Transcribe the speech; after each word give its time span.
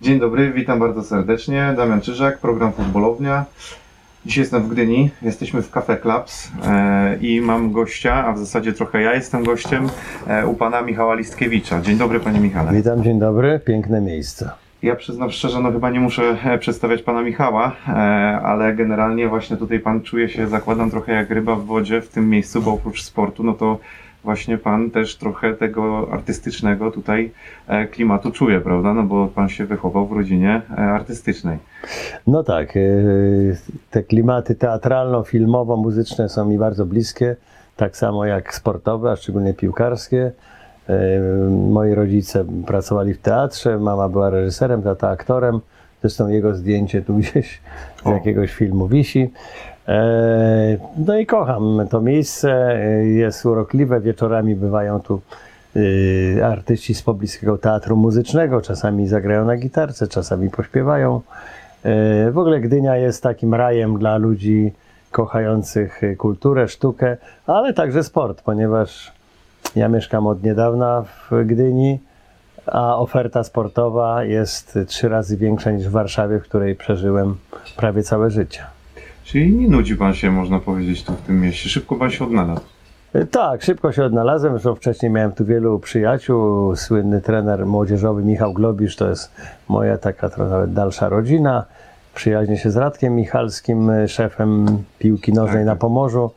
Dzień 0.00 0.20
dobry, 0.20 0.52
witam 0.52 0.78
bardzo 0.78 1.02
serdecznie. 1.02 1.74
Damian 1.76 2.00
Czyżak, 2.00 2.38
program 2.38 2.72
Futbolownia. 2.72 3.44
Dzisiaj 4.26 4.42
jestem 4.42 4.62
w 4.62 4.68
Gdyni, 4.68 5.10
jesteśmy 5.22 5.62
w 5.62 5.70
Cafe 5.70 5.96
Clubs 5.96 6.52
e, 6.66 7.16
i 7.20 7.40
mam 7.40 7.72
gościa, 7.72 8.26
a 8.26 8.32
w 8.32 8.38
zasadzie 8.38 8.72
trochę 8.72 9.02
ja 9.02 9.14
jestem 9.14 9.44
gościem, 9.44 9.88
e, 10.26 10.46
u 10.46 10.54
pana 10.54 10.82
Michała 10.82 11.14
Listkiewicza. 11.14 11.80
Dzień 11.80 11.98
dobry 11.98 12.20
panie 12.20 12.40
Michale. 12.40 12.72
Witam, 12.72 13.02
dzień 13.02 13.18
dobry, 13.18 13.60
piękne 13.64 14.00
miejsce. 14.00 14.50
Ja 14.82 14.96
przyznam 14.96 15.30
szczerze, 15.30 15.60
no 15.60 15.72
chyba 15.72 15.90
nie 15.90 16.00
muszę 16.00 16.36
e, 16.44 16.58
przedstawiać 16.58 17.02
pana 17.02 17.22
Michała, 17.22 17.76
e, 17.88 17.92
ale 18.40 18.74
generalnie 18.74 19.28
właśnie 19.28 19.56
tutaj 19.56 19.80
pan 19.80 20.02
czuje 20.02 20.28
się, 20.28 20.46
zakładam 20.48 20.90
trochę 20.90 21.12
jak 21.12 21.30
ryba 21.30 21.56
w 21.56 21.64
wodzie 21.64 22.02
w 22.02 22.08
tym 22.08 22.30
miejscu, 22.30 22.62
bo 22.62 22.72
oprócz 22.72 23.02
sportu, 23.02 23.44
no 23.44 23.52
to 23.52 23.78
właśnie 24.24 24.58
pan 24.58 24.90
też 24.90 25.16
trochę 25.16 25.54
tego 25.54 26.08
artystycznego 26.12 26.90
tutaj 26.90 27.30
e, 27.68 27.86
klimatu 27.86 28.30
czuje, 28.30 28.60
prawda? 28.60 28.94
No 28.94 29.02
bo 29.02 29.26
pan 29.26 29.48
się 29.48 29.66
wychował 29.66 30.06
w 30.06 30.12
rodzinie 30.12 30.62
e, 30.70 30.74
artystycznej. 30.76 31.58
No 32.26 32.42
tak, 32.44 32.76
e, 32.76 32.80
te 33.90 34.02
klimaty 34.02 34.54
teatralno-filmowo-muzyczne 34.54 36.28
są 36.28 36.44
mi 36.44 36.58
bardzo 36.58 36.86
bliskie, 36.86 37.36
tak 37.76 37.96
samo 37.96 38.24
jak 38.24 38.54
sportowe, 38.54 39.10
a 39.10 39.16
szczególnie 39.16 39.54
piłkarskie. 39.54 40.32
Moi 41.50 41.94
rodzice 41.94 42.44
pracowali 42.66 43.14
w 43.14 43.18
teatrze, 43.18 43.78
mama 43.78 44.08
była 44.08 44.30
reżyserem, 44.30 44.82
tata 44.82 45.08
aktorem. 45.08 45.60
Zresztą 46.00 46.28
jego 46.28 46.54
zdjęcie 46.54 47.02
tu 47.02 47.14
gdzieś 47.18 47.60
z 48.02 48.06
O. 48.06 48.12
jakiegoś 48.12 48.54
filmu 48.54 48.88
wisi. 48.88 49.30
E, 49.88 50.78
No 51.06 51.18
i 51.18 51.26
kocham 51.26 51.86
to 51.90 52.00
miejsce, 52.00 52.78
jest 53.04 53.46
urokliwe. 53.46 54.00
Wieczorami 54.00 54.56
bywają 54.56 55.00
tu 55.00 55.20
e, 56.38 56.46
artyści 56.46 56.94
z 56.94 57.02
pobliskiego 57.02 57.58
teatru 57.58 57.96
muzycznego. 57.96 58.60
Czasami 58.60 59.08
zagrają 59.08 59.44
na 59.44 59.56
gitarce, 59.56 60.08
czasami 60.08 60.50
pośpiewają. 60.50 61.20
E, 61.84 62.30
W 62.30 62.38
ogóle 62.38 62.60
Gdynia 62.60 62.96
jest 62.96 63.22
takim 63.22 63.54
rajem 63.54 63.98
dla 63.98 64.16
ludzi 64.16 64.72
kochających 65.10 66.00
kulturę, 66.18 66.68
sztukę, 66.68 67.16
ale 67.46 67.74
także 67.74 68.04
sport, 68.04 68.42
ponieważ 68.42 69.12
ja 69.76 69.88
mieszkam 69.88 70.26
od 70.26 70.42
niedawna 70.42 71.02
w 71.02 71.44
Gdyni, 71.46 71.98
a 72.66 72.98
oferta 72.98 73.44
sportowa 73.44 74.24
jest 74.24 74.78
trzy 74.86 75.08
razy 75.08 75.36
większa 75.36 75.70
niż 75.70 75.88
w 75.88 75.90
Warszawie, 75.90 76.38
w 76.38 76.42
której 76.42 76.74
przeżyłem 76.76 77.36
prawie 77.76 78.02
całe 78.02 78.30
życie. 78.30 78.77
Czyli 79.28 79.56
nie 79.56 79.68
nudzi 79.68 79.96
pan 79.96 80.14
się, 80.14 80.30
można 80.30 80.60
powiedzieć, 80.60 81.04
tu 81.04 81.12
w 81.12 81.20
tym 81.20 81.40
mieście. 81.40 81.68
Szybko 81.68 81.96
pan 81.96 82.10
się 82.10 82.24
odnalazł. 82.24 82.60
E, 83.12 83.24
Tak, 83.26 83.62
szybko 83.62 83.92
się 83.92 84.04
odnalazłem, 84.04 84.52
zresztą 84.52 84.74
wcześniej 84.74 85.12
miałem 85.12 85.32
tu 85.32 85.44
wielu 85.44 85.78
przyjaciół. 85.78 86.76
Słynny 86.76 87.20
trener 87.20 87.66
młodzieżowy 87.66 88.24
Michał 88.24 88.52
Globisz 88.54 88.96
to 88.96 89.08
jest 89.08 89.32
moja 89.68 89.98
taka 89.98 90.28
trochę 90.28 90.50
nawet 90.50 90.72
dalsza 90.72 91.08
rodzina. 91.08 91.64
Przyjaźnię 92.14 92.58
się 92.58 92.70
z 92.70 92.76
Radkiem 92.76 93.14
Michalskim, 93.16 93.90
e, 93.90 94.08
szefem 94.08 94.66
piłki 94.98 95.32
nożnej 95.32 95.58
Tak, 95.58 95.66
na 95.66 95.72
tak. 95.72 95.80
Pomorzu. 95.80 96.30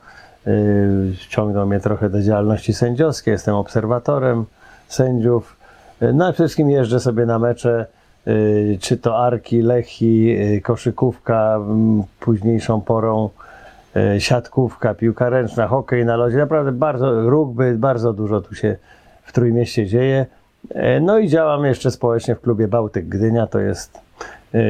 Yy, 0.45 1.16
Ściągnął 1.16 1.67
mnie 1.67 1.80
trochę 1.80 2.09
do 2.09 2.22
działalności 2.22 2.73
sędziowskiej, 2.73 3.31
jestem 3.31 3.56
obserwatorem 3.56 4.45
sędziów. 4.88 5.56
No 6.14 6.34
przede 6.34 6.47
wszystkim 6.47 6.69
jeżdżę 6.69 7.00
sobie 7.00 7.25
na 7.25 7.39
mecze, 7.39 7.86
czy 8.80 8.98
to 8.98 9.18
Arki, 9.18 9.62
Lechi, 9.62 10.24
yy, 10.24 10.62
koszykówka, 10.62 11.60
późniejszą 12.20 12.82
porą 12.82 13.30
e, 13.96 14.22
siatkówka, 14.22 14.94
piłka 14.94 15.30
ręczna, 15.30 15.68
hokej 15.68 16.06
na 16.06 16.16
lodzie. 16.16 16.38
Naprawdę 16.38 16.72
bardzo, 16.72 17.30
rugby, 17.30 17.76
bardzo 17.78 18.14
dużo 18.14 18.42
tu 18.42 18.56
się 18.56 18.76
w 19.24 19.34
Trójmieście 19.34 19.86
dzieje. 19.86 20.26
No 21.02 21.20
i 21.20 21.28
działam 21.28 21.66
jeszcze 21.66 21.92
społecznie 21.92 22.36
w 22.36 22.42
klubie 22.42 22.68
Bałtyk 22.68 23.08
Gdynia. 23.08 23.48
To 23.48 23.60
jest 23.60 24.00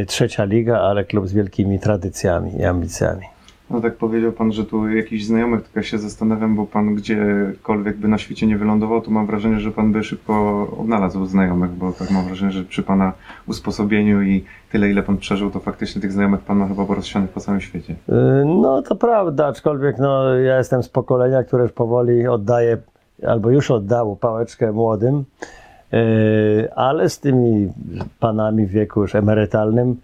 trzecia 0.08 0.44
liga, 0.44 0.80
ale 0.80 1.04
klub 1.04 1.28
z 1.28 1.34
wielkimi 1.34 1.80
tradycjami 1.80 2.56
i 2.56 2.66
ambicjami. 2.66 3.31
No 3.72 3.82
tak 3.82 3.96
powiedział 3.96 4.32
pan, 4.32 4.52
że 4.52 4.66
tu 4.66 4.90
jakiś 4.90 5.26
znajomych, 5.26 5.62
tylko 5.62 5.80
ja 5.80 5.84
się 5.84 5.98
zastanawiam, 5.98 6.56
bo 6.56 6.66
pan 6.66 6.96
gdziekolwiek 6.96 7.98
by 7.98 8.08
na 8.08 8.18
świecie 8.18 8.48
nie 8.48 8.58
wylądował, 8.58 9.02
to 9.02 9.12
mam 9.12 9.28
wrażenie, 9.28 9.60
że 9.60 9.72
pan 9.72 9.92
by 9.92 10.04
szybko 10.04 10.68
odnalazł 10.80 11.26
znajomych, 11.26 11.72
bo 11.72 11.92
tak 11.92 12.12
mam 12.12 12.26
wrażenie, 12.26 12.52
że 12.52 12.64
przy 12.64 12.84
pana 12.84 13.14
usposobieniu 13.48 14.22
i 14.22 14.46
tyle, 14.72 14.90
ile 14.90 15.04
pan 15.04 15.18
przeżył, 15.18 15.52
to 15.52 15.60
faktycznie 15.60 16.02
tych 16.02 16.12
znajomych 16.12 16.40
pan 16.40 16.58
ma 16.58 16.68
chyba 16.68 16.86
porozsianych 16.86 17.30
po 17.30 17.40
całym 17.40 17.62
świecie. 17.62 17.96
E, 18.10 18.44
No 18.46 18.82
to 18.82 18.96
prawda, 18.96 19.48
aczkolwiek 19.48 19.98
no, 20.00 20.36
ja 20.36 20.58
jestem 20.58 20.84
z 20.84 20.90
pokolenia, 20.90 21.44
które 21.44 21.64
już 21.64 21.72
powoli 21.72 22.28
oddaje, 22.28 22.78
albo 23.28 23.50
już 23.50 23.72
oddało 23.72 24.16
pałeczkę 24.16 24.72
młodym, 24.72 25.26
E, 25.94 26.74
ale 26.76 27.10
z 27.10 27.20
tymi 27.20 27.72
panami 28.20 28.66
w 28.66 28.70
wieku 28.70 29.02
już 29.02 29.16
emerytalnym 29.16 29.98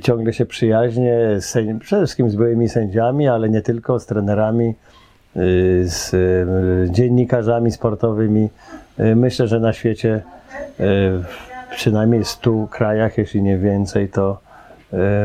ciągle 0.00 0.32
się 0.32 0.46
przyjaźnie, 0.46 1.18
sędzi- 1.40 1.78
przede 1.78 2.02
wszystkim 2.02 2.30
z 2.30 2.36
byłymi 2.36 2.68
sędziami, 2.68 3.28
ale 3.28 3.48
nie 3.48 3.62
tylko, 3.62 4.00
z 4.00 4.06
trenerami, 4.06 4.68
e, 4.68 5.40
z 5.84 6.14
e, 6.14 6.90
dziennikarzami 6.92 7.70
sportowymi. 7.70 8.48
E, 8.98 9.14
Myślę, 9.14 9.48
że 9.48 9.60
na 9.60 9.72
świecie 9.72 10.22
w 10.78 11.24
przynajmniej 11.70 12.24
100 12.24 12.66
krajach, 12.70 13.18
jeśli 13.18 13.42
nie 13.42 13.58
więcej, 13.58 14.08
to 14.08 14.38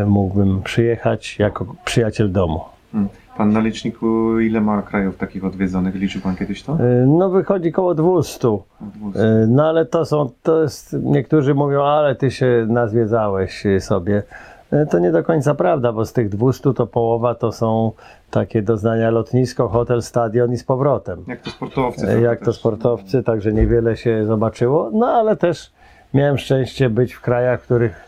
mógłbym 0.06 0.62
przyjechać 0.64 1.40
jako 1.40 1.76
przyjaciel 1.86 2.32
domu. 2.32 2.62
Hmm. 2.92 3.10
Pan 3.38 3.52
na 3.54 3.60
liczniku 3.60 4.40
ile 4.40 4.62
ma 4.62 4.82
krajów 4.82 5.18
takich 5.18 5.46
odwiedzonych? 5.46 5.96
Liczył 5.96 6.22
pan 6.22 6.36
kiedyś 6.36 6.64
to? 6.64 6.78
No 7.08 7.30
wychodzi 7.30 7.72
koło 7.72 7.96
200. 7.96 8.48
E, 8.48 8.58
No 9.48 9.66
ale 9.70 9.86
to 9.86 10.06
są, 10.06 10.30
to 10.44 10.62
jest, 10.62 10.96
niektórzy 11.04 11.54
mówią, 11.56 11.84
ale 11.84 12.16
ty 12.16 12.32
się 12.32 12.66
nazwiedzałeś 12.70 13.64
sobie. 13.80 14.24
E, 14.72 14.86
To 14.86 15.00
nie 15.00 15.12
do 15.12 15.24
końca 15.24 15.56
prawda, 15.56 15.94
bo 15.94 16.06
z 16.06 16.14
tych 16.14 16.30
200 16.30 16.74
to 16.74 16.88
połowa 16.88 17.36
to 17.36 17.52
są 17.52 17.92
takie 18.32 18.62
doznania 18.62 19.10
lotnisko, 19.12 19.68
hotel, 19.70 20.02
stadion 20.02 20.54
i 20.54 20.58
z 20.58 20.64
powrotem. 20.64 21.24
Jak 21.28 21.42
to 21.42 21.50
sportowcy? 21.50 22.08
E, 22.10 22.22
Jak 22.22 22.46
to 22.46 22.54
sportowcy, 22.54 23.24
także 23.24 23.54
niewiele 23.54 23.98
się 23.98 24.26
zobaczyło. 24.26 24.90
No 24.94 25.08
ale 25.08 25.36
też 25.38 25.72
miałem 26.14 26.38
szczęście 26.38 26.90
być 26.90 27.14
w 27.14 27.22
krajach, 27.22 27.62
w 27.62 27.64
których 27.64 28.08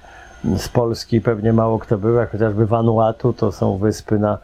z 0.57 0.69
Polski 0.69 1.21
pewnie 1.21 1.53
mało 1.53 1.79
kto 1.79 1.97
był, 1.97 2.15
jak 2.15 2.31
chociażby 2.31 2.65
Vanuatu, 2.65 3.33
to 3.33 3.51
są 3.51 3.77
wyspy 3.77 4.19
na 4.19 4.37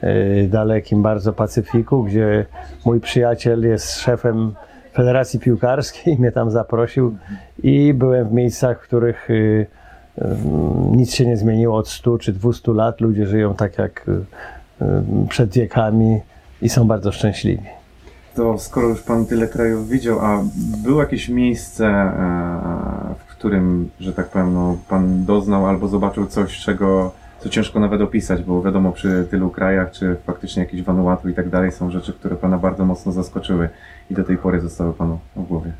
e, 0.00 0.42
dalekim 0.46 1.02
bardzo 1.02 1.32
Pacyfiku, 1.32 2.04
gdzie 2.04 2.46
mój 2.84 3.00
przyjaciel 3.00 3.62
jest 3.64 4.00
szefem 4.00 4.54
Federacji 4.94 5.40
Piłkarskiej, 5.40 6.16
mnie 6.18 6.32
tam 6.32 6.50
zaprosił 6.50 7.16
i 7.62 7.94
byłem 7.94 8.28
w 8.28 8.32
miejscach, 8.32 8.78
w 8.78 8.82
których 8.82 9.28
e, 9.30 9.34
nic 10.90 11.14
się 11.14 11.26
nie 11.26 11.36
zmieniło 11.36 11.76
od 11.76 11.88
100 11.88 12.18
czy 12.18 12.32
200 12.32 12.72
lat. 12.72 13.00
Ludzie 13.00 13.26
żyją 13.26 13.54
tak 13.54 13.78
jak 13.78 14.06
e, 14.08 14.84
e, 14.84 15.02
przed 15.28 15.52
wiekami 15.52 16.20
i 16.62 16.68
są 16.68 16.86
bardzo 16.86 17.12
szczęśliwi. 17.12 17.64
To 18.34 18.58
skoro 18.58 18.88
już 18.88 19.02
pan 19.02 19.26
tyle 19.26 19.48
krajów 19.48 19.88
widział, 19.88 20.18
a 20.20 20.42
było 20.84 21.00
jakieś 21.00 21.28
miejsce, 21.28 21.86
e, 21.86 23.14
w 23.18 23.30
którym, 23.30 23.90
że 24.00 24.12
tak 24.12 24.28
powiem, 24.28 24.54
no, 24.54 24.76
pan 24.88 25.24
doznał 25.24 25.66
albo 25.66 25.88
zobaczył 25.88 26.26
coś, 26.26 26.58
czego 26.58 27.12
co 27.40 27.48
ciężko 27.48 27.80
nawet 27.80 28.00
opisać, 28.00 28.42
bo 28.42 28.62
wiadomo, 28.62 28.92
przy 28.92 29.26
tylu 29.30 29.50
krajach, 29.50 29.90
czy 29.90 30.16
faktycznie 30.26 30.62
jakieś 30.62 30.82
Vanuatu 30.82 31.28
i 31.28 31.34
tak 31.34 31.48
dalej, 31.48 31.72
są 31.72 31.90
rzeczy, 31.90 32.12
które 32.12 32.36
pana 32.36 32.58
bardzo 32.58 32.84
mocno 32.84 33.12
zaskoczyły 33.12 33.68
i 34.10 34.14
do 34.14 34.24
tej 34.24 34.38
pory 34.38 34.60
zostały 34.60 34.94
panu 34.94 35.18
w 35.36 35.42
głowie. 35.42 35.72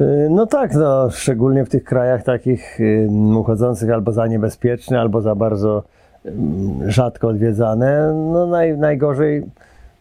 Y, 0.00 0.28
No 0.30 0.46
tak, 0.46 0.74
no, 0.74 1.10
szczególnie 1.10 1.64
w 1.64 1.68
tych 1.68 1.84
krajach 1.84 2.22
takich 2.22 2.80
y, 2.80 3.08
uchodzących 3.38 3.90
albo 3.90 4.12
za 4.12 4.26
niebezpieczne, 4.26 5.00
albo 5.00 5.20
za 5.20 5.34
bardzo 5.34 5.82
y, 6.26 6.30
rzadko 6.86 7.28
odwiedzane. 7.28 8.12
No 8.32 8.46
naj, 8.46 8.78
najgorzej, 8.78 9.42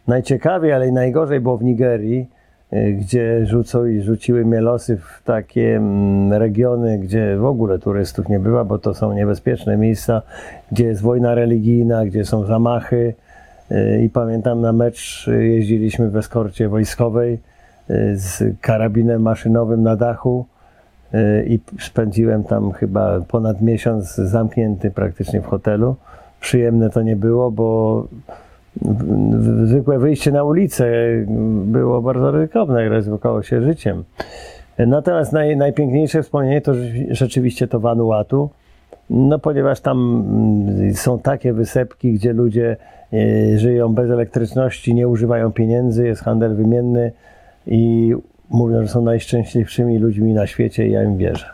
najciekawiej, 0.08 0.74
ale 0.74 0.88
i 0.88 0.92
najgorzej 0.92 1.40
było 1.40 1.58
w 1.58 1.64
Nigerii, 1.64 2.30
y, 2.74 2.94
gdzie 2.94 3.46
rzucą 3.46 3.86
i 3.86 4.02
rzuciły 4.02 4.46
mnie 4.46 4.62
losy 4.62 4.98
w 4.98 5.24
takie 5.24 5.76
mm, 5.76 6.34
regiony, 6.34 6.98
gdzie 6.98 7.38
w 7.38 7.46
ogóle 7.46 7.80
turystów 7.80 8.30
nie 8.30 8.40
bywa, 8.40 8.64
bo 8.64 8.80
to 8.80 8.94
są 8.94 9.14
niebezpieczne 9.14 9.78
miejsca, 9.78 10.22
gdzie 10.72 10.86
jest 10.86 11.02
wojna 11.02 11.36
religijna, 11.36 12.06
gdzie 12.06 12.26
są 12.26 12.44
zamachy. 12.44 13.14
I 14.04 14.10
pamiętam 14.10 14.62
na 14.62 14.74
mecz 14.74 15.28
jeździliśmy 15.40 16.10
w 16.10 16.18
eskorcie 16.18 16.70
wojskowej 16.70 17.40
z 18.16 18.44
karabinem 18.62 19.22
maszynowym 19.22 19.84
na 19.84 19.96
dachu 19.96 20.46
y, 21.14 21.46
i 21.48 21.60
spędziłem 21.80 22.44
tam 22.44 22.72
chyba 22.72 23.20
ponad 23.22 23.62
miesiąc 23.62 24.16
zamknięty 24.16 24.92
praktycznie 24.92 25.42
w 25.42 25.46
hotelu. 25.46 25.96
Przyjemne 26.40 26.90
to 26.90 27.02
nie 27.02 27.16
było, 27.16 27.52
bo 27.52 28.04
zwykłe 29.64 30.00
wyjście 30.00 30.32
na 30.32 30.44
ulicę 30.44 30.92
było 31.66 32.02
bardzo 32.02 32.32
ryzykowne, 32.32 32.90
ryzykowało 32.90 33.44
się 33.44 33.62
życiem. 33.62 34.04
Natomiast 34.88 35.34
naj, 35.34 35.58
najpiękniejsze 35.58 36.24
wspomnienie 36.24 36.62
to 36.62 36.74
rzeczy- 36.74 37.08
rzeczywiście 37.10 37.68
to 37.68 37.80
Vanuatu, 37.80 38.50
no 39.10 39.40
ponieważ 39.40 39.80
tam 39.80 40.26
mm, 40.78 40.94
są 40.94 41.20
takie 41.20 41.54
wysepki, 41.54 42.14
gdzie 42.14 42.34
ludzie 42.34 42.78
e, 43.14 43.58
żyją 43.58 43.94
bez 43.94 44.12
elektryczności, 44.12 44.96
nie 44.96 45.08
używają 45.08 45.52
pieniędzy, 45.52 46.08
jest 46.08 46.22
handel 46.22 46.56
wymienny 46.56 47.12
i 47.68 48.14
mówią, 48.50 48.82
że 48.82 48.88
są 48.88 49.02
najszczęśliwszymi 49.02 50.00
ludźmi 50.00 50.34
na 50.34 50.48
świecie 50.48 50.88
i 50.88 50.92
ja 50.92 51.04
im 51.04 51.18
wierzę. 51.18 51.46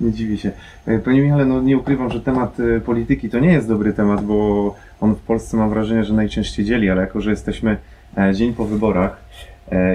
Nie 0.00 0.12
dziwię 0.12 0.38
się. 0.38 0.50
E, 0.86 0.98
Panie 0.98 1.22
Michale, 1.22 1.44
no 1.44 1.62
nie 1.62 1.78
ukrywam, 1.78 2.10
że 2.10 2.20
temat 2.20 2.60
e, 2.60 2.80
polityki 2.80 3.30
to 3.30 3.38
nie 3.38 3.52
jest 3.52 3.68
dobry 3.68 3.92
temat, 3.92 4.24
bo 4.24 4.74
on 5.00 5.14
w 5.14 5.20
Polsce 5.20 5.56
mam 5.56 5.70
wrażenie, 5.70 6.04
że 6.04 6.14
najczęściej 6.14 6.64
dzieli, 6.64 6.90
ale 6.90 7.00
jako, 7.00 7.20
że 7.20 7.30
jesteśmy 7.30 7.76
e, 8.18 8.34
dzień 8.34 8.54
po 8.54 8.64
wyborach, 8.64 9.22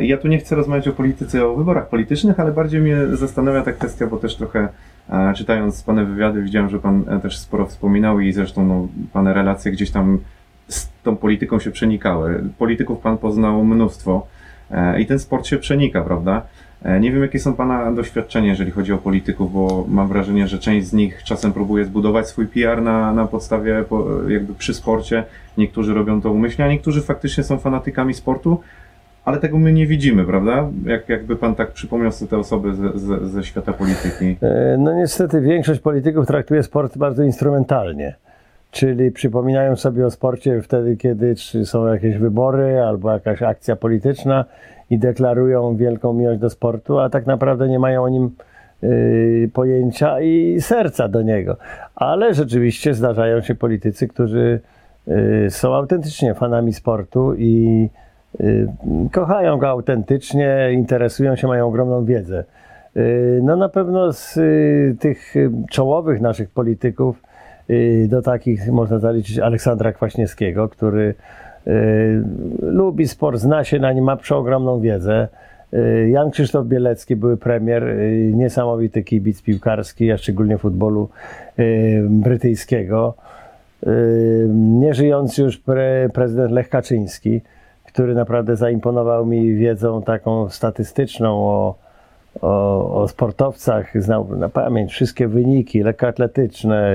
ja 0.02 0.18
tu 0.18 0.28
nie 0.28 0.38
chcę 0.38 0.56
rozmawiać 0.56 0.88
o 0.88 0.92
polityce, 0.92 1.48
o 1.48 1.56
wyborach 1.56 1.90
politycznych, 1.90 2.40
ale 2.40 2.52
bardziej 2.52 2.82
mnie 2.82 2.98
zastanawia 3.14 3.62
ta 3.62 3.72
kwestia, 3.72 4.08
bo 4.08 4.18
też 4.18 4.36
trochę 4.36 4.68
czytając 5.36 5.84
Pane 5.84 6.06
wywiady 6.06 6.42
widziałem, 6.42 6.70
że 6.70 6.80
Pan 6.80 7.04
też 7.22 7.38
sporo 7.38 7.66
wspominał 7.66 8.20
i 8.20 8.34
zresztą 8.34 8.66
no, 8.66 8.88
Pane 9.14 9.34
relacje 9.34 9.72
gdzieś 9.72 9.92
tam 9.92 10.20
z 10.68 10.90
tą 11.04 11.16
polityką 11.16 11.60
się 11.60 11.72
przenikały. 11.72 12.44
Polityków 12.58 13.00
Pan 13.00 13.18
poznał 13.18 13.66
mnóstwo 13.66 14.28
i 15.00 15.06
ten 15.06 15.20
sport 15.20 15.46
się 15.46 15.58
przenika, 15.58 16.02
prawda? 16.02 16.42
E, 16.84 17.00
Nie 17.00 17.12
wiem, 17.12 17.22
jakie 17.22 17.40
są 17.40 17.54
Pana 17.54 17.92
doświadczenia, 17.92 18.48
jeżeli 18.50 18.72
chodzi 18.72 18.94
o 18.94 18.98
polityków, 18.98 19.54
bo 19.54 19.86
mam 19.90 20.08
wrażenie, 20.08 20.48
że 20.48 20.60
część 20.60 20.88
z 20.88 20.94
nich 20.94 21.24
czasem 21.24 21.54
próbuje 21.54 21.86
zbudować 21.86 22.28
swój 22.28 22.48
PR 22.48 22.82
na, 22.82 23.14
na 23.14 23.26
podstawie, 23.28 23.84
po, 23.90 24.06
jakby 24.28 24.54
przy 24.54 24.74
sporcie. 24.74 25.24
Niektórzy 25.58 25.94
robią 25.94 26.22
to 26.22 26.32
umyślnie, 26.32 26.66
a 26.66 26.70
niektórzy 26.72 27.02
faktycznie 27.02 27.44
są 27.44 27.58
fanatykami 27.58 28.14
sportu, 28.14 28.60
ale 29.26 29.38
tego 29.40 29.58
my 29.58 29.74
nie 29.74 29.88
widzimy, 29.88 30.26
prawda? 30.26 30.70
Jak, 30.86 31.10
jakby 31.10 31.36
Pan 31.36 31.56
tak 31.56 31.72
przypomniał 31.72 32.12
sobie 32.12 32.30
te 32.30 32.38
osoby 32.38 32.76
ze, 32.76 33.00
ze, 33.00 33.28
ze 33.30 33.44
świata 33.44 33.74
polityki. 33.74 34.38
E, 34.42 34.76
No 34.80 34.94
niestety 34.94 35.42
większość 35.42 35.80
polityków 35.80 36.28
traktuje 36.28 36.64
sport 36.64 36.98
bardzo 36.98 37.24
instrumentalnie. 37.24 38.16
Czyli 38.78 39.12
przypominają 39.12 39.76
sobie 39.76 40.06
o 40.06 40.12
sporcie 40.12 40.62
wtedy, 40.62 40.98
kiedy 40.98 41.36
są 41.64 41.88
jakieś 41.88 42.18
wybory 42.18 42.82
albo 42.82 43.12
jakaś 43.12 43.42
akcja 43.42 43.76
polityczna 43.76 44.46
i 44.90 45.00
deklarują 45.00 45.76
wielką 45.76 46.14
miłość 46.14 46.40
do 46.40 46.50
sportu, 46.50 47.00
a 47.00 47.10
tak 47.10 47.26
naprawdę 47.26 47.68
nie 47.68 47.80
mają 47.80 48.04
o 48.04 48.10
nim 48.10 48.32
y, 48.84 49.50
pojęcia 49.54 50.22
i 50.22 50.62
serca 50.62 51.08
do 51.08 51.22
niego. 51.22 51.58
Ale 51.96 52.34
rzeczywiście 52.34 52.94
zdarzają 52.94 53.42
się 53.42 53.56
politycy, 53.56 54.08
którzy 54.08 54.60
y, 55.08 55.48
są 55.50 55.76
autentycznie 55.76 56.34
fanami 56.34 56.74
sportu 56.74 57.34
i 57.38 57.90
y, 58.40 58.68
kochają 59.12 59.58
go 59.58 59.68
autentycznie, 59.68 60.70
interesują 60.74 61.36
się, 61.36 61.48
mają 61.48 61.68
ogromną 61.68 62.06
wiedzę. 62.06 62.44
No 63.42 63.56
na 63.56 63.70
pewno 63.70 64.14
z 64.14 64.40
tych 65.00 65.34
czołowych 65.70 66.22
naszych 66.22 66.50
polityków 66.50 67.27
do 68.08 68.22
takich 68.22 68.72
można 68.72 69.00
zaliczyć 69.00 69.40
Aleksandra 69.40 69.94
Kwaśniewskiego, 69.94 70.70
który 70.70 71.14
y, 71.68 72.24
lubi 72.62 73.08
sport, 73.08 73.40
zna 73.40 73.64
się 73.64 73.80
na 73.80 73.94
nim, 73.94 74.04
ma 74.04 74.18
przeogromną 74.18 74.80
wiedzę. 74.80 75.28
Y, 75.74 76.10
Jan 76.10 76.32
Krzysztof 76.32 76.68
Bielecki, 76.68 77.16
były 77.16 77.38
premier, 77.38 77.84
y, 77.84 78.32
niesamowity 78.36 79.04
kibic 79.04 79.42
piłkarski, 79.42 80.12
a 80.12 80.18
szczególnie 80.18 80.58
futbolu 80.58 81.10
y, 81.60 82.04
brytyjskiego. 82.10 83.14
Y, 83.88 84.48
Nieżyjący 84.54 85.42
już 85.42 85.58
pre, 85.58 86.10
prezydent 86.14 86.52
Lech 86.52 86.70
Kaczyński, 86.70 87.42
który 87.86 88.16
naprawdę 88.16 88.56
zaimponował 88.56 89.26
mi 89.26 89.56
wiedzą 89.56 90.02
taką 90.02 90.50
statystyczną 90.50 91.30
o, 91.30 91.76
o, 92.42 93.02
o 93.02 93.08
sportowcach, 93.08 94.02
znał 94.04 94.36
na 94.36 94.50
pamięć 94.50 94.92
wszystkie 94.92 95.28
wyniki 95.28 95.84
lekkoatletyczne, 95.84 96.94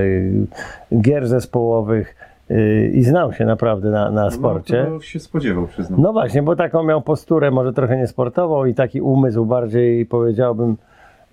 gier 1.01 1.27
zespołowych 1.27 2.15
y, 2.51 2.91
i 2.93 3.03
znał 3.03 3.33
się 3.33 3.45
naprawdę 3.45 3.89
na, 3.89 4.11
na 4.11 4.31
sporcie. 4.31 4.87
No, 4.89 5.01
się 5.01 5.19
spodziewał, 5.19 5.67
przyznam. 5.67 6.01
No 6.01 6.13
właśnie, 6.13 6.43
bo 6.43 6.55
taką 6.55 6.83
miał 6.83 7.01
posturę, 7.01 7.51
może 7.51 7.73
trochę 7.73 7.97
niesportową 7.97 8.65
i 8.65 8.73
taki 8.73 9.01
umysł 9.01 9.45
bardziej, 9.45 10.05
powiedziałbym, 10.05 10.77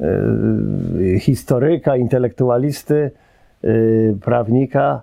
y, 0.00 1.18
historyka, 1.18 1.96
intelektualisty, 1.96 3.10
y, 3.64 4.16
prawnika. 4.24 5.02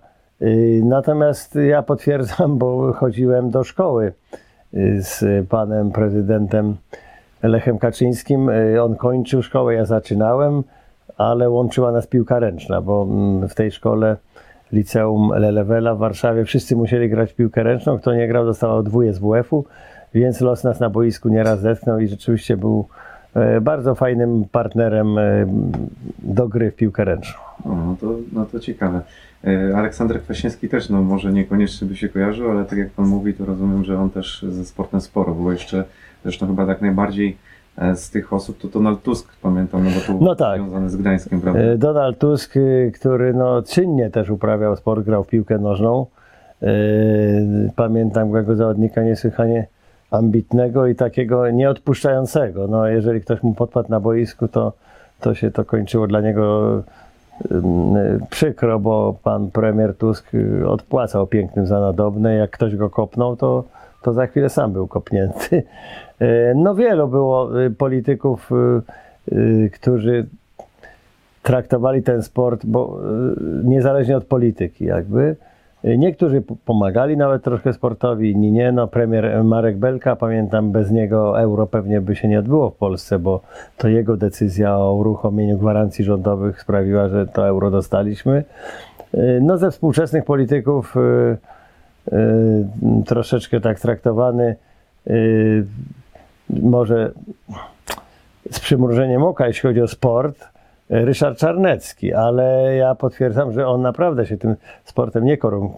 Natomiast 0.83 1.55
ja 1.55 1.81
potwierdzam, 1.81 2.57
bo 2.57 2.93
chodziłem 2.93 3.49
do 3.49 3.63
szkoły 3.63 4.13
z 4.99 5.47
panem 5.49 5.91
prezydentem 5.91 6.75
Lechem 7.43 7.77
Kaczyńskim. 7.77 8.49
Y, 8.49 8.83
On 8.83 8.95
kończył 8.95 9.43
szkołę, 9.43 9.73
ja 9.73 9.85
zaczynałem, 9.85 10.63
ale 11.17 11.49
łączyła 11.49 11.91
nas 11.91 12.07
piłka 12.07 12.39
ręczna, 12.39 12.81
bo 12.81 13.07
mm, 13.09 13.49
w 13.49 13.55
tej 13.55 13.71
szkole 13.71 14.17
liceum 14.71 15.31
Lelewela 15.35 15.95
w 15.95 15.97
Warszawie 15.97 16.45
wszyscy 16.45 16.75
musieli 16.75 17.09
grać 17.09 17.33
piłkę 17.33 17.63
ręczną. 17.63 17.99
Kto 17.99 18.13
nie 18.15 18.27
grał, 18.27 18.45
dostawał 18.45 18.83
dwóje 18.83 19.13
z 19.13 19.19
WF-u, 19.19 19.65
więc 20.13 20.41
los 20.41 20.63
nas 20.63 20.79
na 20.79 20.89
boisku 20.89 21.29
nieraz 21.29 21.61
zetknął 21.61 21.99
i 21.99 22.07
rzeczywiście 22.07 22.57
był 22.57 22.87
e, 23.33 23.61
bardzo 23.61 23.95
fajnym 23.95 24.45
partnerem 24.51 25.17
e, 25.17 25.45
do 26.19 26.47
gry 26.47 26.71
w 26.71 26.75
piłkę 26.75 27.05
ręczną. 27.05 27.39
No, 27.65 27.95
to, 28.01 28.15
no 28.33 28.45
to 28.45 28.59
ciekawe. 28.59 29.01
E, 29.43 29.77
Aleksander 29.77 30.21
Kwaśniewski 30.21 30.69
też, 30.69 30.89
no 30.89 31.01
może 31.01 31.33
niekoniecznie 31.33 31.87
by 31.87 31.95
się 31.95 32.09
kojarzył, 32.09 32.51
ale 32.51 32.65
tak 32.65 32.79
jak 32.79 32.89
Pan 32.89 33.07
mówi, 33.07 33.33
to 33.33 33.45
rozumiem, 33.45 33.83
że 33.83 33.99
on 33.99 34.09
też 34.09 34.45
ze 34.49 34.65
sportem 34.65 35.01
sporo, 35.01 35.33
bo 35.33 35.51
jeszcze 35.51 35.83
zresztą 36.23 36.47
chyba 36.47 36.65
tak 36.65 36.81
najbardziej 36.81 37.37
e, 37.77 37.95
z 37.95 38.09
tych 38.09 38.33
osób 38.33 38.57
to 38.61 38.67
Donald 38.67 39.03
Tusk, 39.03 39.27
pamiętam, 39.41 39.83
no 39.83 39.89
bo 39.89 40.13
to 40.19 40.25
No 40.25 40.35
tak. 40.35 40.61
związany 40.61 40.89
z 40.89 40.95
Gdańskiem, 40.95 41.41
prawda? 41.41 41.61
E, 41.61 41.77
Donald 41.77 42.17
Tusk, 42.19 42.57
y, 42.57 42.91
który 42.95 43.33
no, 43.33 43.61
czynnie 43.61 44.09
też 44.09 44.29
uprawiał 44.29 44.75
sport, 44.75 45.05
grał 45.05 45.23
w 45.23 45.27
piłkę 45.27 45.57
nożną. 45.57 46.05
E, 46.63 46.67
Pamiętam 47.75 48.31
go 48.31 48.37
jako 48.37 48.55
zawodnika 48.55 49.03
niesłychanie 49.03 49.67
ambitnego 50.11 50.87
i 50.87 50.95
takiego 50.95 51.49
nieodpuszczającego. 51.51 52.67
No, 52.67 52.87
jeżeli 52.87 53.21
ktoś 53.21 53.43
mu 53.43 53.53
podpadł 53.53 53.89
na 53.89 53.99
boisku, 53.99 54.47
to, 54.47 54.73
to 55.21 55.35
się 55.35 55.51
to 55.51 55.65
kończyło 55.65 56.07
dla 56.07 56.21
niego 56.21 56.83
przykro, 58.29 58.79
bo 58.79 59.15
pan 59.23 59.51
premier 59.51 59.95
Tusk 59.95 60.31
odpłacał 60.67 61.27
pięknym 61.27 61.67
za 61.67 61.79
nadobne. 61.79 62.35
Jak 62.35 62.51
ktoś 62.51 62.75
go 62.75 62.89
kopnął, 62.89 63.35
to, 63.35 63.63
to 64.07 64.13
za 64.13 64.27
chwilę 64.27 64.49
sam 64.49 64.73
był 64.73 64.87
kopnięty. 64.87 65.63
E, 66.19 66.53
No 66.55 66.75
wielu 66.75 67.07
było 67.07 67.61
y, 67.65 67.71
polityków, 67.71 68.49
y, 69.31 69.69
którzy 69.73 70.25
traktowali 71.43 72.03
ten 72.03 72.23
sport, 72.23 72.65
bo 72.65 72.99
niezależnie 73.63 74.17
od 74.17 74.25
polityki 74.25 74.85
jakby. 74.85 75.35
Niektórzy 75.83 76.43
pomagali 76.65 77.17
nawet 77.17 77.43
troszkę 77.43 77.73
sportowi, 77.73 78.31
inni 78.31 78.51
nie. 78.51 78.71
No, 78.71 78.87
premier 78.87 79.43
Marek 79.43 79.77
Belka, 79.77 80.15
pamiętam, 80.15 80.71
bez 80.71 80.91
niego 80.91 81.39
euro 81.39 81.67
pewnie 81.67 82.01
by 82.01 82.15
się 82.15 82.27
nie 82.27 82.39
odbyło 82.39 82.69
w 82.69 82.75
Polsce, 82.75 83.19
bo 83.19 83.41
to 83.77 83.87
jego 83.87 84.17
decyzja 84.17 84.77
o 84.77 84.93
uruchomieniu 84.93 85.57
gwarancji 85.57 86.05
rządowych 86.05 86.61
sprawiła, 86.61 87.09
że 87.09 87.27
to 87.27 87.47
euro 87.47 87.71
dostaliśmy. 87.71 88.43
No 89.41 89.57
ze 89.57 89.71
współczesnych 89.71 90.25
polityków 90.25 90.95
y, 90.97 90.99
y, 90.99 91.37
troszeczkę 93.05 93.61
tak 93.61 93.79
traktowany 93.79 94.55
y, 95.07 95.65
może 96.49 97.11
z 98.51 98.59
przymrużeniem 98.59 99.23
oka, 99.23 99.47
jeśli 99.47 99.61
chodzi 99.61 99.81
o 99.81 99.87
sport, 99.87 100.47
Ryszard 100.89 101.39
Czarnecki, 101.39 102.13
ale 102.13 102.75
ja 102.75 102.95
potwierdzam, 102.95 103.51
że 103.51 103.67
on 103.67 103.81
naprawdę 103.81 104.25
się 104.25 104.37
tym 104.37 104.55
sportem 104.83 105.25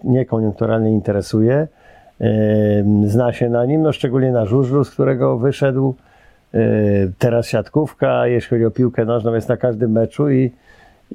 niekoniunkturalnie 0.04 0.90
interesuje. 0.90 1.68
Em, 2.20 3.08
Zna 3.08 3.32
się 3.32 3.48
na 3.48 3.64
nim, 3.64 3.82
no 3.82 3.92
szczególnie 3.92 4.32
na 4.32 4.46
żużlu, 4.46 4.84
z 4.84 4.90
którego 4.90 5.38
wyszedł. 5.38 5.94
Teraz 7.18 7.46
siatkówka, 7.46 8.26
jeśli 8.26 8.50
chodzi 8.50 8.64
o 8.64 8.70
piłkę 8.70 9.04
nożną, 9.04 9.34
jest 9.34 9.48
na 9.48 9.56
każdym 9.56 9.92
meczu 9.92 10.30
i, 10.30 10.52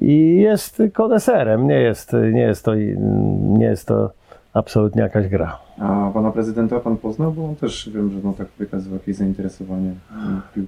i 0.00 0.36
jest 0.40 0.82
koneserem. 0.92 1.66
Nie 1.66 1.80
jest, 1.80 2.12
nie, 2.32 2.40
jest 2.40 2.64
to, 2.64 2.74
nie 2.74 3.66
jest 3.66 3.86
to 3.86 4.10
absolutnie 4.56 5.02
jakaś 5.02 5.28
gra. 5.28 5.58
A 5.78 6.10
pana 6.14 6.30
prezydenta 6.32 6.80
pan 6.80 6.96
poznał, 6.96 7.32
bo 7.32 7.44
on 7.44 7.56
też 7.56 7.90
wiem, 7.94 8.10
że 8.10 8.18
no 8.24 8.32
tak 8.32 8.46
wykazywał 8.58 8.98
jakieś 8.98 9.16
zainteresowanie. 9.16 9.90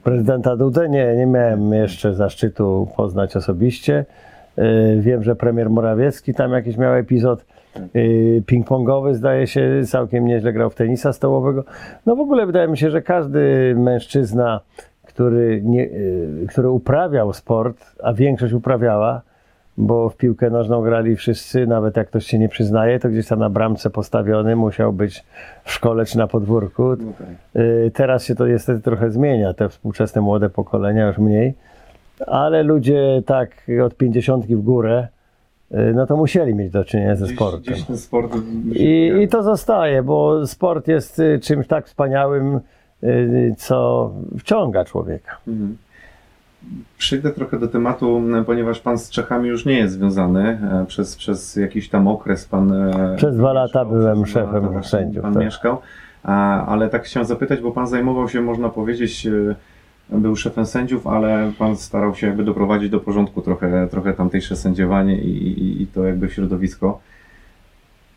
Prezydenta 0.03 0.57
Dudę 0.57 0.89
nie, 0.89 1.17
nie 1.17 1.27
miałem 1.27 1.73
jeszcze 1.73 2.15
zaszczytu 2.15 2.89
poznać 2.97 3.37
osobiście. 3.37 4.05
Yy, 4.57 5.01
Wiem, 5.01 5.23
że 5.23 5.37
premier 5.37 5.71
Morawiecki 5.71 6.35
tam 6.35 6.53
jakiś 6.53 6.77
miał 6.77 6.95
epizod 6.95 7.45
yy, 7.95 8.43
ping-pongowy, 8.47 9.15
zdaje 9.15 9.47
się, 9.47 9.83
całkiem 9.87 10.27
nieźle 10.27 10.53
grał 10.53 10.71
w 10.71 10.75
tenisa 10.75 11.13
stołowego. 11.13 11.65
No 12.07 12.17
w 12.17 12.21
ogóle 12.21 12.47
wydaje 12.47 12.69
mi 12.69 12.79
się, 12.79 12.91
że 12.91 13.03
każdy 13.03 13.75
mężczyzna, 13.79 14.61
który, 15.07 15.63
nie, 15.65 15.83
yy, 15.85 16.47
który 16.49 16.71
uprawiał 16.71 17.33
sport, 17.33 17.85
a 18.03 18.13
większość 18.13 18.53
uprawiała, 18.53 19.23
bo 19.79 20.09
w 20.09 20.17
piłkę 20.17 20.51
nożną 20.51 20.83
grali 20.83 21.17
wszyscy, 21.17 21.67
nawet 21.67 21.97
jak 21.97 22.09
ktoś 22.09 22.27
się 22.27 22.39
nie 22.39 22.49
przyznaje, 22.49 23.01
to 23.01 23.09
gdzieś 23.09 23.27
tam 23.27 23.39
na 23.39 23.51
bramce 23.51 23.91
postawiony 23.91 24.57
musiał 24.57 24.93
być 24.93 25.25
w 25.65 25.73
szkole 25.73 26.07
czy 26.07 26.19
na 26.19 26.27
podwórku. 26.27 26.83
No 26.83 27.13
tak. 27.19 27.29
Teraz 27.95 28.25
się 28.25 28.35
to 28.35 28.47
niestety 28.47 28.81
trochę 28.81 29.11
zmienia, 29.11 29.55
te 29.55 29.69
współczesne 29.69 30.21
młode 30.21 30.51
pokolenia 30.51 31.07
już 31.07 31.19
mniej, 31.19 31.55
ale 32.27 32.63
ludzie 32.63 33.23
tak 33.27 33.51
od 33.85 33.95
50 33.95 34.47
w 34.47 34.63
górę, 34.63 35.09
y, 35.73 35.93
no 35.95 36.07
to 36.07 36.17
musieli 36.17 36.55
mieć 36.55 36.71
do 36.71 36.85
czynienia 36.85 37.17
ze 37.17 37.27
sportem. 37.27 37.75
Gdzieś 37.75 38.01
sport 38.01 38.33
I, 38.73 39.13
I 39.23 39.29
to 39.29 39.43
zostaje, 39.43 40.03
bo 40.03 40.47
sport 40.47 40.89
jest 40.89 41.19
y, 41.19 41.41
czymś 41.43 41.67
tak 41.67 41.87
wspaniałym, 41.87 42.61
y, 43.03 43.55
co 43.59 44.11
wciąga 44.39 44.85
człowieka. 44.85 45.37
Mhm. 45.49 45.77
Przyjdę 46.99 47.31
trochę 47.31 47.59
do 47.59 47.69
tematu, 47.69 48.23
ponieważ 48.47 48.81
pan 48.81 48.99
z 48.99 49.11
Czechami 49.11 49.49
już 49.49 49.65
nie 49.67 49.79
jest 49.79 49.95
związany. 49.95 50.59
E, 50.83 50.87
Przez, 50.87 51.17
przez 51.17 51.57
jakiś 51.57 51.89
tam 51.89 52.09
okres 52.09 52.45
pan. 52.45 52.73
e, 52.73 53.17
Przez 53.17 53.37
dwa 53.37 53.53
lata 53.53 53.85
mieszkał, 53.85 53.99
byłem 53.99 54.27
szefem 54.27 54.65
lata 54.67 54.83
sędziów, 54.83 55.23
Pan 55.23 55.35
tak. 55.35 55.43
mieszkał. 55.45 55.79
Ale 56.67 56.89
tak 56.89 57.03
chciałem 57.05 57.27
zapytać, 57.27 57.61
bo 57.61 57.73
pan 57.73 57.87
zajmował 57.87 58.29
się, 58.29 58.41
można 58.41 58.69
powiedzieć, 58.69 59.27
e, 60.11 60.19
był 60.19 60.37
szefem 60.37 60.67
sędziów, 60.67 61.07
ale 61.07 61.53
pan 61.59 61.77
starał 61.77 62.15
się 62.15 62.27
jakby 62.27 62.45
doprowadzić 62.45 62.91
do 62.91 63.01
porządku 63.01 63.43
trochę, 63.43 63.89
trochę 63.91 64.13
tamtejsze 64.13 64.57
sędziowanie 64.57 65.19
i, 65.19 65.49
i, 65.49 65.83
i 65.83 65.87
to 65.87 66.05
jakby 66.05 66.31
środowisko. 66.31 67.01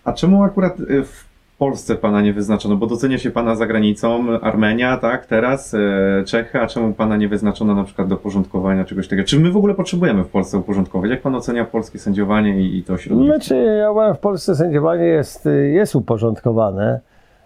A 0.03 0.13
czemu 0.13 0.43
akurat 0.43 0.77
w 1.05 1.30
Polsce 1.61 1.95
pana 1.95 2.21
nie 2.21 2.33
wyznaczono? 2.33 2.75
Bo 2.75 2.87
docenia 2.87 3.17
się 3.17 3.31
pana 3.31 3.55
za 3.55 3.67
granicą, 3.67 4.39
Armenia, 4.41 4.97
tak, 4.97 5.25
teraz, 5.25 5.73
e, 5.73 6.23
Czechy, 6.25 6.61
a 6.61 6.67
czemu 6.67 6.93
pana 6.93 7.17
nie 7.17 7.27
wyznaczono 7.27 7.75
na 7.75 7.83
przykład 7.83 8.07
do 8.07 8.17
porządkowania 8.17 8.85
czegoś 8.85 9.07
takiego? 9.07 9.27
Czy 9.27 9.39
my 9.39 9.51
w 9.51 9.57
ogóle 9.57 9.73
potrzebujemy 9.73 10.23
w 10.23 10.27
Polsce 10.27 10.57
uporządkować? 10.57 11.11
Jak 11.11 11.21
pan 11.21 11.35
ocenia 11.35 11.65
polskie 11.65 11.99
sędziowanie 11.99 12.61
i, 12.61 12.77
i 12.77 12.83
to 12.83 12.97
środowisko? 12.97 13.35
Znaczy, 13.35 13.55
ja 13.55 14.13
w 14.13 14.19
Polsce 14.19 14.55
sędziowanie 14.55 15.03
jest, 15.03 15.45
y, 15.45 15.69
jest 15.69 15.95
uporządkowane. 15.95 16.99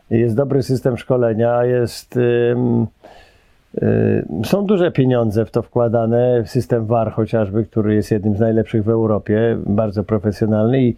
Jest 0.09 0.35
dobry 0.35 0.63
system 0.63 0.97
szkolenia, 0.97 1.63
jest. 1.63 2.17
y, 2.17 2.55
są 4.43 4.65
duże 4.65 4.91
pieniądze 4.91 5.45
w 5.45 5.51
to 5.51 5.61
wkładane, 5.61 6.43
w 6.43 6.49
system 6.49 6.85
VAR 6.85 7.11
chociażby, 7.11 7.65
który 7.65 7.95
jest 7.95 8.11
jednym 8.11 8.35
z 8.35 8.39
najlepszych 8.39 8.83
w 8.83 8.89
Europie, 8.89 9.57
bardzo 9.65 10.03
profesjonalny 10.03 10.81
i 10.81 10.95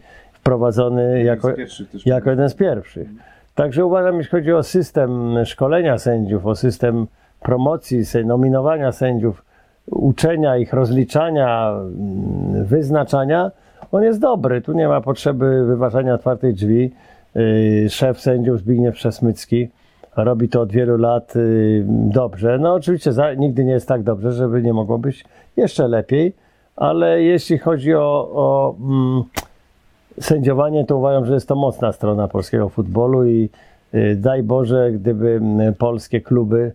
wprowadzony 0.48 1.24
jako, 1.24 1.54
jako 2.06 2.30
jeden 2.30 2.50
z 2.50 2.54
pierwszych. 2.54 3.08
Także 3.56 3.86
uważam, 3.86 4.18
jeśli 4.18 4.32
chodzi 4.32 4.54
o 4.54 4.64
system 4.64 5.36
szkolenia 5.46 5.98
sędziów, 5.98 6.46
o 6.46 6.56
system 6.56 7.08
promocji, 7.42 8.04
nominowania 8.26 8.92
sędziów, 8.92 9.46
uczenia 9.92 10.58
ich, 10.58 10.74
rozliczania, 10.74 11.72
mm, 11.72 12.66
wyznaczania, 12.66 13.52
on 13.92 14.04
jest 14.04 14.20
dobry. 14.20 14.62
Tu 14.62 14.74
nie 14.74 14.88
ma 14.88 15.02
potrzeby 15.02 15.66
wyważania 15.66 16.14
otwartych 16.14 16.54
drzwi. 16.54 16.92
Yy, 17.36 17.90
Szef 17.90 18.20
sędziów 18.20 18.60
Zbigniew 18.60 18.96
Przesmycki 18.96 19.70
robi 20.16 20.50
to 20.50 20.62
od 20.62 20.72
wielu 20.72 20.98
lat 20.98 21.36
yy, 21.36 21.84
dobrze. 21.88 22.58
No 22.62 22.74
oczywiście 22.74 23.14
za, 23.14 23.34
nigdy 23.34 23.66
nie 23.66 23.72
jest 23.72 23.88
tak 23.88 24.04
dobrze, 24.04 24.32
żeby 24.32 24.62
nie 24.62 24.74
mogło 24.74 24.98
być 24.98 25.26
jeszcze 25.58 25.88
lepiej, 25.88 26.34
ale 26.76 27.22
jeśli 27.22 27.58
chodzi 27.58 27.96
o, 27.96 28.30
o 28.34 28.76
mm, 28.80 29.24
sędziowanie, 30.22 30.86
to 30.86 30.98
uważam, 30.98 31.26
że 31.26 31.34
jest 31.34 31.48
to 31.48 31.56
mocna 31.56 31.92
strona 31.92 32.28
polskiego 32.28 32.70
futbolu 32.70 33.26
i 33.26 33.50
y, 33.94 34.16
daj 34.16 34.44
Boże, 34.44 34.92
gdyby 34.92 35.42
polskie 35.78 36.22
kluby 36.22 36.72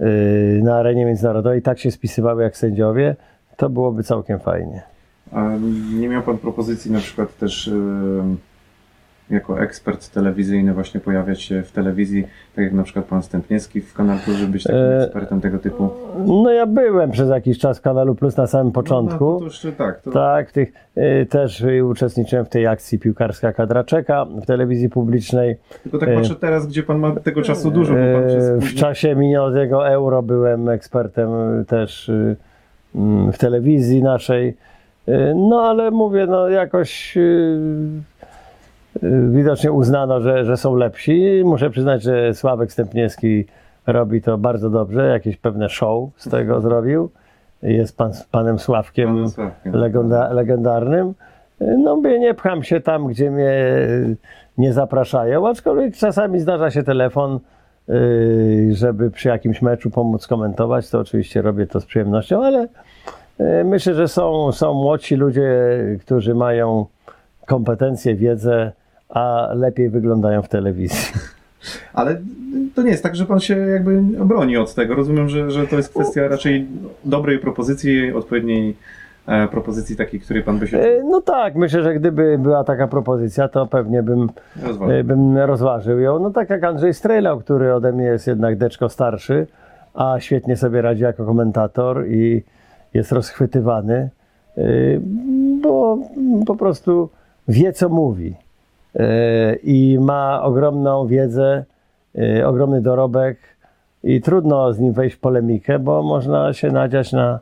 y, 0.00 0.60
na 0.64 0.76
arenie 0.76 1.04
międzynarodowej 1.04 1.62
tak 1.62 1.78
się 1.78 1.90
spisywały 1.90 2.42
jak 2.42 2.56
sędziowie, 2.56 3.16
to 3.56 3.70
byłoby 3.70 4.02
całkiem 4.02 4.38
fajnie. 4.38 4.82
A 5.32 5.50
nie 5.94 6.08
miał 6.08 6.22
pan 6.22 6.38
propozycji 6.38 6.90
na 6.90 6.98
przykład 6.98 7.38
też 7.38 7.68
e, 7.68 7.72
jako 9.30 9.60
ekspert 9.60 10.10
telewizyjny 10.12 10.74
właśnie 10.74 11.00
pojawiać 11.00 11.42
się 11.42 11.62
w 11.62 11.72
telewizji, 11.72 12.26
tak 12.56 12.64
jak 12.64 12.72
na 12.74 12.82
przykład 12.82 13.04
pan 13.04 13.22
Stępniewski 13.22 13.80
w 13.80 13.94
Kanal 13.94 14.18
Plus, 14.24 14.36
żeby 14.36 14.52
być 14.52 14.62
takim 14.62 14.78
E, 14.80 15.02
ekspertem 15.04 15.40
tego 15.40 15.58
typu? 15.58 15.90
No 16.26 16.50
ja 16.50 16.66
byłem 16.66 17.10
przez 17.10 17.30
jakiś 17.30 17.58
czas 17.58 17.78
w 17.78 17.82
Kanalu 17.82 18.14
Plus 18.14 18.36
na 18.36 18.46
samym 18.46 18.66
No, 18.66 18.72
początku. 18.72 19.24
no, 19.32 19.38
to 19.38 19.44
jeszcze 19.44 19.72
tak. 19.72 20.00
To, 20.02 20.10
Tak, 20.10 20.52
tych, 20.52 20.72
y, 21.22 21.26
też 21.30 21.60
y, 21.60 21.84
uczestniczyłem 21.84 22.44
w 22.44 22.48
tej 22.48 22.66
akcji 22.66 22.98
piłkarska 22.98 23.52
kadra 23.52 23.84
czeka 23.84 24.24
w 24.24 24.46
telewizji 24.46 24.88
publicznej. 24.88 25.56
Tylko 25.82 25.98
tak 25.98 26.08
e, 26.08 26.14
patrzę 26.14 26.34
teraz, 26.34 26.66
gdzie 26.66 26.82
pan 26.82 26.98
ma 26.98 27.12
tego 27.16 27.42
czasu 27.42 27.70
dużo, 27.70 27.94
bo 27.94 27.98
pan 28.00 28.30
E, 28.30 28.58
W 28.60 28.74
czasie 28.74 29.14
minionego 29.14 29.88
euro 29.88 30.22
byłem 30.22 30.68
ekspertem 30.68 31.28
też 31.66 32.08
y, 32.08 32.36
w 33.32 33.38
telewizji 33.38 34.02
naszej. 34.02 34.56
No 35.36 35.60
ale 35.62 35.90
mówię, 35.90 36.26
no 36.26 36.48
jakoś 36.48 37.18
widocznie 39.30 39.72
uznano, 39.72 40.20
że, 40.20 40.44
że 40.44 40.56
są 40.56 40.74
lepsi. 40.74 41.42
Muszę 41.44 41.70
przyznać, 41.70 42.02
że 42.02 42.34
Sławek 42.34 42.72
Stępniewski 42.72 43.46
robi 43.86 44.22
to 44.22 44.38
bardzo 44.38 44.70
dobrze. 44.70 45.08
Jakieś 45.08 45.36
pewne 45.36 45.68
show 45.68 46.10
z 46.16 46.30
tego 46.30 46.60
zrobił. 46.60 47.10
Jest 47.62 47.96
pan 47.96 48.12
panem 48.30 48.58
Sławkiem 48.58 49.08
Panem 49.08 49.28
Sławkiem. 49.28 49.72
legenda, 49.72 50.32
legendarnym. 50.32 51.14
No 51.60 51.96
mówię, 51.96 52.18
nie 52.18 52.34
pcham 52.34 52.62
się 52.62 52.80
tam, 52.80 53.06
gdzie 53.06 53.30
mnie 53.30 53.52
nie 54.58 54.72
zapraszają, 54.72 55.48
aczkolwiek 55.48 55.96
czasami 55.96 56.40
zdarza 56.40 56.70
się 56.70 56.82
telefon, 56.82 57.40
yy, 57.88 58.74
żeby 58.74 59.10
przy 59.10 59.28
jakimś 59.28 59.62
meczu 59.62 59.90
pomóc 59.90 60.26
komentować, 60.26 60.90
to 60.90 60.98
oczywiście 60.98 61.42
robię 61.42 61.66
to 61.66 61.80
z 61.80 61.86
przyjemnością, 61.86 62.44
ale 62.44 62.68
myślę, 63.64 63.94
że 63.94 64.08
są, 64.08 64.52
są 64.52 64.74
młodsi 64.74 65.16
ludzie, 65.16 65.50
którzy 66.00 66.34
mają 66.34 66.86
kompetencje, 67.46 68.14
wiedzę, 68.14 68.72
a 69.08 69.48
lepiej 69.54 69.90
wyglądają 69.90 70.42
w 70.42 70.48
telewizji. 70.48 71.12
Ale 71.92 72.20
to 72.74 72.82
nie 72.82 72.90
jest 72.90 73.02
tak, 73.02 73.16
że 73.16 73.26
pan 73.26 73.40
się 73.40 73.56
jakby 73.56 74.02
broni 74.02 74.56
od 74.56 74.74
tego. 74.74 74.94
Rozumiem, 74.94 75.28
że, 75.28 75.50
że 75.50 75.66
to 75.66 75.76
jest 75.76 75.94
kwestia 75.94 76.28
raczej 76.28 76.66
dobrej 77.04 77.38
propozycji, 77.38 78.12
odpowiedniej 78.12 78.76
e, 79.26 79.48
propozycji 79.48 79.96
takiej, 79.96 80.20
której 80.20 80.42
pan 80.42 80.58
by 80.58 80.66
się 80.68 80.78
Yy, 80.78 81.02
No 81.04 81.20
tak, 81.20 81.54
myślę, 81.54 81.82
że 81.82 81.94
gdyby 81.94 82.38
była 82.38 82.64
taka 82.64 82.88
propozycja, 82.88 83.48
to 83.48 83.66
pewnie 83.66 84.02
bym 84.02 84.28
rozważył. 84.62 84.96
Y, 84.96 85.04
bym 85.04 85.38
rozważył 85.38 86.00
ją. 86.00 86.18
No 86.18 86.30
tak 86.30 86.50
jak 86.50 86.64
Andrzej 86.64 86.94
Strejlał, 86.94 87.40
który 87.40 87.74
ode 87.74 87.92
mnie 87.92 88.04
jest 88.04 88.26
jednak 88.26 88.58
deczko 88.58 88.88
starszy, 88.88 89.46
a 89.94 90.16
świetnie 90.20 90.56
sobie 90.56 90.82
radzi 90.82 91.02
jako 91.02 91.26
komentator 91.26 92.06
i 92.08 92.42
jest 92.94 93.12
rozchwytywany, 93.12 94.10
bo 95.62 95.98
po 96.46 96.56
prostu 96.56 97.08
wie, 97.48 97.72
co 97.72 97.88
mówi. 97.88 98.34
Y, 98.96 99.00
I 99.62 99.98
ma 100.00 100.42
ogromną 100.42 101.06
wiedzę, 101.06 101.64
y, 102.18 102.46
ogromny 102.46 102.82
dorobek 102.82 103.38
i 104.04 104.20
trudno 104.20 104.72
z 104.72 104.78
nim 104.78 104.92
wejść 104.92 105.16
w 105.16 105.20
polemikę, 105.20 105.78
bo 105.78 106.02
można 106.02 106.52
się 106.52 106.70
nadziać 106.70 107.12
na, 107.12 107.40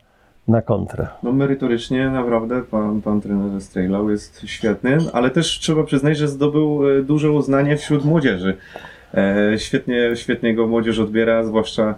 na 0.49 0.63
kontrę. 0.63 1.07
No 1.23 1.33
merytorycznie 1.33 2.11
naprawdę 2.11 2.63
pan, 2.63 3.03
pan 3.03 3.21
trener 3.21 3.61
Strejlał 3.61 4.11
jest 4.11 4.43
świetny, 4.47 4.99
ale 5.13 5.31
też 5.31 5.59
trzeba 5.59 5.85
przyznać, 5.85 6.19
że 6.19 6.29
zdobył 6.29 6.91
e, 6.91 7.03
duże 7.03 7.31
uznanie 7.31 7.77
wśród 7.77 8.05
młodzieży. 8.05 8.57
E, 9.15 9.53
świetnie, 9.59 10.11
świetnie 10.15 10.55
go 10.55 10.67
młodzież 10.67 10.99
odbiera, 10.99 11.45
zwłaszcza 11.45 11.83
e, 11.83 11.95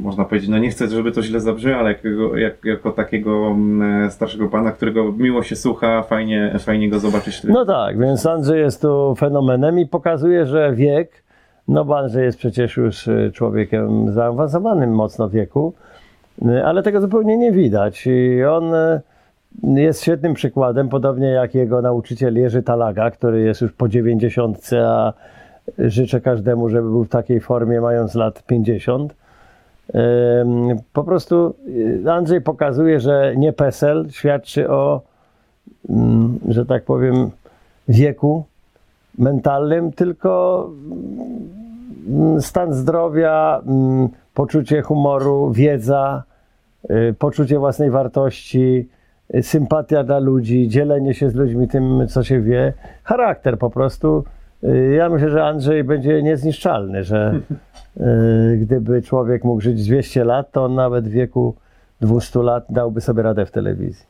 można 0.00 0.24
powiedzieć, 0.24 0.50
no 0.50 0.58
nie 0.58 0.70
chcę, 0.70 0.88
żeby 0.88 1.12
to 1.12 1.22
źle 1.22 1.40
zabrzmiało, 1.40 1.78
ale 1.78 1.94
jak, 2.36 2.64
jako 2.64 2.92
takiego 2.92 3.46
mm, 3.46 4.10
starszego 4.10 4.48
pana, 4.48 4.72
którego 4.72 5.12
miło 5.12 5.42
się 5.42 5.56
słucha, 5.56 6.02
fajnie, 6.02 6.54
fajnie 6.58 6.90
go 6.90 6.98
zobaczyć. 6.98 7.44
No 7.44 7.64
tak, 7.64 7.98
więc 7.98 8.26
Andrzej 8.26 8.60
jest 8.60 8.82
tu 8.82 9.14
fenomenem 9.18 9.78
i 9.78 9.86
pokazuje, 9.86 10.46
że 10.46 10.72
wiek, 10.74 11.22
no 11.68 11.84
bo 11.84 11.98
Andrzej 11.98 12.24
jest 12.24 12.38
przecież 12.38 12.76
już 12.76 13.08
y, 13.08 13.30
człowiekiem 13.34 14.12
zaawansowanym 14.12 14.94
mocno 14.94 15.28
wieku, 15.28 15.72
y, 16.42 16.64
ale 16.64 16.82
tego 16.82 17.00
zupełnie 17.00 17.36
nie 17.36 17.52
widać. 17.52 18.06
I 18.06 18.44
on 18.44 18.74
y, 18.74 19.00
jest 19.80 20.02
świetnym 20.02 20.34
przykładem, 20.34 20.88
podobnie 20.88 21.26
jak 21.26 21.54
jego 21.54 21.82
nauczyciel 21.82 22.36
Jerzy 22.36 22.62
Talaga, 22.62 23.10
który 23.10 23.40
jest 23.40 23.60
już 23.60 23.72
po 23.72 23.88
90, 23.88 24.70
a 24.86 25.12
życzę 25.78 26.20
każdemu, 26.20 26.68
żeby 26.68 26.88
był 26.88 27.04
w 27.04 27.08
takiej 27.08 27.40
formie 27.40 27.80
mając 27.80 28.14
lat 28.14 28.42
50. 28.46 29.14
Po 30.92 31.04
prostu 31.04 31.54
y, 32.06 32.12
Andrzej 32.12 32.40
pokazuje, 32.40 33.00
że 33.00 33.34
nie 33.36 33.52
PESEL 33.52 34.06
świadczy 34.10 34.70
o, 34.70 35.00
mm, 35.88 36.38
że 36.48 36.66
tak 36.66 36.84
powiem, 36.84 37.30
wieku 37.88 38.44
mentalnym, 39.18 39.92
tylko 39.92 40.70
mm, 42.08 42.42
stan 42.42 42.72
zdrowia, 42.74 43.62
mm, 43.66 44.08
poczucie 44.34 44.82
humoru, 44.82 45.52
wiedza, 45.52 46.22
y, 46.90 47.14
poczucie 47.18 47.58
własnej 47.58 47.90
wartości, 47.90 48.88
y, 49.34 49.42
sympatia 49.42 50.04
dla 50.04 50.18
ludzi, 50.18 50.68
dzielenie 50.68 51.14
się 51.14 51.30
z 51.30 51.34
ludźmi 51.34 51.68
tym, 51.68 52.08
co 52.08 52.24
się 52.24 52.40
wie, 52.40 52.72
charakter 53.04 53.58
po 53.58 53.70
prostu. 53.70 54.24
Y, 54.64 54.94
Ja 54.98 55.08
myślę, 55.08 55.30
że 55.30 55.44
Andrzej 55.44 55.84
będzie 55.84 56.22
niezniszczalny, 56.22 57.04
że 57.04 57.40
y, 57.96 58.56
gdyby 58.56 59.02
człowiek 59.02 59.44
mógł 59.44 59.60
żyć 59.60 59.84
200 59.84 60.24
lat, 60.24 60.52
to 60.52 60.64
on 60.64 60.74
nawet 60.74 61.04
w 61.08 61.10
wieku 61.10 61.54
200 62.00 62.42
lat 62.42 62.64
dałby 62.70 63.00
sobie 63.00 63.22
radę 63.22 63.46
w 63.46 63.50
telewizji. 63.50 64.06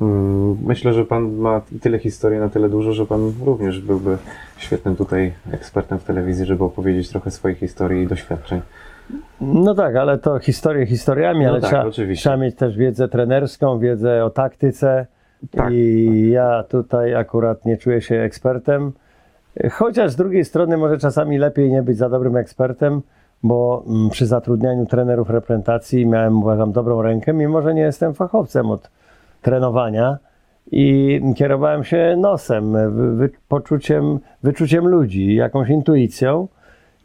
Mm, 0.00 0.56
Myślę, 0.66 0.92
że 0.92 1.04
pan 1.04 1.32
ma 1.32 1.60
tyle 1.82 1.98
historii 1.98 2.38
na 2.38 2.48
tyle 2.48 2.68
dużo, 2.68 2.92
że 2.92 3.06
pan 3.06 3.32
również 3.46 3.80
byłby 3.80 4.18
świetnym 4.56 4.96
tutaj 4.96 5.32
ekspertem 5.52 5.98
w 5.98 6.04
telewizji, 6.04 6.46
żeby 6.46 6.64
opowiedzieć 6.64 7.08
trochę 7.08 7.30
swojej 7.30 7.56
historii 7.56 8.02
i 8.02 8.06
doświadczeń. 8.06 8.60
No 9.40 9.74
tak, 9.74 9.96
ale 9.96 10.18
to 10.18 10.38
historie 10.38 10.86
historiami, 10.86 11.44
No 11.44 11.50
ale 11.50 11.60
tak, 11.60 11.70
trzeba, 11.90 12.14
trzeba 12.14 12.36
mieć 12.36 12.54
też 12.56 12.76
wiedzę 12.76 13.08
trenerską, 13.08 13.78
wiedzę 13.78 14.24
o 14.24 14.30
taktyce. 14.30 15.06
Tak, 15.50 15.72
I 15.72 16.30
ja 16.30 16.62
tutaj 16.68 17.14
akurat 17.14 17.64
nie 17.64 17.76
czuję 17.76 18.00
się 18.00 18.14
ekspertem. 18.16 18.92
Chociaż 19.70 20.10
z 20.10 20.16
drugiej 20.16 20.44
strony 20.44 20.76
może 20.76 20.98
czasami 20.98 21.38
lepiej 21.38 21.70
nie 21.70 21.82
być 21.82 21.96
za 21.96 22.08
dobrym 22.08 22.36
ekspertem, 22.36 23.02
bo 23.42 23.84
mm, 23.86 24.10
przy 24.10 24.26
zatrudnianiu 24.26 24.86
trenerów 24.86 25.30
reprezentacji 25.30 26.06
miałem, 26.06 26.38
uważam, 26.38 26.72
dobrą 26.72 27.02
rękę, 27.02 27.32
mimo 27.32 27.62
że 27.62 27.74
nie 27.74 27.82
jestem 27.82 28.14
fachowcem 28.14 28.70
od 28.70 28.90
trenowania 29.42 30.18
i 30.72 31.20
kierowałem 31.36 31.84
się 31.84 32.16
nosem, 32.18 32.72
wy, 33.16 33.30
poczuciem, 33.48 34.18
wyczuciem 34.42 34.88
ludzi, 34.88 35.34
jakąś 35.34 35.68
intuicją 35.68 36.48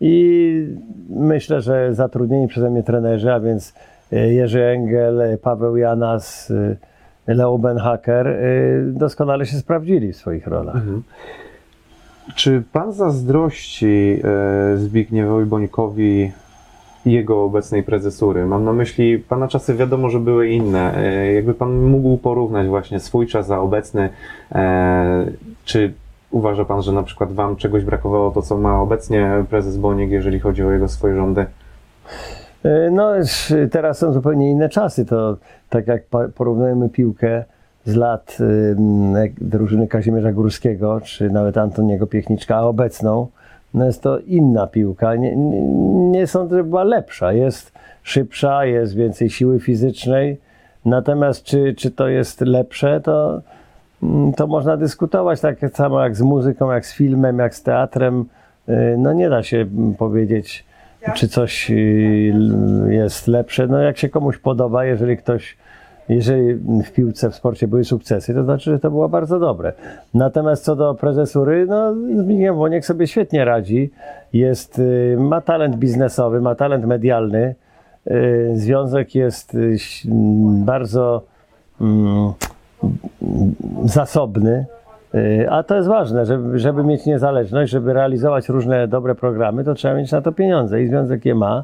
i 0.02 0.78
myślę, 1.10 1.62
że 1.62 1.94
zatrudnieni 1.94 2.48
przeze 2.48 2.70
mnie 2.70 2.84
trenerzy, 2.84 3.34
a 3.34 3.40
więc 3.40 3.74
e, 4.14 4.34
Jerzy 4.34 4.64
Engel, 4.64 5.38
Paweł 5.42 5.78
Janas, 5.78 6.52
e, 7.28 7.34
Leo 7.34 7.58
Benhaker 7.58 8.28
e, 8.28 8.42
doskonale 8.86 9.46
się 9.46 9.58
sprawdzili 9.58 10.14
w 10.14 10.18
swoich 10.18 10.48
rolach. 10.48 10.76
Mhm. 10.76 11.04
Czy 12.36 12.64
pan 12.74 12.94
zazdrości 12.94 14.22
e, 14.74 14.78
Zbigniewowi 14.78 15.46
Bońkowi 15.46 16.32
jego 17.06 17.44
obecnej 17.44 17.84
prezesury? 17.84 18.46
Mam 18.46 18.64
na 18.64 18.74
myśli, 18.74 19.20
pana 19.20 19.48
czasy 19.48 19.76
wiadomo, 19.76 20.10
że 20.10 20.20
były 20.20 20.48
inne. 20.48 20.98
E, 20.98 21.34
jakby 21.34 21.54
pan 21.54 21.82
mógł 21.82 22.18
porównać 22.18 22.68
właśnie 22.68 23.00
swój 23.00 23.28
czas 23.28 23.52
a 23.52 23.60
obecny, 23.60 24.10
e, 24.52 25.26
czy 25.66 25.94
uważa 26.32 26.66
pan, 26.66 26.82
że 26.82 26.92
na 26.92 27.04
przykład 27.04 27.32
wam 27.32 27.56
czegoś 27.56 27.84
brakowało 27.84 28.32
to, 28.32 28.42
co 28.42 28.58
ma 28.58 28.82
obecnie 28.82 29.46
prezes 29.50 29.78
Boniek, 29.78 30.12
jeżeli 30.12 30.40
chodzi 30.40 30.64
o 30.64 30.72
jego 30.72 30.88
swoje 30.88 31.16
rządy? 31.16 31.46
No, 32.92 33.12
teraz 33.72 33.98
są 33.98 34.14
zupełnie 34.14 34.52
inne 34.52 34.70
czasy. 34.70 35.06
To 35.06 35.38
tak 35.70 35.88
jak 35.88 36.02
porównujemy 36.36 36.90
piłkę 36.90 37.46
z 37.90 37.96
lat 37.96 38.38
drużyny 39.42 39.88
Kazimierza 39.88 40.32
Górskiego, 40.32 41.02
czy 41.02 41.30
nawet 41.30 41.58
Antoniego 41.58 42.08
Piechniczka, 42.08 42.56
a 42.56 42.62
obecną, 42.62 43.28
no 43.74 43.86
jest 43.86 44.04
to 44.04 44.20
inna 44.20 44.68
piłka. 44.68 45.16
Nie, 45.16 45.36
nie, 45.36 45.62
nie 46.12 46.28
sądzę, 46.28 46.58
że 46.58 46.64
była 46.64 46.84
lepsza. 46.84 47.34
Jest 47.34 47.72
szybsza, 48.04 48.66
jest 48.66 48.96
więcej 48.96 49.30
siły 49.30 49.60
fizycznej. 49.60 50.38
Natomiast 50.86 51.44
czy, 51.44 51.74
czy 51.78 51.92
to 51.92 52.08
jest 52.08 52.42
lepsze, 52.42 53.02
to, 53.02 53.42
mm, 54.04 54.34
to 54.34 54.48
można 54.48 54.78
dyskutować 54.78 55.42
tak 55.42 55.58
samo 55.74 56.04
jak 56.04 56.16
z 56.16 56.22
muzyką, 56.22 56.72
jak 56.72 56.86
z 56.86 56.94
filmem, 56.94 57.40
jak 57.40 57.56
z 57.56 57.64
teatrem. 57.64 58.26
Y, 58.70 58.96
No 58.98 59.14
nie 59.14 59.30
da 59.30 59.44
się 59.44 59.58
mm, 59.58 59.96
powiedzieć, 59.96 60.66
czy 61.16 61.28
coś 61.28 61.72
y, 61.72 62.34
jest 62.90 63.28
lepsze. 63.28 63.68
No 63.68 63.80
jak 63.80 63.98
się 63.98 64.10
komuś 64.10 64.38
podoba, 64.38 64.86
jeżeli 64.86 65.18
ktoś, 65.18 65.58
jeżeli 66.10 66.56
w 66.84 66.92
piłce, 66.92 67.30
w 67.30 67.36
sporcie 67.36 67.68
były 67.68 67.84
sukcesy, 67.84 68.34
to 68.34 68.44
znaczy, 68.44 68.72
że 68.72 68.80
to 68.80 68.92
było 68.92 69.10
bardzo 69.10 69.40
dobre. 69.40 69.74
Natomiast 70.14 70.64
co 70.64 70.76
do 70.76 70.96
prezesury, 70.96 71.66
no 71.66 71.94
Zbigniew 71.94 72.56
Woniek 72.56 72.86
sobie 72.86 73.08
świetnie 73.08 73.46
radzi. 73.46 73.92
Jest, 74.34 74.80
y, 74.80 75.16
ma 75.20 75.42
talent 75.42 75.76
biznesowy, 75.76 76.42
ma 76.42 76.56
talent 76.56 76.86
medialny. 76.86 77.56
Y, 78.08 78.52
Związek 78.54 79.16
jest 79.16 79.56
y, 79.56 79.58
ś- 79.74 80.06
m, 80.06 80.66
bardzo 80.66 81.24
mm, 81.82 82.34
zasobny. 83.86 84.66
A 85.50 85.64
to 85.64 85.76
jest 85.76 85.88
ważne, 85.88 86.26
żeby, 86.26 86.60
żeby 86.60 86.84
mieć 86.84 87.06
niezależność, 87.06 87.72
żeby 87.72 87.94
realizować 87.94 88.50
różne 88.50 88.88
dobre 88.88 89.16
programy, 89.16 89.64
to 89.64 89.74
trzeba 89.74 89.94
mieć 89.94 90.12
na 90.12 90.22
to 90.22 90.32
pieniądze 90.32 90.82
i 90.82 90.88
związek 90.88 91.26
je 91.26 91.36
ma 91.36 91.64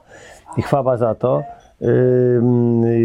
i 0.58 0.62
chwała 0.62 0.98
za 0.98 1.16
to. 1.16 1.44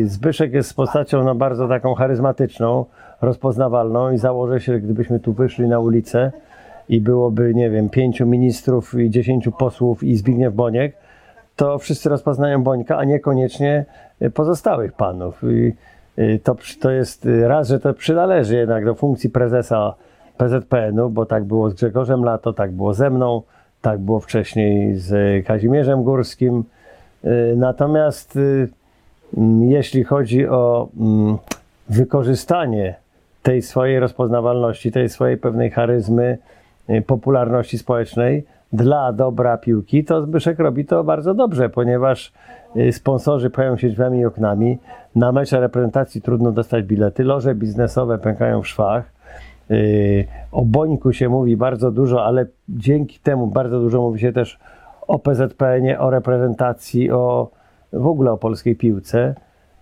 Zbyszek 0.05 0.53
jest 0.53 0.75
postacią 0.75 1.25
no, 1.25 1.35
bardzo 1.35 1.69
taką 1.69 1.95
charyzmatyczną, 1.95 2.85
rozpoznawalną 3.21 4.11
i 4.11 4.19
założę 4.19 4.61
się, 4.61 4.73
że 4.73 4.81
gdybyśmy 4.81 5.21
tu 5.21 5.33
wyszli 5.33 5.69
na 5.69 5.81
ulicę 5.81 6.33
i 6.89 7.01
byłoby, 7.01 7.55
nie 7.55 7.71
wiem, 7.71 7.89
pięciu 7.89 8.27
ministrów 8.27 8.95
i 8.95 9.11
dziesięciu 9.11 9.53
posłów 9.53 10.03
i 10.03 10.17
Zbigniew 10.17 10.55
Boniek, 10.55 10.97
to 11.57 11.79
wszyscy 11.79 12.09
rozpoznają 12.09 12.63
Bońka, 12.63 12.99
a 12.99 13.05
niekoniecznie 13.05 13.85
pozostałych 14.35 14.93
panów. 14.93 15.43
I 15.43 15.75
y, 16.19 16.41
to, 16.45 16.57
to 16.81 16.91
jest 16.91 17.27
y, 17.27 17.49
raz, 17.49 17.69
że 17.69 17.81
to 17.81 17.95
przynależy 17.95 18.57
jednak 18.57 18.85
do 18.85 18.95
funkcji 18.95 19.31
prezesa 19.31 19.95
PZPN-u, 20.39 21.11
bo 21.11 21.27
tak 21.27 21.45
było 21.45 21.71
z 21.71 21.75
Grzegorzem 21.75 22.25
Lato, 22.25 22.53
tak 22.53 22.73
było 22.73 22.95
ze 22.95 23.11
mną, 23.11 23.43
tak 23.83 23.99
było 23.99 24.21
wcześniej 24.21 24.97
z 24.97 25.47
Kazimierzem 25.47 26.03
Górskim. 26.03 26.65
Y, 27.25 27.57
Natomiast 27.57 28.37
y, 28.37 28.69
jeśli 29.61 30.05
chodzi 30.05 30.49
o 30.49 30.89
wykorzystanie 31.89 32.95
tej 33.43 33.63
swojej 33.63 34.01
rozpoznawalności, 34.01 34.93
tej 34.93 35.09
swojej 35.09 35.37
pewnej 35.37 35.71
charyzmy, 35.71 36.39
y, 36.91 37.03
popularności 37.03 37.79
społecznej 37.79 38.45
dla 38.73 39.13
dobra 39.13 39.59
piłki, 39.59 40.05
to 40.05 40.23
Zbyszek 40.23 40.59
robi 40.59 40.85
to 40.85 41.05
bardzo 41.05 41.35
dobrze, 41.35 41.69
ponieważ 41.69 42.33
sponsorzy 42.93 43.51
pojawią 43.51 43.77
się 43.77 43.89
drzwiami 43.89 44.19
i 44.19 44.25
oknami. 44.25 44.79
Na 45.15 45.33
mecze 45.33 45.61
reprezentacji 45.61 46.23
trudno 46.23 46.53
dostać 46.53 46.85
bilety, 46.85 47.25
loże 47.25 47.55
biznesowe 47.55 48.19
pękają 48.19 48.63
w 48.63 48.69
szwach. 48.69 49.13
O 50.53 50.65
Bońku 50.65 51.13
się 51.13 51.29
mówi 51.29 51.57
bardzo 51.57 51.91
dużo, 51.91 52.25
ale 52.25 52.47
dzięki 52.69 53.19
temu 53.19 53.47
bardzo 53.47 53.81
dużo 53.81 54.01
mówi 54.01 54.21
się 54.21 54.33
też 54.33 54.59
o 55.11 55.19
PZPN-ie, 55.19 56.01
o 56.01 56.11
reprezentacji, 56.11 57.11
o 57.11 57.51
w 57.93 58.07
ogóle 58.07 58.33
o 58.33 58.37
polskiej 58.37 58.77
piłce. 58.77 59.35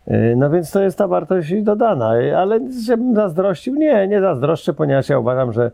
Y, 0.09 0.35
No 0.37 0.51
więc 0.51 0.71
to 0.71 0.83
jest 0.83 0.99
ta 0.99 1.09
wartość 1.09 1.63
dodana, 1.63 2.13
ale 2.37 2.61
żebym 2.87 3.15
zazdrościł? 3.15 3.75
Nie, 3.75 4.09
nie 4.09 4.21
zazdroszczę, 4.21 4.73
ponieważ 4.73 5.09
ja 5.09 5.19
uważam, 5.19 5.53
że 5.53 5.71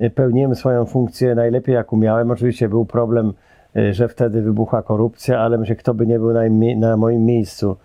y, 0.00 0.10
pełniłem 0.10 0.54
swoją 0.54 0.84
funkcję 0.84 1.34
najlepiej 1.34 1.74
jak 1.74 1.92
umiałem. 1.92 2.30
Oczywiście 2.30 2.68
był 2.68 2.84
problem, 2.84 3.32
y, 3.76 3.94
że 3.94 4.08
wtedy 4.08 4.42
wybuchła 4.42 4.82
korupcja, 4.82 5.40
ale 5.40 5.58
myślę, 5.58 5.76
kto 5.76 5.94
by 5.94 6.06
nie 6.06 6.18
był 6.18 6.32
na, 6.32 6.40
na 6.76 6.96
moim 6.96 7.24
miejscu, 7.24 7.76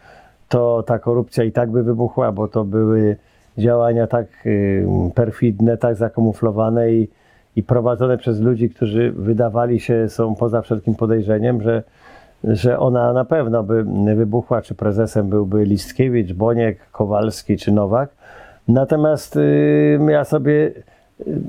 to 0.49 0.84
ta 0.84 0.99
korupcja 0.99 1.43
i 1.43 1.51
tak 1.51 1.71
by 1.71 1.84
wybuchła, 1.84 2.32
bo 2.32 2.47
to 2.47 2.65
były 2.65 3.17
działania 3.58 4.08
tak 4.08 4.25
perfidne, 5.15 5.77
tak 5.77 5.95
zakamuflowane 5.95 6.91
i, 6.91 7.08
i 7.56 7.64
prowadzone 7.64 8.18
przez 8.18 8.40
ludzi, 8.40 8.70
którzy 8.70 9.12
wydawali 9.12 9.80
się, 9.80 10.10
są 10.10 10.36
poza 10.36 10.62
wszelkim 10.62 10.96
podejrzeniem, 10.96 11.62
że, 11.62 11.84
że 12.44 12.80
ona 12.80 13.14
na 13.14 13.26
pewno 13.26 13.64
by 13.64 13.86
wybuchła, 14.16 14.62
czy 14.62 14.76
prezesem 14.76 15.30
byłby 15.30 15.66
Listkiewicz, 15.66 16.34
Boniek, 16.34 16.92
Kowalski 16.92 17.58
czy 17.58 17.72
Nowak. 17.72 18.10
Natomiast 18.68 19.36
y, 19.36 20.00
ja 20.10 20.26
sobie 20.26 20.52
y, 20.54 21.42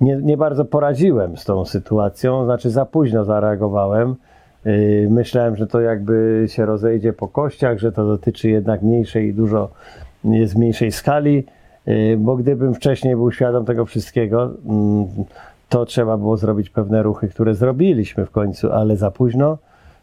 nie, 0.00 0.16
nie 0.16 0.36
bardzo 0.36 0.64
poradziłem 0.64 1.36
z 1.36 1.44
tą 1.44 1.64
sytuacją, 1.64 2.44
znaczy 2.44 2.70
za 2.70 2.86
późno 2.86 3.24
zareagowałem. 3.24 4.16
Y, 4.66 5.08
Myślałem, 5.10 5.56
że 5.56 5.66
to 5.66 5.80
jakby 5.80 6.44
się 6.48 6.66
rozejdzie 6.66 7.12
po 7.12 7.28
kościach, 7.28 7.78
że 7.78 7.92
to 7.92 8.06
dotyczy 8.06 8.48
jednak 8.48 8.82
mniejszej, 8.82 9.34
dużo 9.34 9.70
jest 10.24 10.56
mniejszej 10.56 10.92
skali, 10.92 11.44
bo 12.18 12.36
gdybym 12.36 12.74
wcześniej 12.74 13.16
był 13.16 13.32
świadom 13.32 13.64
tego 13.64 13.86
wszystkiego, 13.86 14.50
mm, 14.66 15.06
to 15.68 15.86
trzeba 15.86 16.16
było 16.16 16.36
zrobić 16.36 16.70
pewne 16.70 17.02
ruchy, 17.02 17.28
które 17.28 17.54
zrobiliśmy 17.54 18.26
w 18.26 18.30
końcu, 18.30 18.72
ale 18.72 18.96
za 18.96 19.10
późno. 19.10 19.58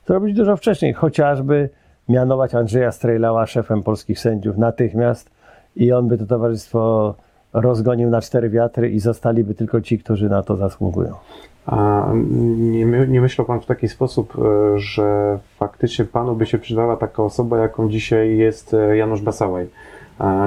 Zrobić 0.08 0.36
dużo 0.36 0.58
wcześniej, 0.58 0.94
chociażby 0.94 1.70
mianować 2.10 2.56
Andrzeja 2.56 2.92
Strejlała 2.92 3.46
szefem 3.46 3.84
polskich 3.84 4.20
sędziów 4.20 4.58
natychmiast 4.58 5.30
i 5.76 5.92
on 5.92 6.08
by 6.08 6.18
to 6.18 6.26
towarzystwo 6.26 7.16
rozgonił 7.54 8.10
na 8.10 8.22
cztery 8.22 8.50
wiatry 8.50 8.90
i 8.90 9.00
zostaliby 9.00 9.56
tylko 9.56 9.82
ci, 9.82 10.00
którzy 10.00 10.30
na 10.30 10.44
to 10.44 10.56
zasługują. 10.56 11.16
A 11.66 12.08
nie, 12.14 12.86
nie 13.08 13.22
myślał 13.22 13.48
Pan 13.48 13.62
w 13.62 13.66
taki 13.66 13.88
sposób, 13.88 14.34
e, 14.38 14.80
że 14.80 15.40
faktycznie 15.60 16.06
Panu 16.06 16.36
by 16.36 16.46
się 16.46 16.58
przydała 16.58 16.98
taka 16.98 17.24
osoba, 17.24 17.58
jaką 17.58 17.90
dzisiaj 17.90 18.38
jest 18.38 18.74
e, 18.74 18.98
Janusz 18.98 19.22
Basałaj, 19.22 19.68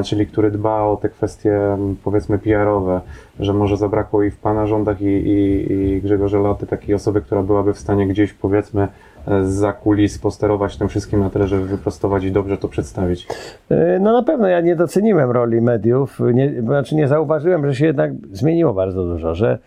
czyli 0.05 0.27
który 0.27 0.51
dba 0.51 0.83
o 0.83 0.97
te 0.97 1.09
kwestie, 1.09 1.73
m, 1.73 1.97
powiedzmy, 2.05 2.39
PR-owe, 2.39 3.01
że 3.41 3.53
może 3.53 3.77
zabrakło 3.77 4.23
i 4.23 4.31
w 4.31 4.39
Pana 4.39 4.67
rządach, 4.67 5.01
i, 5.01 5.05
i, 5.05 5.73
i 5.73 6.01
Grzegorza 6.01 6.39
Laty 6.39 6.67
takiej 6.67 6.95
osoby, 6.95 7.21
która 7.21 7.43
byłaby 7.43 7.75
w 7.75 7.79
stanie 7.79 8.07
gdzieś, 8.07 8.33
powiedzmy, 8.33 8.89
e, 9.29 9.45
za 9.45 9.73
kulis 9.73 10.19
posterować 10.19 10.77
tym 10.77 10.89
wszystkim 10.89 11.21
na 11.21 11.31
tyle, 11.31 11.47
żeby 11.47 11.65
wyprostować 11.67 12.25
i 12.25 12.33
dobrze 12.33 12.59
to 12.59 12.69
przedstawić. 12.69 13.27
E, 13.71 13.99
No 13.99 14.13
na 14.13 14.23
pewno 14.23 14.49
ja 14.49 14.61
nie 14.61 14.77
doceniłem 14.77 15.31
roli 15.31 15.61
mediów, 15.61 16.21
nie, 16.35 16.63
znaczy 16.63 16.95
nie 16.95 17.09
zauważyłem, 17.09 17.67
że 17.67 17.75
się 17.75 17.87
jednak 17.87 18.11
zmieniło 18.33 18.75
bardzo 18.75 19.05
dużo, 19.05 19.35
że 19.35 19.59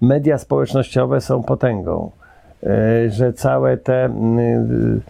media 0.00 0.38
społecznościowe 0.38 1.20
są 1.20 1.42
potęgą, 1.42 2.10
e, 2.62 3.10
że 3.10 3.32
całe 3.32 3.76
te, 3.76 4.04
mm, 4.04 5.00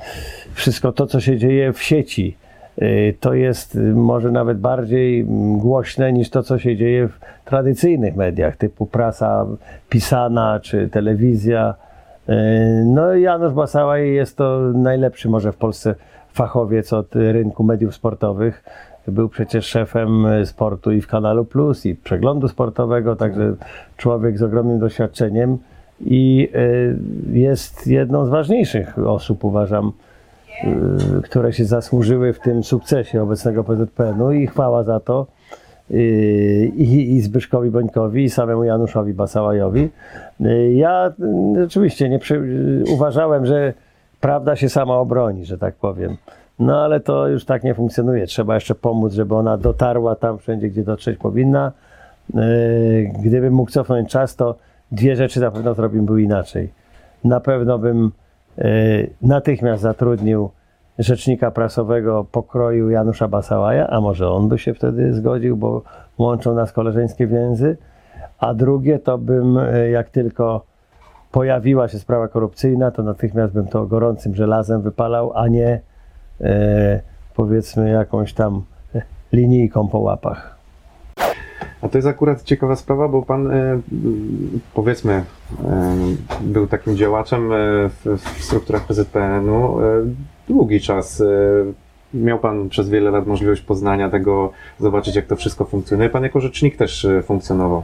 wszystko 0.53 0.93
to, 0.93 1.07
co 1.07 1.21
się 1.21 1.37
dzieje 1.37 1.73
w 1.73 1.83
sieci, 1.83 2.37
to 3.21 3.35
jest 3.35 3.75
y, 3.75 3.95
może 3.95 4.31
nawet 4.31 4.59
bardziej 4.59 5.21
mm, 5.21 5.59
głośne 5.59 6.13
niż 6.13 6.31
to, 6.31 6.43
co 6.43 6.59
się 6.59 6.77
dzieje 6.77 7.09
w 7.09 7.21
tradycyjnych 7.45 8.17
mediach, 8.17 8.57
typu 8.57 8.87
prasa 8.87 9.47
pisana 9.89 10.61
czy 10.63 10.89
telewizja. 10.89 11.75
E, 12.29 12.35
No 12.85 13.15
Janusz 13.15 13.53
Basałaj 13.53 14.13
jest 14.13 14.37
to 14.37 14.61
najlepszy 14.75 15.29
może 15.29 15.53
w 15.53 15.57
Polsce 15.57 15.95
fachowiec 16.33 16.93
od 16.93 17.15
rynku 17.15 17.65
mediów 17.65 17.95
sportowych. 17.95 18.65
Był 19.09 19.29
przecież 19.29 19.67
szefem 19.67 20.27
sportu 20.45 20.93
i 20.93 21.01
w 21.01 21.07
Kanalu 21.07 21.45
Plus, 21.45 21.87
i 21.87 21.95
przeglądu 21.95 22.49
sportowego, 22.49 23.17
także 23.17 23.55
człowiek 23.97 24.39
z 24.39 24.43
ogromnym 24.43 24.79
doświadczeniem. 24.79 25.59
i 26.01 26.49
y, 26.55 27.39
jest 27.39 27.87
jedną 27.87 28.27
z 28.27 28.29
ważniejszych 28.29 28.99
osób, 28.99 29.45
uważam, 29.45 29.89
y, 29.89 30.08
które 31.25 31.53
się 31.53 31.65
zasłużyły 31.65 32.33
w 32.33 32.41
tym 32.41 32.65
sukcesie 32.65 33.23
obecnego 33.23 33.65
PZPN-u 33.65 34.33
i 34.33 34.47
chwała 34.47 34.83
za 34.85 35.01
to 35.01 35.27
y, 35.91 36.73
i, 36.77 37.17
i 37.17 37.21
Zbyszkowi 37.21 37.71
Bońkowi, 37.71 38.25
i 38.25 38.31
samemu 38.31 38.65
Januszowi 38.65 39.15
Basałajowi. 39.15 39.91
Y, 40.41 40.73
Ja 40.73 41.13
y, 41.57 41.61
rzeczywiście 41.61 42.09
nie 42.09 42.19
przy, 42.19 42.35
y, 42.35 42.85
uważałem, 42.93 43.47
że 43.47 43.75
prawda 44.21 44.57
się 44.57 44.69
sama 44.69 44.97
obroni, 44.97 45.45
że 45.45 45.59
tak 45.59 45.75
powiem. 45.75 46.17
No 46.59 46.83
ale 46.83 47.01
to 47.01 47.29
już 47.29 47.45
tak 47.45 47.65
nie 47.65 47.75
funkcjonuje. 47.75 48.27
Trzeba 48.27 48.55
jeszcze 48.55 48.75
pomóc, 48.75 49.13
żeby 49.13 49.35
ona 49.35 49.57
dotarła 49.57 50.15
tam 50.15 50.39
wszędzie, 50.39 50.69
gdzie 50.69 50.83
dotrzeć 50.83 51.19
powinna. 51.19 51.73
Gdybym 53.25 53.55
mógł 53.55 53.71
cofnąć 53.71 54.11
czas, 54.11 54.37
to 54.37 54.55
dwie 54.93 55.17
rzeczy 55.17 55.41
na 55.41 55.51
pewno 55.51 55.75
zrobiłbym 55.75 56.21
inaczej. 56.21 56.73
Na 57.25 57.41
pewno 57.41 57.79
bym 57.79 58.11
natychmiast 59.23 59.83
zatrudnił 59.83 60.51
rzecznika 60.99 61.51
prasowego 61.51 62.25
pokroju 62.33 62.91
Janusza 62.91 63.29
Basałaja, 63.29 63.87
a 63.87 64.01
może 64.01 64.31
on 64.31 64.49
by 64.49 64.59
się 64.59 64.75
wtedy 64.75 65.15
zgodził, 65.15 65.57
bo 65.57 65.83
łączą 66.19 66.55
nas 66.55 66.73
koleżeńskie 66.73 67.27
więzy. 67.27 67.77
A 68.39 68.55
drugie 68.55 68.99
to 68.99 69.19
bym, 69.19 69.55
yy, 69.55 69.91
jak 69.91 70.11
tylko 70.11 70.65
pojawiła 71.33 71.89
się 71.89 71.99
sprawa 71.99 72.29
korupcyjna, 72.29 72.91
to 72.91 73.03
natychmiast 73.03 73.53
bym 73.53 73.67
to 73.67 73.87
gorącym 73.87 74.35
żelazem 74.35 74.83
wypalał, 74.83 75.33
a 75.35 75.49
nie 75.49 75.81
e, 76.41 77.01
powiedzmy 77.35 77.91
jakąś 77.91 78.33
tam 78.33 78.65
linijką 79.33 79.89
po 79.89 79.99
łapach. 79.99 80.58
A 81.83 81.89
to 81.89 81.99
jest 81.99 82.09
akurat 82.09 82.43
ciekawa 82.43 82.77
sprawa, 82.77 83.09
bo 83.09 83.23
pan, 83.23 83.51
e, 83.51 83.81
powiedzmy, 84.75 85.13
e, 85.13 85.25
był 86.41 86.67
takim 86.67 86.97
działaczem 86.97 87.53
e, 87.53 87.57
w, 87.89 88.19
strukturach 88.41 88.87
PZPN-u 88.87 89.79
długi 90.49 90.81
czas. 90.81 91.23
Miał 92.15 92.39
pan 92.39 92.69
przez 92.69 92.89
wiele 92.89 93.11
lat 93.11 93.27
możliwość 93.27 93.63
poznania 93.63 94.11
tego, 94.11 94.53
zobaczyć 94.81 95.17
jak 95.17 95.27
to 95.27 95.37
wszystko 95.37 95.65
funkcjonuje. 95.65 96.11
Pan 96.11 96.23
jako 96.23 96.41
rzecznik 96.41 96.77
też 96.77 97.07
funkcjonował. 97.23 97.83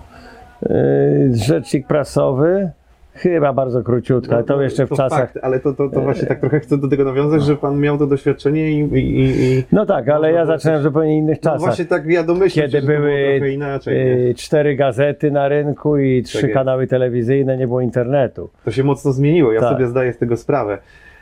Rzecznik 1.32 1.86
prasowy, 1.86 2.70
chyba 3.14 3.52
bardzo 3.52 3.82
króciutko, 3.82 4.34
ale 4.34 4.44
to 4.44 4.62
jeszcze 4.62 4.86
w 4.86 4.88
to 4.88 4.96
czasach. 4.96 5.20
Fakt, 5.20 5.38
ale 5.42 5.60
to, 5.60 5.72
to, 5.74 5.88
to 5.88 6.00
właśnie 6.00 6.26
tak 6.28 6.40
trochę 6.40 6.60
chcę 6.60 6.78
do 6.78 6.88
tego 6.88 7.04
nawiązać, 7.04 7.42
że 7.42 7.56
pan 7.56 7.80
miał 7.80 7.98
to 7.98 8.06
doświadczenie 8.06 8.70
i, 8.72 8.78
i, 8.80 9.30
i, 9.44 9.64
No 9.72 9.86
tak, 9.86 10.08
ale 10.08 10.32
ja 10.32 10.46
zacząłem 10.46 10.80
w 10.80 10.82
zupełnie 10.82 11.16
innych 11.18 11.38
no 11.42 11.50
czasach. 11.50 11.60
właśnie 11.60 11.84
tak 11.84 12.06
ja 12.06 12.22
domyślam 12.22 12.66
Kiedy 12.70 12.86
były 12.86 13.50
inaczej. 13.52 14.30
e, 14.30 14.34
cztery 14.34 14.76
gazety 14.76 15.30
na 15.30 15.48
rynku 15.48 15.98
i 15.98 16.22
trzy 16.22 16.42
Tak 16.42 16.52
kanały 16.52 16.86
telewizyjne, 16.86 17.56
nie 17.56 17.66
było 17.66 17.80
internetu. 17.80 18.50
To 18.64 18.70
się 18.70 18.84
mocno 18.84 19.12
zmieniło, 19.12 19.52
ja 19.52 19.60
Tak. 19.60 19.72
sobie 19.72 19.86
zdaję 19.86 20.12
z 20.12 20.18
tego 20.18 20.36
sprawę, 20.36 20.78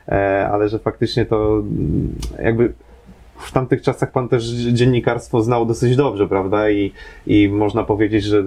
e, 0.09 0.49
ale 0.53 0.69
że 0.69 0.79
faktycznie 0.79 1.27
to 1.27 1.53
mm, 1.59 2.13
jakby 2.43 2.73
w 3.39 3.53
tamtych 3.53 3.83
czasach 3.83 4.13
pan 4.13 4.29
też 4.29 4.45
dziennikarstwo 4.51 5.41
znał 5.41 5.67
dosyć 5.67 5.97
dobrze, 5.97 6.29
prawda? 6.29 6.71
I, 6.71 6.93
i 7.27 7.49
można 7.49 7.85
powiedzieć, 7.85 8.25
że 8.25 8.43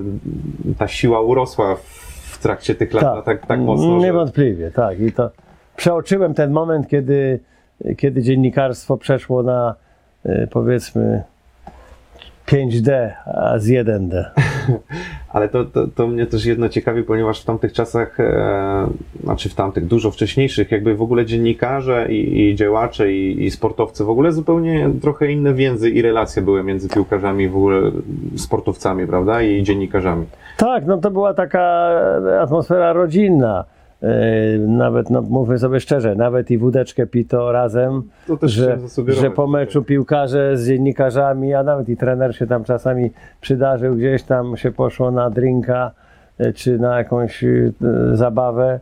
ta 0.78 0.88
siła 0.88 1.22
urosła 1.22 1.76
w 1.76 2.05
trakcie 2.46 2.76
tych 2.76 2.94
lat 2.94 3.04
tak, 3.04 3.26
tak, 3.26 3.48
tak 3.48 3.60
mocno. 3.60 4.00
Że... 4.00 4.08
Niewątpliwie, 4.08 4.72
tak. 4.72 5.00
I 5.00 5.12
to 5.12 5.32
przeoczyłem 5.76 6.34
ten 6.34 6.52
moment, 6.52 6.88
kiedy, 6.88 7.40
kiedy 7.98 8.22
dziennikarstwo 8.22 8.98
przeszło 8.98 9.44
na 9.44 9.76
e, 10.26 10.48
powiedzmy 10.48 11.24
5D, 12.48 13.12
a 13.26 13.60
z 13.60 13.68
1D. 13.68 14.26
Ale 15.36 15.50
to, 15.50 15.66
to, 15.66 15.88
to 15.88 16.08
mnie 16.08 16.26
też 16.26 16.46
jedno 16.46 16.70
ciekawi, 16.70 17.04
ponieważ 17.04 17.42
w 17.42 17.46
tamtych 17.46 17.74
czasach, 17.74 18.20
e, 18.20 18.88
znaczy 19.24 19.50
w 19.50 19.56
tamtych 19.56 19.86
dużo 19.86 20.12
wcześniejszych, 20.12 20.72
jakby 20.72 20.96
w 20.96 21.02
ogóle 21.02 21.26
dziennikarze 21.26 22.08
i, 22.10 22.42
i 22.42 22.56
działacze 22.56 23.14
i, 23.14 23.44
i 23.44 23.52
sportowcy 23.52 24.04
w 24.04 24.10
ogóle 24.10 24.32
zupełnie 24.32 24.90
trochę 25.02 25.32
inne 25.32 25.54
więzy 25.54 25.90
i 25.90 26.02
relacje 26.02 26.42
były 26.42 26.64
między 26.64 26.90
piłkarzami 26.90 27.50
w 27.50 27.56
ogóle 27.56 27.92
sportowcami, 28.36 29.08
prawda? 29.08 29.42
I 29.42 29.64
dziennikarzami. 29.64 30.26
Tak, 30.58 30.86
no 30.86 30.98
to 30.98 31.12
była 31.12 31.34
taka 31.34 31.90
atmosfera 32.42 32.94
rodzinna. 32.94 33.66
E, 34.06 34.58
Nawet, 34.58 35.10
no 35.10 35.22
mówmy 35.22 35.60
sobie 35.60 35.80
szczerze, 35.80 36.16
nawet 36.16 36.52
i 36.52 36.58
wódeczkę 36.58 37.08
pito 37.08 37.52
razem, 37.52 38.04
To 38.28 38.38
też 38.38 38.52
że, 38.52 38.78
że 39.08 39.32
po 39.32 39.48
meczu 39.48 39.84
piłkarze 39.84 40.58
z 40.58 40.68
dziennikarzami, 40.68 41.54
a 41.54 41.64
nawet 41.64 41.90
i 41.90 41.98
trener 41.98 42.36
się 42.36 42.48
tam 42.48 42.64
czasami 42.64 43.12
przydarzył, 43.42 43.96
gdzieś 43.96 44.24
tam 44.24 44.58
się 44.58 44.72
poszło 44.72 45.12
na 45.12 45.30
drinka 45.30 45.92
e, 46.38 46.54
czy 46.54 46.80
na 46.80 46.98
jakąś 46.98 47.44
e, 47.44 47.72
zabawę. 48.14 48.80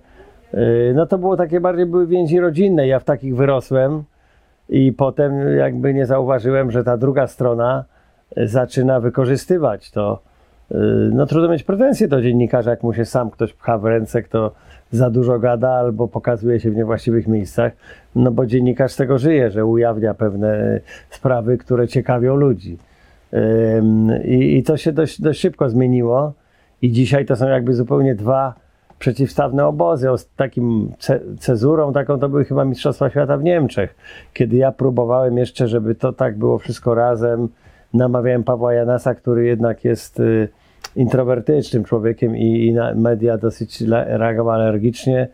No 0.95 1.05
to 1.05 1.17
było 1.17 1.37
takie 1.37 1.59
bardziej 1.61 1.85
były 1.85 2.07
więzi 2.07 2.39
rodzinne. 2.39 2.87
Ja 2.87 2.99
w 2.99 3.03
takich 3.03 3.35
wyrosłem 3.35 4.03
i 4.69 4.91
potem 4.91 5.57
jakby 5.57 5.93
nie 5.93 6.05
zauważyłem, 6.05 6.71
że 6.71 6.83
ta 6.83 6.97
druga 6.97 7.27
strona 7.27 7.85
zaczyna 8.37 8.99
wykorzystywać 8.99 9.91
to. 9.91 10.19
E, 10.73 10.77
No 11.11 11.25
trudno 11.25 11.49
mieć 11.49 11.63
pretensje 11.63 12.07
do 12.07 12.21
dziennikarza, 12.21 12.71
jak 12.71 12.83
mu 12.83 12.93
się 12.93 13.05
sam 13.05 13.29
ktoś 13.29 13.53
pcha 13.53 13.77
w 13.77 13.85
ręce, 13.85 14.21
kto 14.21 14.51
za 14.91 15.09
dużo 15.09 15.39
gada 15.39 15.69
albo 15.69 16.07
pokazuje 16.07 16.59
się 16.59 16.71
w 16.71 16.75
niewłaściwych 16.75 17.27
miejscach, 17.27 17.73
no 18.15 18.31
bo 18.31 18.45
dziennikarz 18.45 18.91
z 18.91 18.95
tego 18.95 19.17
żyje, 19.17 19.51
że 19.51 19.65
ujawnia 19.65 20.13
pewne 20.13 20.47
e, 20.47 20.79
sprawy, 21.09 21.57
które 21.57 21.87
ciekawią 21.87 22.35
ludzi. 22.35 22.77
I, 24.25 24.57
i 24.57 24.63
to 24.63 24.77
się 24.77 24.91
dość, 24.91 25.21
dość 25.21 25.39
szybko 25.39 25.69
zmieniło 25.69 26.33
i 26.81 26.91
dzisiaj 26.91 27.25
to 27.25 27.35
są 27.35 27.47
jakby 27.47 27.73
zupełnie 27.73 28.15
dwa 28.15 28.53
przeciwstawne 28.99 29.65
obozy. 29.67 30.11
O, 30.11 30.15
takim 30.35 30.91
ce, 30.99 31.19
cezurą 31.39 31.93
taką 31.93 32.19
to 32.19 32.29
były 32.29 32.45
chyba 32.45 32.65
Mistrzostwa 32.65 33.09
Świata 33.09 33.37
w 33.37 33.43
Niemczech, 33.43 33.95
kiedy 34.33 34.55
ja 34.55 34.71
próbowałem 34.71 35.37
jeszcze, 35.37 35.67
żeby 35.67 35.95
to 35.95 36.13
tak 36.13 36.37
było 36.37 36.57
wszystko 36.57 36.95
razem. 36.95 37.49
Namawiałem 37.93 38.43
Pawła 38.43 38.73
Janasa, 38.73 39.15
który 39.15 39.45
jednak 39.45 39.85
jest 39.85 40.19
y, 40.19 40.47
introwertycznym 40.95 41.83
człowiekiem 41.83 42.37
i, 42.37 42.65
i 42.67 42.73
na 42.73 42.93
media 42.95 43.37
dosyć 43.37 43.81
la- 43.81 44.17
reagował 44.17 44.53
alergicznie. 44.55 45.27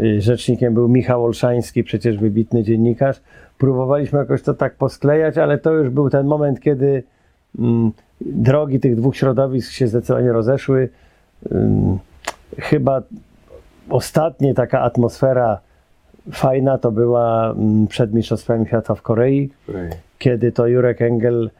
Y, 0.00 0.20
Rzecznikiem 0.20 0.74
był 0.74 0.88
Michał 0.88 1.24
Olszański, 1.24 1.84
przecież 1.84 2.18
wybitny 2.18 2.62
dziennikarz. 2.62 3.20
Próbowaliśmy 3.58 4.18
jakoś 4.18 4.42
to 4.42 4.54
tak 4.54 4.74
posklejać, 4.74 5.38
ale 5.38 5.58
to 5.58 5.72
już 5.72 5.90
był 5.90 6.10
ten 6.10 6.26
moment, 6.26 6.60
kiedy 6.60 7.02
mm, 7.58 7.92
drogi 8.20 8.80
tych 8.80 8.96
dwóch 8.96 9.16
środowisk 9.16 9.72
się 9.72 9.86
zdecydowanie 9.88 10.32
rozeszły. 10.32 10.88
Chyba 12.58 13.02
ostatnia 13.90 14.54
taka 14.54 14.80
atmosfera 14.80 15.60
fajna 16.32 16.78
to 16.78 16.92
była 16.92 17.50
mm, 17.50 17.86
przed 17.86 18.14
Mistrzostwami 18.14 18.66
Świata 18.66 18.94
w 18.94 19.02
Korei, 19.02 19.50
Której- 19.68 19.90
kiedy 20.18 20.52
to 20.52 20.66
Jurek 20.66 21.02
Engel 21.02 21.50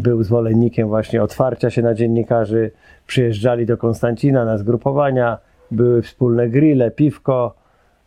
był 0.00 0.22
zwolennikiem 0.22 0.88
właśnie 0.88 1.22
otwarcia 1.22 1.70
się 1.70 1.82
na 1.82 1.94
dziennikarzy, 1.94 2.70
przyjeżdżali 3.06 3.66
do 3.66 3.76
Konstancina 3.76 4.44
na 4.44 4.58
zgrupowania, 4.58 5.38
były 5.70 6.02
wspólne 6.02 6.48
grille, 6.48 6.90
piwko, 6.90 7.54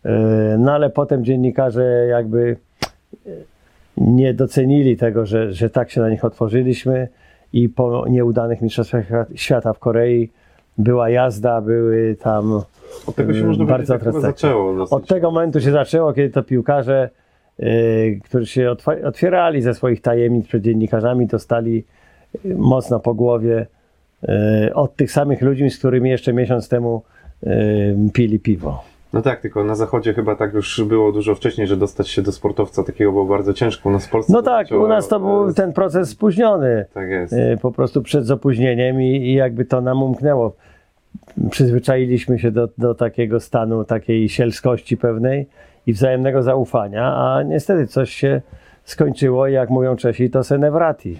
y, 0.05 0.09
no 0.57 0.71
ale 0.71 0.89
potem 0.89 1.25
dziennikarze 1.25 1.83
jakby 2.09 2.57
y, 3.27 3.45
nie 3.97 4.33
docenili 4.33 4.97
tego, 4.97 5.25
że, 5.25 5.53
że 5.53 5.69
tak 5.69 5.91
się 5.91 6.01
na 6.01 6.09
nich 6.09 6.25
otworzyliśmy. 6.25 7.07
I 7.53 7.69
po 7.69 8.05
nieudanych 8.09 8.61
mistrzostwach 8.61 9.05
świata 9.35 9.73
w 9.73 9.79
Korei 9.79 10.29
była 10.77 11.09
jazda, 11.09 11.61
były 11.61 12.15
tam 12.15 12.61
Od 13.07 13.15
tego 13.15 13.33
się 13.33 13.43
można 13.43 13.65
bardzo 13.65 13.95
atrakcyjne. 13.95 14.33
od 14.91 15.07
tego 15.07 15.31
momentu 15.31 15.61
się 15.61 15.71
zaczęło, 15.71 16.13
kiedy 16.13 16.29
to 16.29 16.43
piłkarze, 16.43 17.09
yy, 17.15 17.20
którzy 18.23 18.45
się 18.45 18.75
otwierali 19.05 19.61
ze 19.61 19.73
swoich 19.73 20.01
tajemnic 20.01 20.47
przed 20.47 20.63
dziennikarzami, 20.63 21.27
dostali 21.27 21.83
yy, 22.45 22.55
mocno 22.55 22.99
po 22.99 23.13
głowie 23.13 23.67
yy, 24.21 24.73
od 24.73 24.95
tych 24.95 25.11
samych 25.11 25.41
ludzi, 25.41 25.69
z 25.69 25.77
którymi 25.77 26.09
jeszcze 26.09 26.33
miesiąc 26.33 26.69
temu 26.69 27.03
pili 28.13 28.39
piwo. 28.39 28.83
No 29.13 29.21
tak, 29.21 29.41
tylko 29.41 29.63
na 29.63 29.75
zachodzie 29.75 30.13
chyba 30.13 30.35
tak 30.35 30.53
już 30.53 30.83
było 30.83 31.11
dużo 31.11 31.35
wcześniej, 31.35 31.67
że 31.67 31.77
dostać 31.77 32.09
się 32.09 32.21
do 32.21 32.31
sportowca 32.31 32.83
takiego 32.83 33.11
było 33.11 33.25
bardzo 33.25 33.53
ciężko. 33.53 33.89
U 33.89 33.91
nas 33.91 34.07
w 34.07 34.09
Polsce 34.09 34.33
No 34.33 34.41
tak, 34.41 34.71
u 34.71 34.87
nas 34.87 35.07
to 35.07 35.19
był 35.19 35.53
ten 35.53 35.73
proces 35.73 36.09
spóźniony, 36.09 36.85
Tak 36.93 37.09
jest. 37.09 37.35
po 37.61 37.71
prostu 37.71 38.01
przed 38.01 38.25
z 38.25 38.31
opóźnieniem 38.31 39.01
i, 39.01 39.05
i 39.05 39.33
jakby 39.33 39.65
to 39.65 39.81
nam 39.81 40.03
umknęło. 40.03 40.55
Przyzwyczailiśmy 41.51 42.39
się 42.39 42.51
do, 42.51 42.69
do 42.77 42.95
takiego 42.95 43.39
stanu, 43.39 43.83
takiej 43.83 44.29
sielskości 44.29 44.97
pewnej 44.97 45.47
i 45.87 45.93
wzajemnego 45.93 46.43
zaufania, 46.43 47.15
a 47.15 47.43
niestety 47.43 47.87
coś 47.87 48.13
się 48.13 48.41
skończyło 48.83 49.47
i 49.47 49.53
jak 49.53 49.69
mówią 49.69 49.95
Czesi, 49.95 50.29
to 50.29 50.43
se 50.43 50.57
ne 50.57 50.71
vrati. 50.71 51.17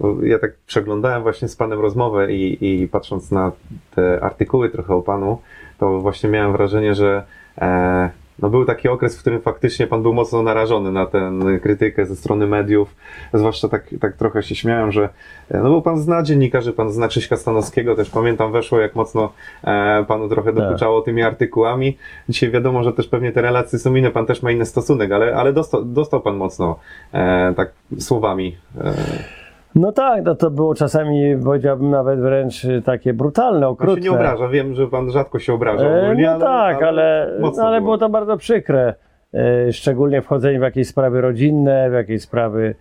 Bo 0.00 0.24
ja 0.24 0.38
tak 0.38 0.54
przeglądałem 0.66 1.22
właśnie 1.22 1.48
z 1.48 1.56
panem 1.56 1.80
rozmowę 1.80 2.32
i, 2.32 2.82
i 2.82 2.88
patrząc 2.88 3.30
na 3.30 3.52
te 3.94 4.20
artykuły 4.22 4.70
trochę 4.70 4.94
o 4.94 5.02
panu, 5.02 5.38
to 5.78 6.00
właśnie 6.00 6.30
miałem 6.30 6.52
wrażenie, 6.52 6.94
że 6.94 7.24
e, 7.58 8.10
no 8.38 8.50
był 8.50 8.64
taki 8.64 8.88
okres, 8.88 9.16
w 9.16 9.20
którym 9.20 9.40
faktycznie 9.40 9.86
pan 9.86 10.02
był 10.02 10.14
mocno 10.14 10.42
narażony 10.42 10.92
na 10.92 11.06
tę 11.06 11.32
krytykę 11.62 12.06
ze 12.06 12.16
strony 12.16 12.46
mediów. 12.46 12.94
Zwłaszcza 13.34 13.68
tak, 13.68 13.84
tak 14.00 14.16
trochę 14.16 14.42
się 14.42 14.54
śmiałem, 14.54 14.92
że 14.92 15.08
e, 15.50 15.58
no 15.58 15.70
bo 15.70 15.82
pan 15.82 15.98
zna 15.98 16.22
dziennikarzy, 16.22 16.72
pan 16.72 16.92
zna 16.92 17.08
Krzyśka 17.08 17.36
Stanowskiego, 17.36 17.94
też 17.94 18.10
pamiętam 18.10 18.52
weszło, 18.52 18.80
jak 18.80 18.94
mocno 18.94 19.32
e, 19.64 20.04
panu 20.08 20.28
trochę 20.28 20.52
Tak. 20.52 20.64
dokuczało 20.64 21.02
tymi 21.02 21.22
artykułami. 21.22 21.98
Dzisiaj 22.28 22.50
wiadomo, 22.50 22.84
że 22.84 22.92
też 22.92 23.08
pewnie 23.08 23.32
te 23.32 23.42
relacje 23.42 23.78
są 23.78 23.94
inne, 23.94 24.10
pan 24.10 24.26
też 24.26 24.42
ma 24.42 24.50
inny 24.50 24.66
stosunek, 24.66 25.12
ale, 25.12 25.36
ale 25.36 25.52
dostał, 25.52 25.84
dostał 25.84 26.20
pan 26.20 26.36
mocno 26.36 26.78
e, 27.12 27.54
tak 27.56 27.72
słowami. 27.98 28.56
E, 28.80 29.45
No 29.76 29.92
tak, 29.92 30.24
no 30.24 30.34
to 30.34 30.50
było 30.50 30.74
czasami, 30.74 31.36
powiedziałbym 31.44 31.90
nawet 31.90 32.20
wręcz 32.20 32.64
y, 32.64 32.82
takie 32.82 33.14
brutalne, 33.14 33.60
pan 33.60 33.68
okrutne. 33.68 34.02
się 34.02 34.10
nie 34.10 34.16
obraża, 34.16 34.48
wiem, 34.48 34.74
że 34.74 34.86
pan 34.86 35.10
rzadko 35.10 35.38
się 35.38 35.54
obraża 35.54 35.86
E, 35.86 36.02
ogólnie, 36.02 36.24
no 36.24 36.30
ale, 36.30 36.40
tak, 36.40 36.82
ale, 36.82 37.36
mocno 37.40 37.62
no, 37.62 37.68
ale 37.68 37.80
było 37.80 37.98
to 37.98 38.08
bardzo 38.08 38.36
przykre. 38.36 38.94
E, 39.34 39.72
Szczególnie 39.72 40.22
wchodzenie 40.22 40.58
w 40.58 40.62
jakieś 40.62 40.88
sprawy 40.88 41.20
rodzinne, 41.20 41.90
w 41.90 41.92
jakieś 41.92 42.22
sprawy 42.22 42.74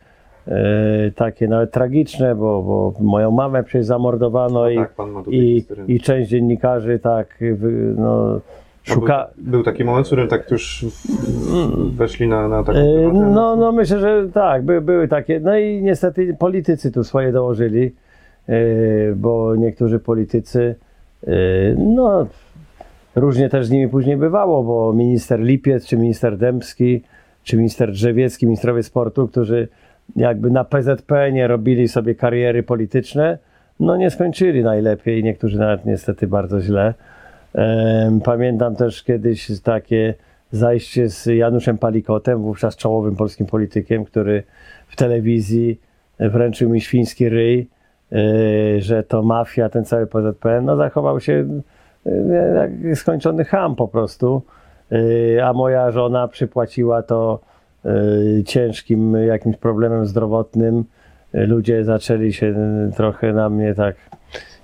e, 0.48 0.54
takie 1.16 1.48
nawet 1.48 1.72
tragiczne, 1.72 2.36
bo, 2.36 2.64
bo 2.64 2.94
moją 3.00 3.32
mamę 3.32 3.64
przecież 3.64 3.86
zamordowano 3.86 4.70
i, 4.70 4.76
tak, 4.76 4.94
pan 4.94 5.24
i, 5.28 5.66
i 5.88 6.00
część 6.00 6.30
dziennikarzy 6.30 7.00
tak 7.00 7.38
no, 7.98 8.40
szuka... 8.86 9.28
Był, 9.38 9.52
był 9.52 9.64
taki 9.64 9.84
moment, 9.84 10.06
w 10.06 10.10
którym 10.10 10.28
tak 10.28 10.52
już 10.52 10.86
weszli 11.92 12.28
na, 12.28 12.48
na 12.48 12.64
taką 12.64 12.80
E, 12.80 12.84
tematę. 12.84 13.32
No, 13.32 13.56
no 13.56 13.72
myślę, 13.72 14.00
że 14.00 14.30
tak, 14.34 14.64
by, 14.64 14.82
były 14.82 15.08
takie. 15.08 15.40
No 15.40 15.58
i 15.58 15.82
niestety 15.82 16.34
politycy 16.40 16.92
tu 16.92 17.04
swoje 17.04 17.32
dołożyli, 17.32 17.92
e, 18.50 18.56
bo 19.16 19.56
niektórzy 19.56 20.00
politycy, 20.00 20.76
e, 21.28 21.32
no 21.78 22.28
różnie 23.16 23.50
też 23.50 23.66
z 23.66 23.72
nimi 23.72 23.90
później 23.90 24.18
bywało, 24.18 24.64
bo 24.64 24.94
minister 24.94 25.40
Lipiec, 25.40 25.86
czy 25.86 25.98
minister 25.98 26.38
Dębski, 26.38 27.02
czy 27.44 27.58
minister 27.58 27.92
Drzewiecki, 27.92 28.46
ministrowie 28.46 28.84
sportu, 28.84 29.28
którzy 29.28 29.68
jakby 30.16 30.52
na 30.52 30.64
PZP 30.64 31.32
nie 31.32 31.48
robili 31.48 31.88
sobie 31.88 32.16
kariery 32.16 32.64
polityczne, 32.64 33.38
no 33.80 33.98
nie 33.98 34.10
skończyli 34.10 34.64
najlepiej, 34.64 35.24
niektórzy 35.24 35.60
nawet 35.60 35.86
niestety 35.86 36.28
bardzo 36.28 36.62
źle. 36.62 36.94
Pamiętam 38.24 38.76
też 38.76 39.04
kiedyś 39.04 39.62
takie 39.62 40.14
zajście 40.52 41.10
z 41.10 41.26
Januszem 41.26 41.78
Palikotem, 41.78 42.42
wówczas 42.42 42.76
czołowym 42.76 43.16
polskim 43.16 43.46
politykiem, 43.46 44.06
który 44.06 44.44
w 44.88 44.96
telewizji 44.96 45.80
wręczył 46.20 46.70
mi 46.70 46.82
świński 46.82 47.30
ryj, 47.30 47.68
e, 48.12 48.18
że 48.82 49.04
to 49.04 49.24
mafia, 49.24 49.70
ten 49.70 49.86
cały 49.86 50.08
PZPN, 50.08 50.66
no 50.66 50.76
zachował 50.76 51.20
się 51.20 51.62
e, 52.06 52.12
jak 52.56 52.98
skończony 52.98 53.46
ham 53.46 53.76
po 53.76 53.88
prostu, 53.88 54.42
E, 54.92 55.46
a 55.46 55.54
moja 55.54 55.92
żona 55.92 56.28
przypłaciła 56.28 57.04
to 57.04 57.40
ciężkim 58.46 59.16
jakimś 59.16 59.58
problemem 59.58 60.06
zdrowotnym. 60.06 60.84
Ludzie 61.34 61.84
zaczęli 61.84 62.34
się 62.34 62.56
trochę 62.96 63.34
na 63.34 63.50
mnie 63.50 63.74
tak 63.74 63.96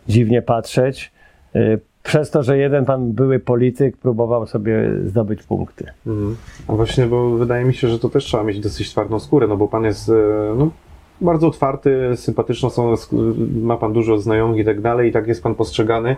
dziwnie 0.07 0.41
patrzeć. 0.41 1.11
Przez 2.03 2.31
to, 2.31 2.43
że 2.43 2.57
jeden 2.57 2.85
pan 2.85 3.11
były 3.11 3.39
polityk 3.39 3.97
próbował 3.97 4.47
sobie 4.47 4.91
zdobyć 5.05 5.43
punkty. 5.43 5.85
Mhm. 6.07 6.35
A 6.67 6.73
właśnie, 6.73 7.05
bo 7.05 7.29
wydaje 7.29 7.65
mi 7.65 7.73
się, 7.73 7.87
że 7.87 7.99
to 7.99 8.09
też 8.09 8.25
trzeba 8.25 8.43
mieć 8.43 8.59
dosyć 8.59 8.91
twardą 8.91 9.19
skórę, 9.19 9.47
no 9.47 9.57
bo 9.57 9.67
pan 9.67 9.83
jest 9.83 10.09
e, 10.09 10.13
no, 10.57 10.69
bardzo 11.21 11.47
otwarty, 11.47 12.11
sympatyczną 12.15 12.69
są, 12.69 12.93
ma 13.61 13.77
pan 13.77 13.93
dużo 13.93 14.17
znajomych 14.17 14.59
i 14.59 14.65
tak 14.65 14.81
dalej, 14.81 15.09
i 15.09 15.11
tak 15.11 15.27
jest 15.27 15.43
pan 15.43 15.55
postrzegany, 15.55 16.15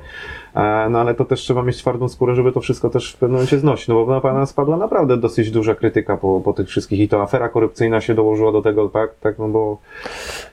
e, 0.55 0.87
no 0.89 0.99
ale 0.99 1.15
to 1.15 1.25
też 1.25 1.39
trzeba 1.39 1.63
mieć 1.63 1.77
twardą 1.77 2.09
skórę, 2.09 2.35
żeby 2.35 2.51
to 2.51 2.59
wszystko 2.59 2.89
też 2.89 3.13
w 3.13 3.17
pewnym 3.17 3.31
momencie 3.31 3.59
znosić, 3.59 3.87
no 3.87 4.05
bo 4.05 4.13
na 4.13 4.21
pana 4.21 4.45
spadła 4.45 4.77
naprawdę 4.77 5.17
dosyć 5.17 5.51
duża 5.51 5.75
krytyka 5.75 6.17
po, 6.17 6.41
po 6.41 6.53
tych 6.53 6.67
wszystkich 6.67 6.99
i 6.99 7.07
to 7.07 7.21
afera 7.21 7.49
korupcyjna 7.49 8.01
się 8.01 8.15
dołożyła 8.15 8.51
do 8.51 8.61
tego, 8.61 8.89
tak, 8.89 9.15
tak, 9.21 9.39
no 9.39 9.47
bo 9.47 9.77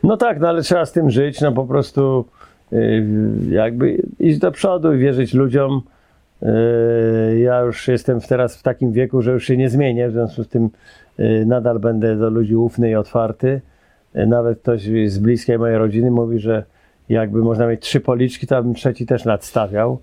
No 0.02 0.16
tak, 0.16 0.40
no 0.40 0.48
ale 0.48 0.62
trzeba 0.62 0.86
z 0.86 0.92
tym 0.92 1.10
żyć, 1.10 1.40
no 1.40 1.52
po 1.52 1.64
prostu 1.64 2.24
jakby 3.50 4.02
iść 4.18 4.38
do 4.38 4.52
przodu 4.52 4.94
i 4.94 4.98
wierzyć 4.98 5.34
ludziom. 5.34 5.82
Y, 6.42 7.38
Ja 7.40 7.60
już 7.60 7.88
jestem 7.88 8.20
teraz 8.20 8.56
w 8.56 8.62
takim 8.62 8.92
wieku, 8.92 9.22
że 9.22 9.32
już 9.32 9.44
się 9.46 9.56
nie 9.56 9.68
zmienię, 9.68 10.08
w 10.08 10.12
związku 10.12 10.42
z 10.44 10.48
tym 10.48 10.70
y, 11.20 11.44
nadal 11.46 11.78
będę 11.78 12.16
do 12.16 12.30
ludzi 12.30 12.56
ufny 12.56 12.90
i 12.90 12.94
otwarty. 12.94 13.60
Y, 14.16 14.26
Nawet 14.26 14.58
ktoś 14.60 14.82
z 15.06 15.18
bliskiej 15.18 15.58
mojej 15.58 15.78
rodziny 15.78 16.10
mówi, 16.10 16.38
że 16.38 16.64
jakby 17.08 17.38
można 17.42 17.66
mieć 17.66 17.80
trzy 17.80 18.00
policzki, 18.00 18.46
to 18.46 18.62
bym 18.62 18.74
trzeci 18.74 19.06
też 19.06 19.24
nadstawiał. 19.24 19.98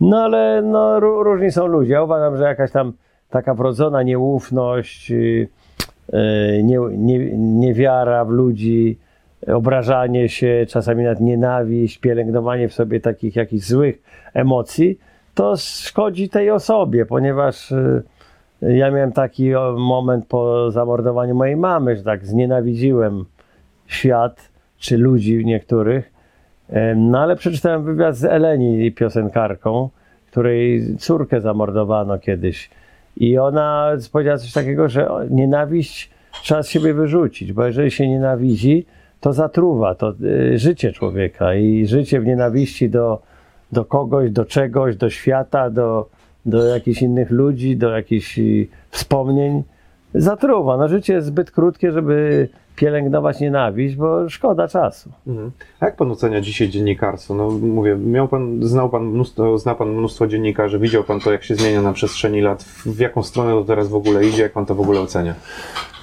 No 0.00 0.16
ale 0.22 0.62
no, 0.62 1.00
ró- 1.00 1.22
różni 1.22 1.50
są 1.52 1.66
ludzie. 1.66 1.92
Ja 1.92 2.02
uważam, 2.02 2.36
że 2.36 2.44
jakaś 2.44 2.70
tam 2.72 2.92
taka 3.30 3.54
wrodzona 3.54 4.02
nieufność, 4.02 5.10
y, 5.10 5.48
y, 6.14 6.62
nie, 6.62 6.78
nie, 6.90 7.36
niewiara 7.36 8.24
w 8.24 8.30
ludzi, 8.30 8.98
obrażanie 9.54 10.28
się, 10.28 10.66
czasami 10.68 11.04
nawet 11.04 11.20
nienawiść, 11.20 11.98
pielęgnowanie 11.98 12.68
w 12.68 12.74
sobie 12.74 13.00
takich 13.00 13.36
jakichś 13.36 13.66
złych 13.66 14.02
emocji, 14.34 14.98
to 15.34 15.56
szkodzi 15.56 16.28
tej 16.28 16.50
osobie, 16.50 17.06
ponieważ 17.06 17.72
y, 17.72 18.02
ja 18.62 18.90
miałem 18.90 19.12
taki 19.12 19.50
moment 19.76 20.26
po 20.26 20.70
zamordowaniu 20.70 21.34
mojej 21.34 21.56
mamy, 21.56 21.96
że 21.96 22.02
tak 22.02 22.26
znienawidziłem 22.26 23.24
świat 23.86 24.48
czy 24.78 24.98
ludzi 24.98 25.44
niektórych. 25.44 26.12
No 26.96 27.18
ale 27.18 27.36
przeczytałem 27.36 27.84
wywiad 27.84 28.16
z 28.16 28.24
Eleni, 28.24 28.92
piosenkarką, 28.92 29.88
której 30.30 30.96
córkę 30.98 31.40
zamordowano 31.40 32.18
kiedyś. 32.18 32.70
I 33.16 33.38
ona 33.38 33.92
powiedziała 34.12 34.38
coś 34.38 34.52
takiego, 34.52 34.88
że 34.88 35.08
nienawiść 35.30 36.10
trzeba 36.42 36.62
z 36.62 36.68
siebie 36.68 36.94
wyrzucić, 36.94 37.52
bo 37.52 37.66
jeżeli 37.66 37.90
się 37.90 38.08
nienawidzi, 38.08 38.86
to 39.20 39.32
zatruwa 39.32 39.94
to 39.94 40.14
y, 40.22 40.58
życie 40.58 40.92
człowieka 40.92 41.54
i 41.54 41.86
życie 41.86 42.20
w 42.20 42.26
nienawiści 42.26 42.90
do, 42.90 43.22
do 43.72 43.84
kogoś, 43.84 44.30
do 44.30 44.44
czegoś, 44.44 44.96
do 44.96 45.10
świata, 45.10 45.70
do, 45.70 46.08
do 46.46 46.66
jakichś 46.66 47.02
innych 47.02 47.30
ludzi, 47.30 47.76
do 47.76 47.90
jakichś 47.90 48.38
y, 48.38 48.68
wspomnień 48.90 49.62
zatruwa. 50.14 50.76
No 50.76 50.88
życie 50.88 51.12
jest 51.12 51.26
zbyt 51.26 51.50
krótkie, 51.50 51.92
żeby 51.92 52.48
pielęgnować 52.78 53.40
nienawiść, 53.40 53.96
bo 53.96 54.28
szkoda 54.28 54.68
czasu. 54.68 55.10
Mhm. 55.26 55.50
A 55.80 55.84
jak 55.86 55.96
pan 55.96 56.10
ocenia 56.10 56.40
dzisiaj 56.40 56.68
dziennikarstwo? 56.68 57.34
No 57.34 57.50
mówię, 57.50 57.96
miał 57.96 58.28
pan, 58.28 58.58
znał 58.62 58.90
pan 58.90 59.04
mnóstwo, 59.04 59.58
zna 59.58 59.74
pan 59.74 59.88
mnóstwo 59.88 60.26
dziennikarzy, 60.26 60.78
widział 60.78 61.04
pan 61.04 61.20
to, 61.20 61.32
jak 61.32 61.44
się 61.44 61.54
zmienia 61.54 61.82
na 61.82 61.92
przestrzeni 61.92 62.40
lat, 62.40 62.62
w 62.62 62.98
jaką 62.98 63.22
stronę 63.22 63.52
to 63.52 63.64
teraz 63.64 63.88
w 63.88 63.94
ogóle 63.94 64.24
idzie, 64.24 64.42
jak 64.42 64.52
pan 64.52 64.66
to 64.66 64.74
w 64.74 64.80
ogóle 64.80 65.00
ocenia? 65.00 65.34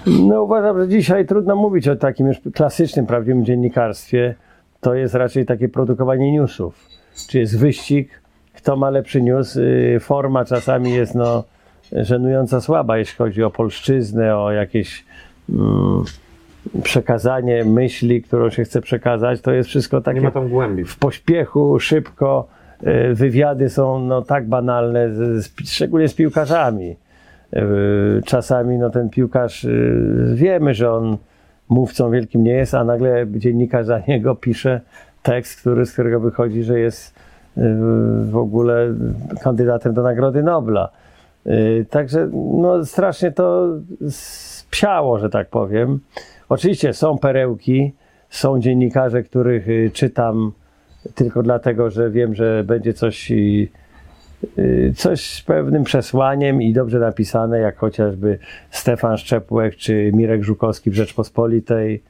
No 0.08 0.44
uważam, 0.44 0.80
że 0.80 0.88
dzisiaj 0.88 1.26
trudno 1.26 1.56
mówić 1.56 1.88
o 1.88 1.96
takim 1.96 2.28
już 2.28 2.38
klasycznym, 2.54 3.06
prawdziwym 3.06 3.46
dziennikarstwie. 3.46 4.36
To 4.82 4.94
jest 4.94 5.14
raczej 5.14 5.46
takie 5.46 5.70
produkowanie 5.70 6.32
newsów. 6.32 6.90
Czy 7.30 7.40
jest 7.40 7.60
wyścig, 7.60 8.22
kto 8.54 8.76
ma 8.76 8.90
lepszy 8.90 9.22
news. 9.22 9.56
Y, 9.56 9.98
Forma 10.02 10.46
czasami 10.46 10.94
jest 10.94 11.16
no, 11.16 11.44
żenująco 11.92 12.62
słaba, 12.62 12.98
jeśli 12.98 13.18
chodzi 13.18 13.44
o 13.44 13.50
polszczyznę, 13.50 14.38
o 14.38 14.52
jakieś 14.52 15.06
mm, 15.50 16.04
przekazanie 16.84 17.65
myśli, 17.65 18.21
którą 18.21 18.49
się 18.49 18.63
chce 18.63 18.82
przekazać. 18.82 19.41
To 19.41 19.51
jest 19.51 19.69
wszystko 19.69 19.97
Nie 19.97 20.04
takie 20.04 20.21
ma 20.21 20.32
tam 20.32 20.49
głębi. 20.49 20.84
w 20.84 20.97
pośpiechu, 20.97 21.80
szybko. 21.80 22.47
E, 22.84 23.13
Wywiady 23.13 23.69
są 23.69 23.99
no, 23.99 24.21
tak 24.21 24.47
banalne, 24.47 25.13
z, 25.13 25.51
szczególnie 25.65 26.08
z 26.08 26.13
piłkarzami. 26.13 26.95
E, 27.54 27.62
Czasami 28.25 28.78
no, 28.78 28.89
ten 28.89 29.10
piłkarz, 29.10 29.65
e, 29.65 29.69
wiemy, 30.34 30.73
że 30.73 30.91
on 30.91 31.17
mówcą 31.69 32.12
wielkim 32.12 32.43
nie 32.43 32.51
jest, 32.54 32.73
a 32.73 32.84
nagle 32.84 33.25
dziennikarz 33.36 33.86
za 33.86 34.01
niego 34.08 34.36
pisze 34.36 34.82
tekst, 35.23 35.60
który, 35.60 35.86
z 35.86 35.93
którego 35.93 36.19
wychodzi, 36.19 36.63
że 36.63 36.80
jest 36.80 37.15
w 38.30 38.38
ogóle 38.38 38.93
kandydatem 39.43 39.93
do 39.93 40.04
Nagrody 40.04 40.43
Nobla. 40.43 40.89
Także 41.89 42.30
no, 42.34 42.86
strasznie 42.86 43.32
to 43.32 43.67
spsiało, 44.10 45.19
że 45.19 45.30
tak 45.30 45.49
powiem. 45.49 45.99
Oczywiście 46.50 46.94
są 46.94 47.18
perełki, 47.18 47.94
są 48.30 48.60
dziennikarze, 48.60 49.24
których 49.24 49.70
y, 49.70 49.92
czytam 49.94 50.52
tylko 51.16 51.44
dlatego, 51.44 51.90
że 51.90 52.10
wiem, 52.10 52.36
że 52.36 52.64
będzie 52.64 52.94
coś, 52.94 53.32
y, 53.32 53.68
y, 54.58 54.94
coś 54.96 55.22
z 55.22 55.42
pewnym 55.42 55.84
przesłaniem 55.84 56.62
i 56.62 56.74
dobrze 56.74 57.00
napisane, 57.00 57.60
jak 57.60 57.78
chociażby 57.78 58.40
Stefan 58.72 59.18
Szczepłek 59.18 59.76
czy 59.76 60.12
Mirek 60.14 60.44
Żukowski 60.44 60.90
w 60.92 60.94
Rzeczpospolitej, 60.94 62.04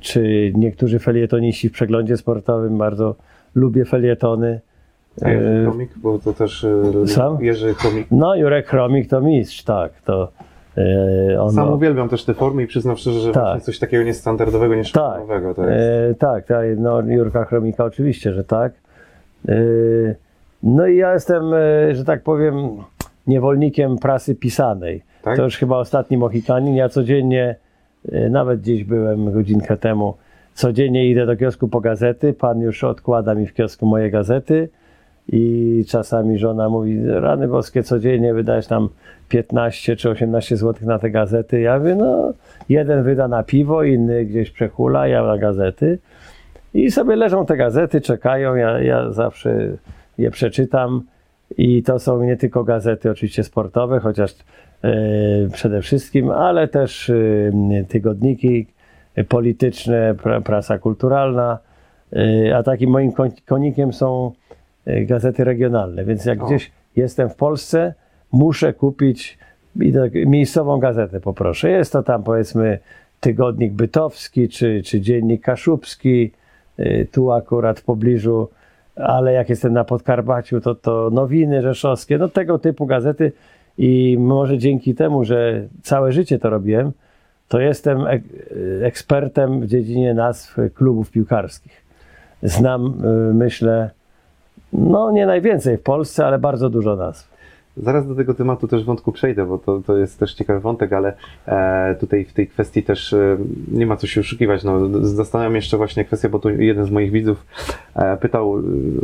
czy 0.00 0.52
niektórzy 0.54 0.98
felietoniści 0.98 1.68
w 1.68 1.72
przeglądzie 1.72 2.16
sportowym. 2.16 2.78
Bardzo 2.78 3.14
lubię 3.54 3.84
felietony. 3.84 4.60
Jerzy 5.22 5.64
Chromik, 5.64 5.90
bo 5.96 6.18
to 6.18 6.32
też 6.32 6.66
Sam? 7.06 7.44
Jerzy 7.44 7.74
Chromik. 7.74 8.06
No, 8.10 8.34
Jurek 8.34 8.66
Chromik 8.66 9.10
to 9.10 9.20
mistrz, 9.20 9.62
tak. 9.62 9.92
To, 10.02 10.32
on 11.40 11.52
Sam 11.52 11.72
uwielbiam 11.72 12.08
też 12.08 12.24
te 12.24 12.34
formy 12.34 12.62
i 12.62 12.66
przyznam 12.66 12.96
szczerze, 12.96 13.20
że 13.20 13.32
Tak. 13.32 13.42
właśnie 13.42 13.60
coś 13.60 13.78
takiego 13.78 14.04
niestandardowego, 14.04 14.74
nieszablonego 14.74 15.54
to 15.54 15.66
jest. 15.66 15.84
E, 16.10 16.14
tak, 16.14 16.46
tak, 16.46 16.66
no 16.78 17.00
Jurka 17.00 17.44
Chromika 17.44 17.84
oczywiście, 17.84 18.32
że 18.32 18.44
tak. 18.44 18.72
E, 19.48 19.54
no 20.62 20.86
i 20.86 20.96
ja 20.96 21.14
jestem, 21.14 21.54
e, 21.54 21.94
że 21.94 22.04
tak 22.04 22.22
powiem, 22.22 22.54
niewolnikiem 23.26 23.98
prasy 23.98 24.34
pisanej. 24.34 25.02
Tak? 25.22 25.36
To 25.36 25.44
już 25.44 25.56
chyba 25.56 25.78
ostatni 25.78 26.16
Mohikanin. 26.16 26.74
Ja 26.74 26.88
codziennie, 26.88 27.56
nawet 28.30 28.60
gdzieś 28.60 28.84
byłem 28.84 29.32
godzinkę 29.32 29.76
temu, 29.76 30.14
codziennie 30.54 31.10
idę 31.10 31.26
do 31.26 31.36
kiosku 31.36 31.68
po 31.68 31.80
gazety. 31.80 32.32
Pan 32.32 32.60
już 32.60 32.84
odkłada 32.84 33.34
mi 33.34 33.46
w 33.46 33.54
kiosku 33.54 33.86
moje 33.86 34.10
gazety 34.10 34.68
i 35.28 35.84
czasami 35.88 36.38
żona 36.38 36.68
mówi, 36.68 37.06
rany 37.06 37.48
boskie, 37.48 37.82
codziennie 37.82 38.34
wydajesz 38.34 38.66
tam 38.66 38.88
15 39.34 39.96
czy 39.96 40.10
18 40.10 40.56
zł 40.56 40.88
na 40.88 40.98
te 40.98 41.10
gazety. 41.10 41.60
Ja 41.60 41.78
mówię, 41.78 41.94
no 41.94 42.32
jeden 42.68 43.02
wyda 43.02 43.28
na 43.28 43.42
piwo, 43.42 43.82
inny 43.82 44.24
gdzieś 44.24 44.50
przechula, 44.50 45.08
ja 45.08 45.22
na 45.22 45.38
gazety. 45.38 45.98
I 46.74 46.90
sobie 46.90 47.16
leżą 47.16 47.46
te 47.46 47.56
gazety, 47.56 48.00
czekają, 48.00 48.54
ja, 48.54 48.80
ja 48.80 49.10
zawsze 49.12 49.68
je 50.18 50.30
przeczytam. 50.30 51.02
I 51.58 51.82
to 51.82 51.98
są 51.98 52.22
nie 52.22 52.36
tylko 52.36 52.64
gazety 52.64 53.10
oczywiście 53.10 53.44
sportowe, 53.44 54.00
chociaż 54.00 54.34
e, 54.84 54.92
przede 55.52 55.82
wszystkim, 55.82 56.30
ale 56.30 56.68
też 56.68 57.10
e, 57.10 57.14
tygodniki 57.88 58.66
polityczne, 59.28 60.14
pra, 60.22 60.40
prasa 60.40 60.78
kulturalna. 60.78 61.58
E, 62.12 62.56
a 62.56 62.62
takim 62.62 62.90
moim 62.90 63.12
kon- 63.12 63.30
konikiem 63.46 63.92
są 63.92 64.32
gazety 64.86 65.44
regionalne, 65.44 66.04
więc 66.04 66.24
jak 66.24 66.42
O. 66.42 66.46
gdzieś 66.46 66.72
jestem 66.96 67.30
w 67.30 67.36
Polsce, 67.36 67.94
muszę 68.34 68.72
kupić 68.72 69.38
idę- 69.80 70.26
miejscową 70.26 70.78
gazetę, 70.78 71.20
poproszę. 71.20 71.70
Jest 71.70 71.92
to 71.92 72.02
tam 72.02 72.22
powiedzmy 72.22 72.78
tygodnik 73.20 73.72
bytowski, 73.72 74.48
czy, 74.48 74.82
czy 74.84 75.00
dziennik 75.00 75.42
kaszubski, 75.42 76.30
y, 76.78 77.06
tu 77.12 77.32
akurat 77.32 77.80
w 77.80 77.84
pobliżu, 77.84 78.48
ale 78.96 79.32
jak 79.32 79.48
jestem 79.48 79.72
na 79.72 79.84
Podkarpaciu, 79.84 80.60
to 80.60 80.74
to 80.74 81.10
nowiny 81.12 81.62
rzeszowskie, 81.62 82.18
no 82.18 82.28
tego 82.28 82.58
typu 82.58 82.86
gazety 82.86 83.32
i 83.78 84.16
może 84.20 84.58
dzięki 84.58 84.94
temu, 84.94 85.24
że 85.24 85.66
całe 85.82 86.12
życie 86.12 86.38
to 86.38 86.50
robiłem, 86.50 86.92
to 87.48 87.60
jestem 87.60 88.06
ek- 88.06 88.22
ekspertem 88.82 89.60
w 89.60 89.66
dziedzinie 89.66 90.14
nazw 90.14 90.56
klubów 90.74 91.10
piłkarskich. 91.10 91.84
Znam, 92.42 92.86
y, 93.30 93.34
myślę, 93.34 93.90
no 94.72 95.10
nie 95.10 95.26
najwięcej 95.26 95.76
w 95.76 95.82
Polsce, 95.82 96.26
ale 96.26 96.38
bardzo 96.38 96.70
dużo 96.70 96.96
nazw. 96.96 97.33
Zaraz 97.76 98.08
do 98.08 98.14
tego 98.14 98.34
tematu 98.34 98.68
też 98.68 98.84
wątku 98.84 99.12
przejdę, 99.12 99.46
bo 99.46 99.58
to, 99.58 99.80
to 99.86 99.98
jest 99.98 100.18
też 100.18 100.34
ciekawy 100.34 100.60
wątek, 100.60 100.92
ale 100.92 101.16
e, 101.46 101.94
tutaj 102.00 102.24
w 102.24 102.32
tej 102.32 102.48
kwestii 102.48 102.82
też 102.82 103.12
e, 103.12 103.36
nie 103.72 103.86
ma 103.86 103.96
co 103.96 104.06
się 104.06 104.20
oszukiwać. 104.20 104.64
No, 104.64 104.88
zastanawiam 105.02 105.54
jeszcze 105.54 105.76
właśnie 105.76 106.04
kwestię, 106.04 106.28
bo 106.28 106.38
tu 106.38 106.50
jeden 106.50 106.84
z 106.84 106.90
moich 106.90 107.12
widzów 107.12 107.46
e, 107.94 108.16
pytał 108.16 108.58
e, 108.58 108.62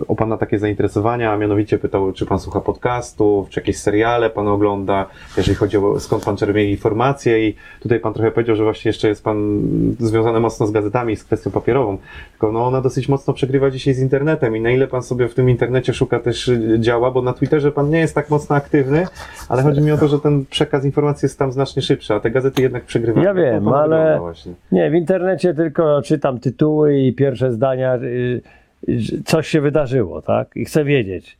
o 0.08 0.16
Pana 0.16 0.36
takie 0.36 0.58
zainteresowania, 0.58 1.32
a 1.32 1.36
mianowicie 1.36 1.78
pytał, 1.78 2.12
czy 2.12 2.26
Pan 2.26 2.38
słucha 2.38 2.60
podcastów, 2.60 3.48
czy 3.48 3.60
jakieś 3.60 3.78
seriale 3.78 4.30
Pan 4.30 4.48
ogląda, 4.48 5.06
jeżeli 5.36 5.56
chodzi 5.56 5.76
o 5.76 6.00
skąd 6.00 6.24
Pan 6.24 6.36
czerpie 6.36 6.70
informacje 6.70 7.48
i 7.48 7.54
tutaj 7.80 8.00
Pan 8.00 8.14
trochę 8.14 8.30
powiedział, 8.30 8.56
że 8.56 8.64
właśnie 8.64 8.88
jeszcze 8.88 9.08
jest 9.08 9.24
Pan 9.24 9.60
związany 9.98 10.40
mocno 10.40 10.66
z 10.66 10.70
gazetami, 10.70 11.16
z 11.16 11.24
kwestią 11.24 11.50
papierową, 11.50 11.98
tylko 12.30 12.52
no 12.52 12.66
ona 12.66 12.80
dosyć 12.80 13.08
mocno 13.08 13.34
przegrywa 13.34 13.70
dzisiaj 13.70 13.94
z 13.94 13.98
internetem 13.98 14.56
i 14.56 14.60
na 14.60 14.70
ile 14.70 14.86
Pan 14.86 15.02
sobie 15.02 15.28
w 15.28 15.34
tym 15.34 15.50
internecie 15.50 15.94
szuka 15.94 16.20
też 16.20 16.48
y, 16.48 16.76
działa, 16.80 17.10
bo 17.10 17.22
na 17.22 17.32
Twitterze 17.32 17.72
Pan 17.72 17.90
nie 17.90 17.98
jest 17.98 18.14
tak 18.14 18.30
mocno 18.30 18.59
aktywny, 18.64 19.06
ale 19.48 19.62
chodzi 19.62 19.80
mi 19.80 19.92
o 19.92 19.98
to, 19.98 20.08
że 20.08 20.18
ten 20.18 20.46
przekaz 20.46 20.84
informacji 20.84 21.26
jest 21.26 21.38
tam 21.38 21.52
znacznie 21.52 21.82
szybszy, 21.82 22.14
a 22.14 22.20
te 22.20 22.30
gazety 22.30 22.62
jednak 22.62 22.84
przegrywają. 22.84 23.26
Ja 23.26 23.34
wiem, 23.34 23.54
Jak 23.54 23.64
pan 23.64 23.74
ale- 23.74 23.96
wygląda 23.96 24.18
Właśnie. 24.20 24.52
Nie, 24.72 24.90
w 24.90 24.94
internecie 24.94 25.54
tylko 25.54 26.02
czytam 26.02 26.38
tytuły 26.40 26.98
i 26.98 27.12
pierwsze 27.12 27.52
zdania. 27.52 27.94
y, 27.96 28.40
y, 28.88 29.22
Coś 29.24 29.48
się 29.48 29.60
wydarzyło, 29.60 30.22
tak? 30.22 30.56
I 30.56 30.64
chcę 30.64 30.84
wiedzieć, 30.84 31.38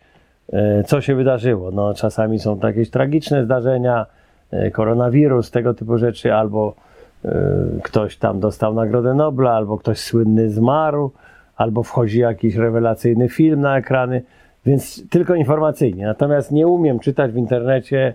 y, 0.52 0.56
co 0.86 1.00
się 1.00 1.14
wydarzyło. 1.14 1.70
No, 1.70 1.94
czasami 1.94 2.38
są 2.38 2.58
to 2.60 2.66
jakieś 2.66 2.90
tragiczne 2.90 3.44
zdarzenia, 3.44 4.06
koronawirus, 4.72 5.50
tego 5.50 5.74
typu 5.74 5.98
rzeczy, 5.98 6.34
albo 6.34 6.74
ktoś 7.82 8.16
tam 8.16 8.40
dostał 8.40 8.74
Nagrodę 8.74 9.14
Nobla, 9.14 9.52
albo 9.52 9.78
ktoś 9.78 9.98
słynny 9.98 10.50
zmarł, 10.50 11.10
albo 11.56 11.82
wchodzi 11.82 12.18
jakiś 12.18 12.54
rewelacyjny 12.56 13.28
film 13.28 13.60
na 13.60 13.78
ekrany, 13.78 14.22
więc 14.66 15.08
tylko 15.08 15.34
informacyjnie. 15.34 16.06
Natomiast 16.06 16.52
nie 16.52 16.66
umiem 16.66 16.98
czytać 16.98 17.32
w 17.32 17.36
internecie 17.36 18.14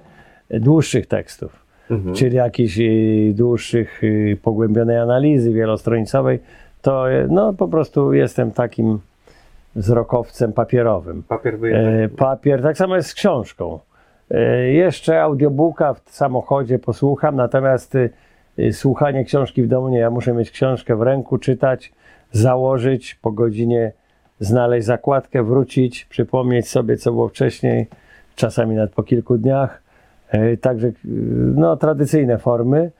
dłuższych 0.49 1.07
tekstów 1.07 1.65
Mhm. 1.89 2.15
czyli 2.15 2.35
jakichś 2.35 2.79
y, 2.79 3.33
dłuższych, 3.35 4.03
y, 4.03 4.37
pogłębionej 4.43 4.97
analizy 4.97 5.53
wielostronicowej, 5.53 6.39
to 6.81 7.11
y, 7.11 7.27
no, 7.29 7.53
po 7.53 7.67
prostu 7.67 8.13
jestem 8.13 8.51
takim 8.51 8.99
wzrokowcem 9.75 10.53
papierowym. 10.53 11.23
Papier 11.23 11.53
E, 11.53 11.57
wyjechał. 11.57 12.17
papier, 12.17 12.61
tak 12.61 12.77
samo 12.77 12.95
jest 12.95 13.09
z 13.09 13.13
książką. 13.13 13.79
E, 14.31 14.67
jeszcze 14.71 15.21
audiobooka 15.21 15.93
w 15.93 16.01
samochodzie 16.09 16.79
posłucham, 16.79 17.35
natomiast 17.35 17.93
słuchanie 18.71 19.25
książki 19.25 19.63
w 19.63 19.67
domu 19.67 19.89
nie. 19.89 19.99
Ja 19.99 20.09
muszę 20.09 20.33
mieć 20.33 20.51
książkę 20.51 20.95
w 20.95 21.01
ręku, 21.01 21.37
czytać, 21.37 21.93
założyć, 22.31 23.15
po 23.15 23.31
godzinie 23.31 23.91
znaleźć 24.39 24.85
zakładkę, 24.87 25.43
wrócić, 25.43 26.05
przypomnieć 26.05 26.69
sobie, 26.69 26.97
co 26.97 27.11
było 27.11 27.27
wcześniej, 27.27 27.87
czasami 28.35 28.75
nawet 28.75 28.91
po 28.91 29.03
kilku 29.03 29.37
dniach. 29.37 29.81
E, 30.29 30.57
Także 30.57 30.87
y, 30.87 30.93
no, 31.55 31.77
tradycyjne 31.77 32.37
formy. 32.37 32.91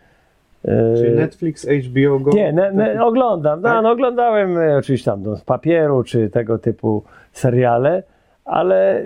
E, 0.65 0.95
Czyli 0.97 1.15
Netflix, 1.15 1.67
HBO 1.67 2.19
Go? 2.19 2.31
nie, 2.31 2.53
ne, 2.53 2.71
ne, 2.71 3.03
oglądam. 3.05 3.61
No, 3.61 3.69
Tak? 3.69 3.83
no, 3.83 3.91
oglądałem 3.91 4.57
e, 4.57 4.77
oczywiście 4.77 5.11
tam 5.11 5.23
no, 5.23 5.35
z 5.35 5.41
papieru, 5.41 6.03
czy 6.03 6.29
tego 6.29 6.57
typu 6.57 7.03
seriale, 7.33 8.03
ale 8.45 9.03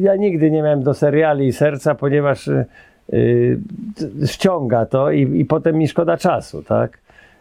ja 0.00 0.16
nigdy 0.16 0.50
nie 0.50 0.62
miałem 0.62 0.82
do 0.82 0.94
seriali 0.94 1.52
serca, 1.52 1.94
ponieważ 1.94 2.50
ściąga 4.26 4.86
to 4.86 5.10
i, 5.10 5.40
i 5.40 5.44
potem 5.44 5.76
mi 5.76 5.88
szkoda 5.88 6.16
czasu, 6.16 6.62
tak? 6.62 6.98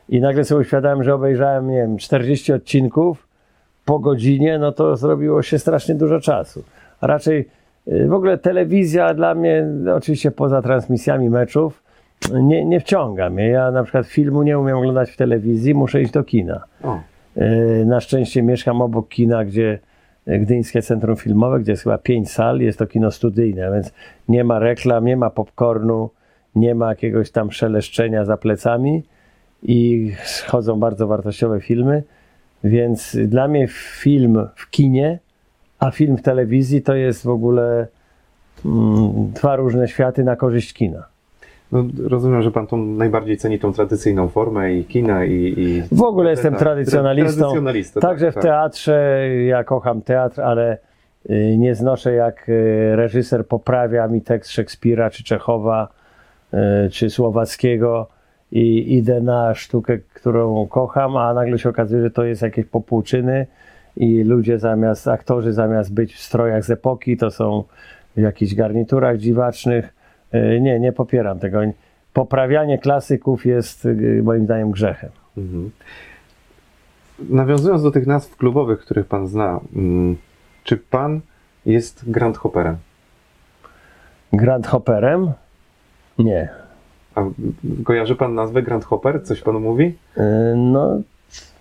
I 0.09 0.21
nagle 0.21 0.43
sobie 0.43 0.61
uświadałem, 0.61 1.03
że 1.03 1.13
obejrzałem, 1.15 1.69
nie 1.69 1.77
wiem, 1.77 1.97
40 1.97 2.53
odcinków 2.53 3.27
po 3.85 3.99
godzinie, 3.99 4.59
no 4.59 4.71
to 4.71 4.95
zrobiło 4.97 5.41
się 5.41 5.59
strasznie 5.59 5.95
dużo 5.95 6.19
czasu. 6.19 6.63
A 7.01 7.07
raczej 7.07 7.49
y, 7.87 8.07
w 8.07 8.13
ogóle 8.13 8.37
telewizja 8.37 9.13
dla 9.13 9.35
mnie, 9.35 9.65
oczywiście 9.95 10.31
poza 10.31 10.61
transmisjami 10.61 11.29
meczów, 11.29 11.83
nie, 12.33 12.65
nie 12.65 12.79
wciąga 12.79 13.29
mnie. 13.29 13.47
Ja 13.47 13.71
na 13.71 13.83
przykład 13.83 14.07
filmu 14.07 14.43
nie 14.43 14.59
umiem 14.59 14.77
oglądać 14.77 15.11
w 15.11 15.17
telewizji, 15.17 15.73
muszę 15.73 16.01
iść 16.01 16.11
do 16.11 16.23
kina. 16.23 16.63
O, 16.83 16.99
Yy, 17.35 17.85
Na 17.85 17.99
szczęście 18.01 18.43
mieszkam 18.43 18.81
obok 18.81 19.09
kina, 19.09 19.45
gdzie 19.45 19.79
e, 20.27 20.39
Gdyńskie 20.39 20.81
Centrum 20.81 21.15
Filmowe, 21.15 21.59
gdzie 21.59 21.71
jest 21.71 21.83
chyba 21.83 21.97
pięć 21.97 22.31
sal, 22.31 22.59
jest 22.59 22.79
to 22.79 22.87
kino 22.87 23.11
studyjne, 23.11 23.71
więc 23.71 23.93
nie 24.29 24.43
ma 24.43 24.59
reklam, 24.59 25.05
nie 25.05 25.17
ma 25.17 25.29
popcornu, 25.29 26.09
nie 26.55 26.75
ma 26.75 26.89
jakiegoś 26.89 27.31
tam 27.31 27.51
szeleszczenia 27.51 28.25
za 28.25 28.37
plecami 28.37 29.03
i 29.63 30.11
schodzą 30.23 30.79
bardzo 30.79 31.07
wartościowe 31.07 31.61
filmy, 31.61 32.03
więc 32.63 33.17
dla 33.27 33.47
mnie 33.47 33.67
film 34.01 34.47
w 34.55 34.69
kinie, 34.69 35.19
a 35.79 35.91
film 35.91 36.17
w 36.17 36.21
telewizji 36.21 36.81
to 36.81 36.95
jest 36.95 37.23
w 37.23 37.29
ogóle 37.29 37.87
mm, 38.65 39.31
dwa 39.31 39.55
różne 39.55 39.87
światy 39.87 40.23
na 40.23 40.35
korzyść 40.35 40.73
kina. 40.73 41.03
no, 41.71 41.83
rozumiem, 42.07 42.41
że 42.41 42.51
pan 42.51 42.67
tą 42.67 42.77
najbardziej 42.77 43.37
ceni 43.37 43.59
tą 43.59 43.73
tradycyjną 43.73 44.27
formę 44.27 44.73
i 44.73 44.85
kina 44.85 45.25
i... 45.25 45.53
i... 45.57 45.83
W 45.95 46.01
ogóle 46.01 46.29
jestem 46.31 46.53
Tak, 46.53 46.59
tradycjonalistą. 46.59 47.39
tradycjonalistą, 47.39 48.01
Także 48.01 48.25
tak, 48.25 48.31
w 48.31 48.35
tak. 48.35 48.43
teatrze 48.43 49.27
ja 49.45 49.63
kocham 49.63 50.01
teatr, 50.01 50.41
ale 50.41 50.77
y, 51.29 51.55
nie 51.57 51.75
znoszę 51.75 52.13
jak 52.13 52.49
y, 52.49 52.95
reżyser 52.95 53.47
poprawia 53.47 54.07
mi 54.07 54.21
tekst 54.21 54.51
Szekspira, 54.51 55.09
czy 55.09 55.23
Czechowa, 55.23 55.87
y, 56.53 56.89
czy 56.89 57.09
Słowackiego 57.09 58.07
i 58.53 58.93
idę 58.97 59.21
na 59.21 59.55
sztukę, 59.55 59.97
którą 59.97 60.67
kocham, 60.67 61.17
a 61.17 61.33
nagle 61.33 61.59
się 61.59 61.69
okazuje, 61.69 62.01
że 62.01 62.11
to 62.11 62.23
jest 62.23 62.41
jakieś 62.41 62.65
popłuczyny 62.65 63.47
i 63.97 64.23
ludzie 64.23 64.59
zamiast, 64.59 65.07
aktorzy 65.07 65.53
zamiast 65.53 65.93
być 65.93 66.13
w 66.15 66.19
strojach 66.19 66.65
z 66.65 66.69
epoki, 66.69 67.17
to 67.17 67.31
są 67.31 67.63
w 68.15 68.19
jakichś 68.19 68.55
garniturach 68.55 69.17
dziwacznych. 69.17 69.93
Y, 70.33 70.59
Nie, 70.61 70.79
nie 70.79 70.91
popieram 70.91 71.39
tego. 71.39 71.59
Poprawianie 72.13 72.77
klasyków 72.77 73.45
jest 73.45 73.85
y, 73.85 74.21
moim 74.23 74.45
zdaniem 74.45 74.71
grzechem. 74.71 75.09
Mhm. 75.37 75.71
Nawiązując 77.29 77.83
do 77.83 77.91
tych 77.91 78.07
nazw 78.07 78.37
klubowych, 78.37 78.79
których 78.79 79.05
pan 79.05 79.27
zna, 79.27 79.59
mm, 79.75 80.17
czy 80.63 80.77
pan 80.77 81.21
jest 81.65 82.11
Grand 82.11 82.37
Hopperem? 82.37 82.77
Grand 84.33 84.67
Hopperem? 84.67 85.31
Nie. 86.19 86.62
A 87.15 87.21
kojarzy 87.83 88.15
pan 88.15 88.33
nazwę 88.35 88.61
Grand 88.63 88.85
Hopper? 88.85 89.23
Coś 89.23 89.41
panu 89.41 89.59
mówi? 89.59 89.93
Yy, 90.17 90.23
No, 90.55 90.99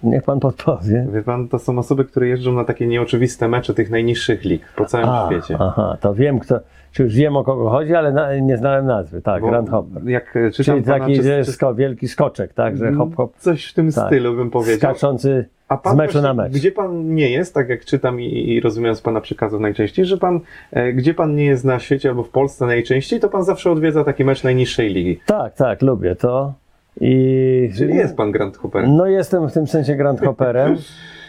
niech 0.02 0.22
pan 0.22 0.40
podpowie. 0.40 1.06
Wie 1.12 1.22
pan, 1.22 1.48
to 1.48 1.58
są 1.58 1.78
osoby, 1.78 2.04
które 2.04 2.28
jeżdżą 2.28 2.52
na 2.52 2.64
takie 2.64 2.86
nieoczywiste 2.86 3.48
mecze 3.48 3.74
tych 3.74 3.90
najniższych 3.90 4.44
lig 4.44 4.62
po 4.76 4.84
całym 4.84 5.08
A, 5.08 5.26
świecie. 5.26 5.56
Aha, 5.60 5.96
to 6.00 6.14
wiem, 6.14 6.38
kto, 6.38 6.60
czy 6.92 7.02
już 7.02 7.14
wiem 7.14 7.36
o 7.36 7.44
kogo 7.44 7.70
chodzi, 7.70 7.94
ale 7.94 8.12
na, 8.12 8.36
nie 8.36 8.56
znałem 8.56 8.86
nazwy. 8.86 9.22
Tak, 9.22 9.42
Bo 9.42 9.48
Grand 9.48 9.70
Hopper. 9.70 10.08
Jak 10.08 10.36
e, 10.36 10.50
czytam 10.50 10.74
Czyli 10.74 10.86
pana, 10.86 10.98
taki 10.98 11.16
czy- 11.20 11.74
wielki 11.76 12.08
skoczek, 12.08 12.52
tak, 12.54 12.76
że 12.76 12.92
hop, 12.92 13.14
hop, 13.16 13.36
Coś 13.38 13.66
w 13.70 13.74
tym 13.74 13.92
tak. 13.92 14.06
stylu 14.06 14.36
bym 14.36 14.50
powiedział. 14.50 14.76
skaczący 14.90 15.44
A 15.72 15.76
pan 15.76 15.94
z 15.94 15.96
meczu 15.96 16.22
na 16.22 16.34
mecz. 16.34 16.52
Gdzie 16.52 16.72
pan 16.72 17.14
nie 17.14 17.30
jest, 17.30 17.54
tak 17.54 17.68
jak 17.68 17.84
czytam 17.84 18.20
i, 18.20 18.48
i 18.48 18.60
rozumiem 18.60 18.94
z 18.94 19.00
pana 19.00 19.20
przekazów 19.20 19.60
najczęściej, 19.60 20.04
że 20.04 20.18
pan, 20.18 20.40
e, 20.72 20.92
gdzie 20.92 21.14
pan 21.14 21.34
nie 21.34 21.44
jest 21.44 21.64
na 21.64 21.78
świecie 21.78 22.08
albo 22.08 22.22
w 22.22 22.28
Polsce 22.28 22.66
najczęściej, 22.66 23.20
to 23.20 23.28
pan 23.28 23.44
zawsze 23.44 23.70
odwiedza 23.70 24.04
taki 24.04 24.24
mecz 24.24 24.44
najniższej 24.44 24.88
ligi. 24.88 25.20
Tak, 25.26 25.54
tak, 25.54 25.82
lubię 25.82 26.16
to. 26.16 26.52
I 27.00 27.70
Czyli 27.76 27.94
jest 27.94 28.16
pan 28.16 28.32
Grand 28.32 28.56
Hopperem. 28.56 28.96
No 28.96 29.06
jestem 29.06 29.48
w 29.48 29.52
tym 29.52 29.66
sensie 29.66 29.96
Grand 29.96 30.20
Hopperem. 30.20 30.76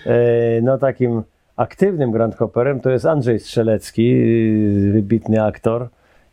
E, 0.05 0.61
No 0.61 0.77
takim 0.77 1.23
aktywnym 1.55 2.11
Grand 2.11 2.35
Hopperem 2.35 2.79
to 2.79 2.89
jest 2.89 3.05
Andrzej 3.05 3.39
Strzelecki, 3.39 4.13
y, 4.13 4.91
wybitny 4.91 5.43
aktor 5.43 5.87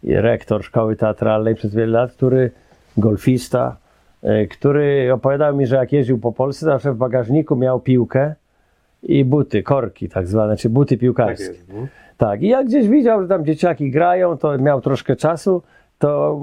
rektor 0.04 0.64
szkoły 0.64 0.96
teatralnej 0.96 1.54
przez 1.54 1.74
wiele 1.74 1.92
lat, 1.92 2.12
który 2.12 2.50
golfista, 2.96 3.76
który 4.50 5.12
opowiadał 5.12 5.56
mi, 5.56 5.66
że 5.66 5.76
jak 5.76 5.92
jeździł 5.92 6.18
po 6.18 6.32
Polsce, 6.32 6.66
zawsze 6.66 6.92
w 6.92 6.96
bagażniku 6.96 7.56
miał 7.56 7.80
piłkę 7.80 8.34
i 9.02 9.24
buty, 9.24 9.62
korki 9.62 10.08
tak 10.08 10.26
zwane, 10.26 10.56
czy 10.56 10.70
buty 10.70 10.94
Tak 10.94 11.00
piłkarskie. 11.00 11.44
jest. 11.44 11.72
No. 11.72 11.86
Tak, 12.16 12.42
i 12.42 12.48
jak 12.48 12.66
gdzieś 12.66 12.88
widział, 12.88 13.22
że 13.22 13.28
tam 13.28 13.44
dzieciaki 13.44 13.90
grają, 13.90 14.38
to 14.38 14.58
miał 14.58 14.80
troszkę 14.80 15.16
czasu, 15.16 15.62
to 15.98 16.40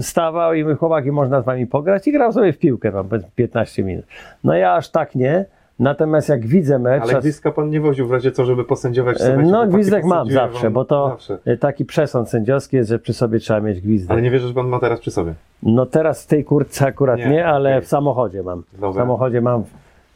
stawał 0.00 0.54
i 0.54 0.62
mówił, 0.62 0.76
chłopaki, 0.78 1.12
można 1.12 1.42
z 1.42 1.44
wami 1.44 1.66
pograć 1.66 2.08
i 2.08 2.12
grał 2.12 2.32
sobie 2.32 2.52
w 2.52 2.58
piłkę 2.58 2.92
tam 2.92 3.08
powiedzmy 3.08 3.30
15 3.36 3.84
minut. 3.84 4.04
No 4.44 4.54
ja 4.54 4.74
aż 4.74 4.88
tak 4.90 5.14
nie, 5.14 5.44
natomiast 5.78 6.28
jak 6.28 6.46
widzę 6.46 6.78
mecz... 6.78 7.02
Ale 7.02 7.20
gwizdka 7.20 7.52
pan 7.52 7.70
nie 7.70 7.80
woził 7.80 8.06
w 8.08 8.12
razie 8.12 8.32
co, 8.32 8.44
żeby 8.44 8.64
posędziować 8.64 9.16
E, 9.16 9.18
sobie? 9.20 9.42
no 9.42 9.66
gwizdek 9.66 10.04
mam 10.04 10.30
zawsze, 10.30 10.70
bo 10.70 10.84
to 10.84 11.08
Zawsze. 11.08 11.38
e, 11.44 11.56
taki 11.56 11.84
przesąd 11.84 12.28
sędziowski 12.28 12.76
jest, 12.76 12.90
że 12.90 12.98
przy 12.98 13.12
sobie 13.12 13.38
trzeba 13.38 13.60
mieć 13.60 13.80
gwizdek. 13.80 14.10
Ale 14.10 14.22
nie 14.22 14.30
wierzę, 14.30 14.48
że 14.48 14.54
pan 14.54 14.68
ma 14.68 14.80
teraz 14.80 15.00
przy 15.00 15.10
sobie. 15.10 15.34
No 15.62 15.86
teraz 15.86 16.24
w 16.24 16.26
tej 16.26 16.44
kurtce 16.44 16.86
akurat 16.86 17.18
nie, 17.18 17.28
Nie, 17.28 17.46
ale 17.46 17.80
w 17.80 17.86
samochodzie 17.86 18.42
mam. 18.42 18.62
W 18.72 18.80
Dobra. 18.80 19.02
samochodzie 19.02 19.40
mam 19.40 19.64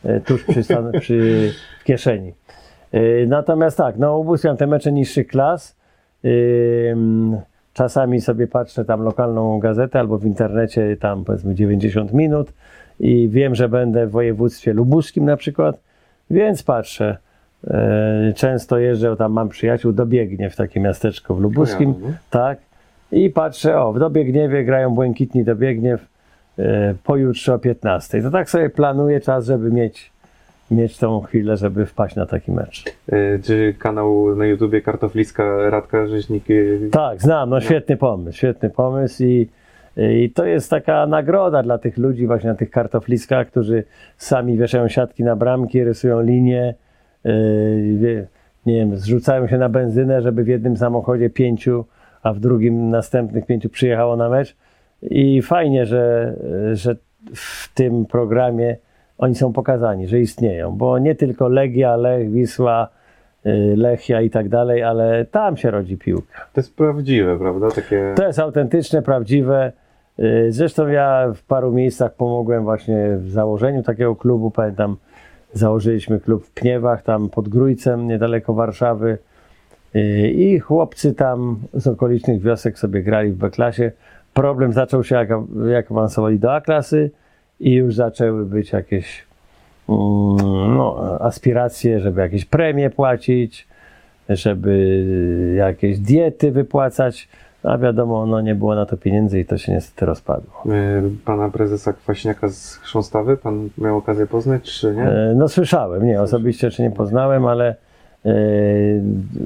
e, 0.04 0.20
tuż 0.20 0.44
przy, 0.44 0.62
przy 1.00 1.50
w 1.80 1.84
kieszeni. 1.84 2.34
E, 2.92 3.26
Natomiast 3.26 3.76
tak, 3.76 3.98
no 3.98 4.18
ubóstwiam 4.18 4.56
te 4.56 4.66
mecze 4.66 4.92
niższych 4.92 5.26
klas. 5.26 5.78
Czasami 7.72 8.20
sobie 8.20 8.46
patrzę 8.46 8.84
tam 8.84 9.02
lokalną 9.02 9.58
gazetę 9.58 9.98
albo 10.00 10.18
w 10.18 10.24
internecie 10.24 10.96
tam 10.96 11.24
powiedzmy 11.24 11.54
90 11.54 12.12
minut 12.12 12.52
i 13.00 13.28
wiem, 13.28 13.54
że 13.54 13.68
będę 13.68 14.06
w 14.06 14.10
województwie 14.10 14.72
lubuskim 14.72 15.24
na 15.24 15.36
przykład, 15.36 15.80
więc 16.30 16.62
patrzę. 16.62 17.16
E, 17.66 18.32
Często 18.36 18.78
jeżdżę, 18.78 19.16
tam 19.16 19.32
mam 19.32 19.48
przyjaciół, 19.48 19.92
dobiegnie 19.92 20.50
w 20.50 20.56
takie 20.56 20.80
miasteczko 20.80 21.34
w 21.34 21.40
lubuskim. 21.40 21.94
Kojarzę, 21.94 22.12
no. 22.12 22.18
Tak. 22.30 22.58
I 23.12 23.30
patrzę, 23.30 23.80
o, 23.80 23.92
w 23.92 23.98
Dobiegniewie 23.98 24.64
grają 24.64 24.90
Błękitni 24.94 25.44
Dobiegniew 25.44 26.06
e, 26.58 26.94
pojutrze 27.04 27.54
o 27.54 27.58
15. 27.58 28.22
To 28.22 28.30
tak 28.30 28.50
sobie 28.50 28.70
planuję 28.70 29.20
czas, 29.20 29.46
żeby 29.46 29.70
mieć, 29.70 30.10
mieć 30.70 30.98
tą 30.98 31.20
chwilę, 31.20 31.56
żeby 31.56 31.86
wpaść 31.86 32.16
na 32.16 32.26
taki 32.26 32.52
mecz. 32.52 32.84
E, 33.12 33.38
Czy 33.38 33.74
kanał 33.78 34.36
na 34.36 34.46
YouTubie 34.46 34.80
Kartofliska 34.80 35.70
Radka 35.70 36.06
Rzeźnik? 36.06 36.44
e, 36.50 36.54
Tak, 36.90 37.22
znam, 37.22 37.50
no 37.50 37.60
świetny 37.60 37.96
pomysł, 37.96 38.38
świetny 38.38 38.70
pomysł 38.70 39.22
i, 39.24 39.48
i 39.98 40.30
to 40.30 40.44
jest 40.44 40.70
taka 40.70 41.06
nagroda 41.06 41.62
dla 41.62 41.78
tych 41.78 41.98
ludzi 41.98 42.26
właśnie 42.26 42.50
na 42.50 42.56
tych 42.56 42.70
kartofliskach, 42.70 43.46
którzy 43.46 43.84
sami 44.16 44.58
wieszają 44.58 44.88
siatki 44.88 45.24
na 45.24 45.36
bramki, 45.36 45.84
rysują 45.84 46.22
linie, 46.22 46.74
yy, 47.24 48.26
nie 48.66 48.74
wiem, 48.74 48.96
zrzucają 48.96 49.46
się 49.48 49.58
na 49.58 49.68
benzynę, 49.68 50.22
żeby 50.22 50.44
w 50.44 50.48
jednym 50.48 50.76
samochodzie 50.76 51.30
pięciu, 51.30 51.84
a 52.22 52.32
w 52.32 52.40
drugim 52.40 52.90
następnych 52.90 53.46
pięciu 53.46 53.68
przyjechało 53.68 54.16
na 54.16 54.28
mecz 54.28 54.56
i 55.02 55.42
fajnie, 55.42 55.86
że, 55.86 56.34
że 56.72 56.96
w 57.34 57.74
tym 57.74 58.06
programie 58.06 58.76
oni 59.18 59.34
są 59.34 59.52
pokazani, 59.52 60.08
że 60.08 60.20
istnieją, 60.20 60.76
bo 60.76 60.98
nie 60.98 61.14
tylko 61.14 61.48
Legia, 61.48 61.96
Lech, 61.96 62.30
Wisła, 62.30 62.88
yy, 63.44 63.76
Lechia 63.76 64.20
i 64.20 64.30
tak 64.30 64.48
dalej, 64.48 64.82
ale 64.82 65.24
tam 65.24 65.56
się 65.56 65.70
rodzi 65.70 65.96
piłka. 65.96 66.46
To 66.52 66.60
jest 66.60 66.76
prawdziwe, 66.76 67.38
prawda? 67.38 67.70
Takie... 67.70 68.12
To 68.16 68.26
jest 68.26 68.38
autentyczne, 68.38 69.02
prawdziwe. 69.02 69.72
Yy, 70.18 70.52
Zresztą 70.52 70.88
ja 70.88 71.32
w 71.34 71.42
paru 71.42 71.72
miejscach 71.72 72.14
pomogłem 72.14 72.64
właśnie 72.64 73.16
w 73.18 73.30
założeniu 73.30 73.82
takiego 73.82 74.16
klubu. 74.16 74.50
Pamiętam, 74.50 74.96
założyliśmy 75.52 76.20
klub 76.20 76.44
w 76.44 76.50
Pniewach, 76.50 77.02
tam 77.02 77.28
pod 77.28 77.48
Grójcem, 77.48 78.08
niedaleko 78.08 78.54
Warszawy. 78.54 79.18
Yy, 79.94 80.30
I 80.30 80.58
chłopcy 80.58 81.14
tam 81.14 81.58
z 81.74 81.86
okolicznych 81.86 82.42
wiosek 82.42 82.78
sobie 82.78 83.02
grali 83.02 83.30
w 83.30 83.36
B-klasie. 83.36 83.92
Problem 84.34 84.72
zaczął 84.72 85.04
się, 85.04 85.14
jak, 85.16 85.28
jak 85.70 85.90
awansowali 85.90 86.38
do 86.38 86.54
A-klasy 86.54 87.10
i 87.60 87.74
już 87.74 87.94
zaczęły 87.94 88.46
być 88.46 88.72
jakieś 88.72 89.26
mm, 89.88 90.76
no, 90.76 91.18
aspiracje, 91.20 92.00
żeby 92.00 92.20
jakieś 92.20 92.44
premie 92.44 92.90
płacić, 92.90 93.68
żeby 94.28 95.04
jakieś 95.56 95.98
diety 95.98 96.52
wypłacać. 96.52 97.28
A 97.62 97.78
wiadomo, 97.78 98.26
no 98.26 98.40
nie 98.40 98.54
było 98.54 98.74
na 98.74 98.86
to 98.86 98.96
pieniędzy 98.96 99.40
i 99.40 99.44
to 99.44 99.58
się 99.58 99.72
niestety 99.72 100.06
rozpadło. 100.06 100.52
E, 100.66 101.02
Pana 101.24 101.50
prezesa 101.50 101.92
Kwaśniaka 101.92 102.48
z 102.48 102.74
Chrząstawy, 102.74 103.36
pan 103.36 103.68
miał 103.78 103.96
okazję 103.96 104.26
poznać, 104.26 104.62
czy 104.62 104.94
nie? 104.94 105.02
E, 105.02 105.32
No 105.36 105.48
słyszałem, 105.48 106.06
nie, 106.06 106.22
osobiście 106.22 106.70
czy 106.70 106.82
nie 106.82 106.90
poznałem, 106.90 107.46
ale 107.46 107.74
e, 108.26 108.32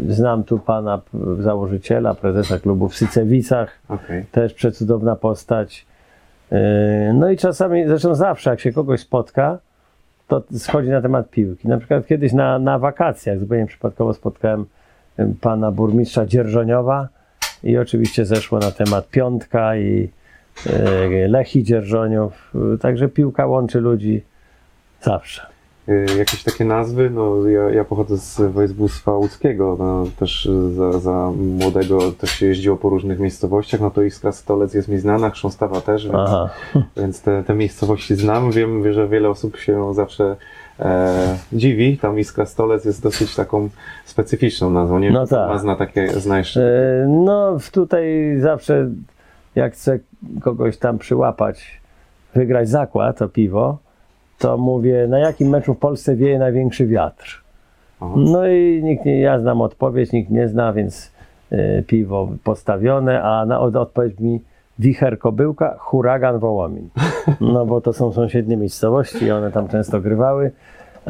znam 0.09 0.45
tu 0.45 0.59
pana 0.59 1.01
założyciela, 1.41 2.15
prezesa 2.15 2.59
klubu 2.59 2.89
w 2.89 2.97
Sycewicach, 2.97 3.79
Okej. 3.89 4.25
też 4.33 4.55
przecudowna 4.55 5.17
postać. 5.17 5.87
No 7.15 7.31
i 7.31 7.37
czasami, 7.37 7.89
zresztą 7.89 8.15
zawsze 8.15 8.51
jak 8.51 8.61
się 8.61 8.73
kogoś 8.73 9.01
spotka, 9.01 9.59
to 10.29 10.43
schodzi 10.59 10.89
na 10.89 11.03
temat 11.03 11.31
piłki. 11.31 11.69
Na 11.69 11.79
przykład 11.79 12.07
kiedyś 12.07 12.33
na, 12.33 12.59
na 12.59 12.79
wakacjach 12.79 13.39
zupełnie 13.39 13.67
przypadkowo 13.67 14.15
spotkałem 14.15 14.65
em, 15.17 15.35
pana 15.41 15.71
burmistrza 15.71 16.27
Dzierżoniowa 16.27 17.09
i 17.65 17.79
oczywiście 17.79 18.25
zeszło 18.27 18.59
na 18.59 18.71
temat 18.71 19.09
piątka 19.09 19.77
i 19.77 20.09
e, 20.67 21.29
Lechi 21.29 21.63
Dzierżoniów. 21.65 22.53
Także 22.81 23.09
piłka 23.09 23.47
łączy 23.47 23.81
ludzi 23.81 24.23
zawsze. 25.03 25.47
E, 25.89 26.19
Jakieś 26.19 26.43
takie 26.43 26.65
nazwy? 26.65 27.11
No, 27.11 27.49
ja, 27.49 27.71
ja 27.71 27.85
pochodzę 27.85 28.17
z 28.19 28.41
województwa 28.53 29.13
łódzkiego, 29.13 29.77
no, 29.79 30.05
też 30.19 30.49
za, 30.77 30.93
za 30.93 31.31
młodego 31.37 32.13
też 32.13 32.31
się 32.31 32.47
jeździło 32.47 32.77
po 32.77 32.89
różnych 32.89 33.19
miejscowościach, 33.19 33.81
no 33.81 33.91
to 33.91 34.03
Iskra 34.03 34.33
Stolec 34.33 34.75
jest 34.75 34.89
mi 34.89 34.99
znana, 34.99 35.31
Chrząstawa 35.31 35.81
też, 35.81 36.09
więc, 36.09 36.31
więc 36.97 37.23
te, 37.23 37.43
te 37.47 37.55
miejscowości 37.55 38.15
znam. 38.15 38.51
Wiem, 38.51 38.93
że 38.93 39.09
wiele 39.09 39.31
osób 39.31 39.57
się 39.57 39.95
zawsze 39.95 40.37
e, 40.81 41.37
dziwi. 41.53 41.99
Tam 41.99 42.19
Iskra 42.19 42.47
Stolec 42.47 42.85
jest 42.85 43.03
dosyć 43.03 43.35
taką 43.37 43.69
specyficzną 44.05 44.71
nazwą. 44.71 44.99
Nie 44.99 45.11
No 45.11 45.27
tak. 45.27 45.61
zna 45.61 45.77
takie, 45.77 46.09
zna 46.09 46.39
jeszcze. 46.39 46.61
E, 46.63 47.07
No, 47.09 47.57
tutaj 47.73 48.05
zawsze, 48.41 48.91
jak 49.55 49.73
chcę 49.73 49.99
kogoś 50.41 50.77
tam 50.77 50.99
przyłapać, 50.99 51.81
wygrać 52.35 52.69
zakład 52.69 53.23
o 53.23 53.29
piwo, 53.29 53.79
to 54.39 54.59
mówię, 54.59 55.07
na 55.09 55.19
jakim 55.19 55.49
meczu 55.49 55.75
w 55.75 55.79
Polsce 55.79 56.17
wieje 56.17 56.39
największy 56.39 56.87
wiatr? 56.87 57.43
Aha. 58.01 58.15
No 58.17 58.47
i 58.49 58.81
nikt 58.85 59.05
nie, 59.05 59.21
ja 59.21 59.41
znam 59.41 59.61
odpowiedź, 59.61 60.13
nikt 60.13 60.31
nie 60.31 60.49
zna, 60.49 60.73
więc 60.73 61.13
e, 61.51 61.83
piwo 61.83 62.29
postawione, 62.45 63.23
a 63.23 63.47
na 63.47 63.61
od, 63.61 63.77
odpowiedź 63.77 64.19
mi 64.21 64.41
wicher 64.79 65.19
kobyłka, 65.19 65.75
huragan 65.79 66.39
wołomin. 66.39 66.89
No 67.41 67.67
bo 67.67 67.81
to 67.81 67.93
są 67.93 68.13
sąsiednie 68.13 68.57
miejscowości, 68.57 69.31
one 69.31 69.53
tam 69.53 69.69
często 69.69 70.01
grywały, 70.01 70.51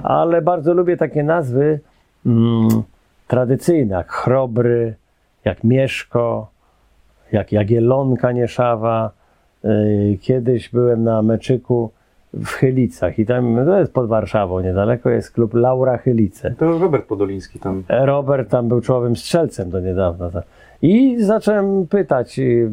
ale 0.03 0.43
bardzo 0.43 0.75
lubię 0.75 0.97
takie 0.97 1.23
nazwy 1.23 1.81
mm, 2.27 2.69
tradycyjne, 3.29 3.97
jak 3.97 4.13
chrobry, 4.13 4.95
jak 5.45 5.65
mieszko, 5.65 6.51
jak 7.33 7.53
jagielonka 7.53 8.33
nieszawa. 8.33 9.11
Yy, 9.65 10.19
Kiedyś 10.21 10.69
byłem 10.69 11.05
na 11.05 11.23
meczyku 11.23 11.91
w 12.35 12.47
Chylicach 12.47 13.19
i 13.19 13.27
tam, 13.27 13.57
to 13.67 13.79
jest 13.79 13.93
pod 13.93 14.09
Warszawą 14.09 14.61
niedaleko, 14.61 15.11
jest 15.11 15.31
klub 15.31 15.55
Laura 15.55 15.99
Chylice. 15.99 16.51
To 16.51 16.79
Robert 16.79 17.07
Podoliński 17.07 17.59
tam. 17.59 17.83
Robert 17.89 18.51
tam 18.51 18.69
był 18.69 18.81
czołowym 18.81 19.17
strzelcem 19.17 19.71
do 19.71 19.81
niedawna. 19.81 20.31
tak. 20.31 20.45
I 20.83 21.17
zacząłem 21.23 21.87
pytać 21.87 22.39
y, 22.39 22.43
y, 22.43 22.71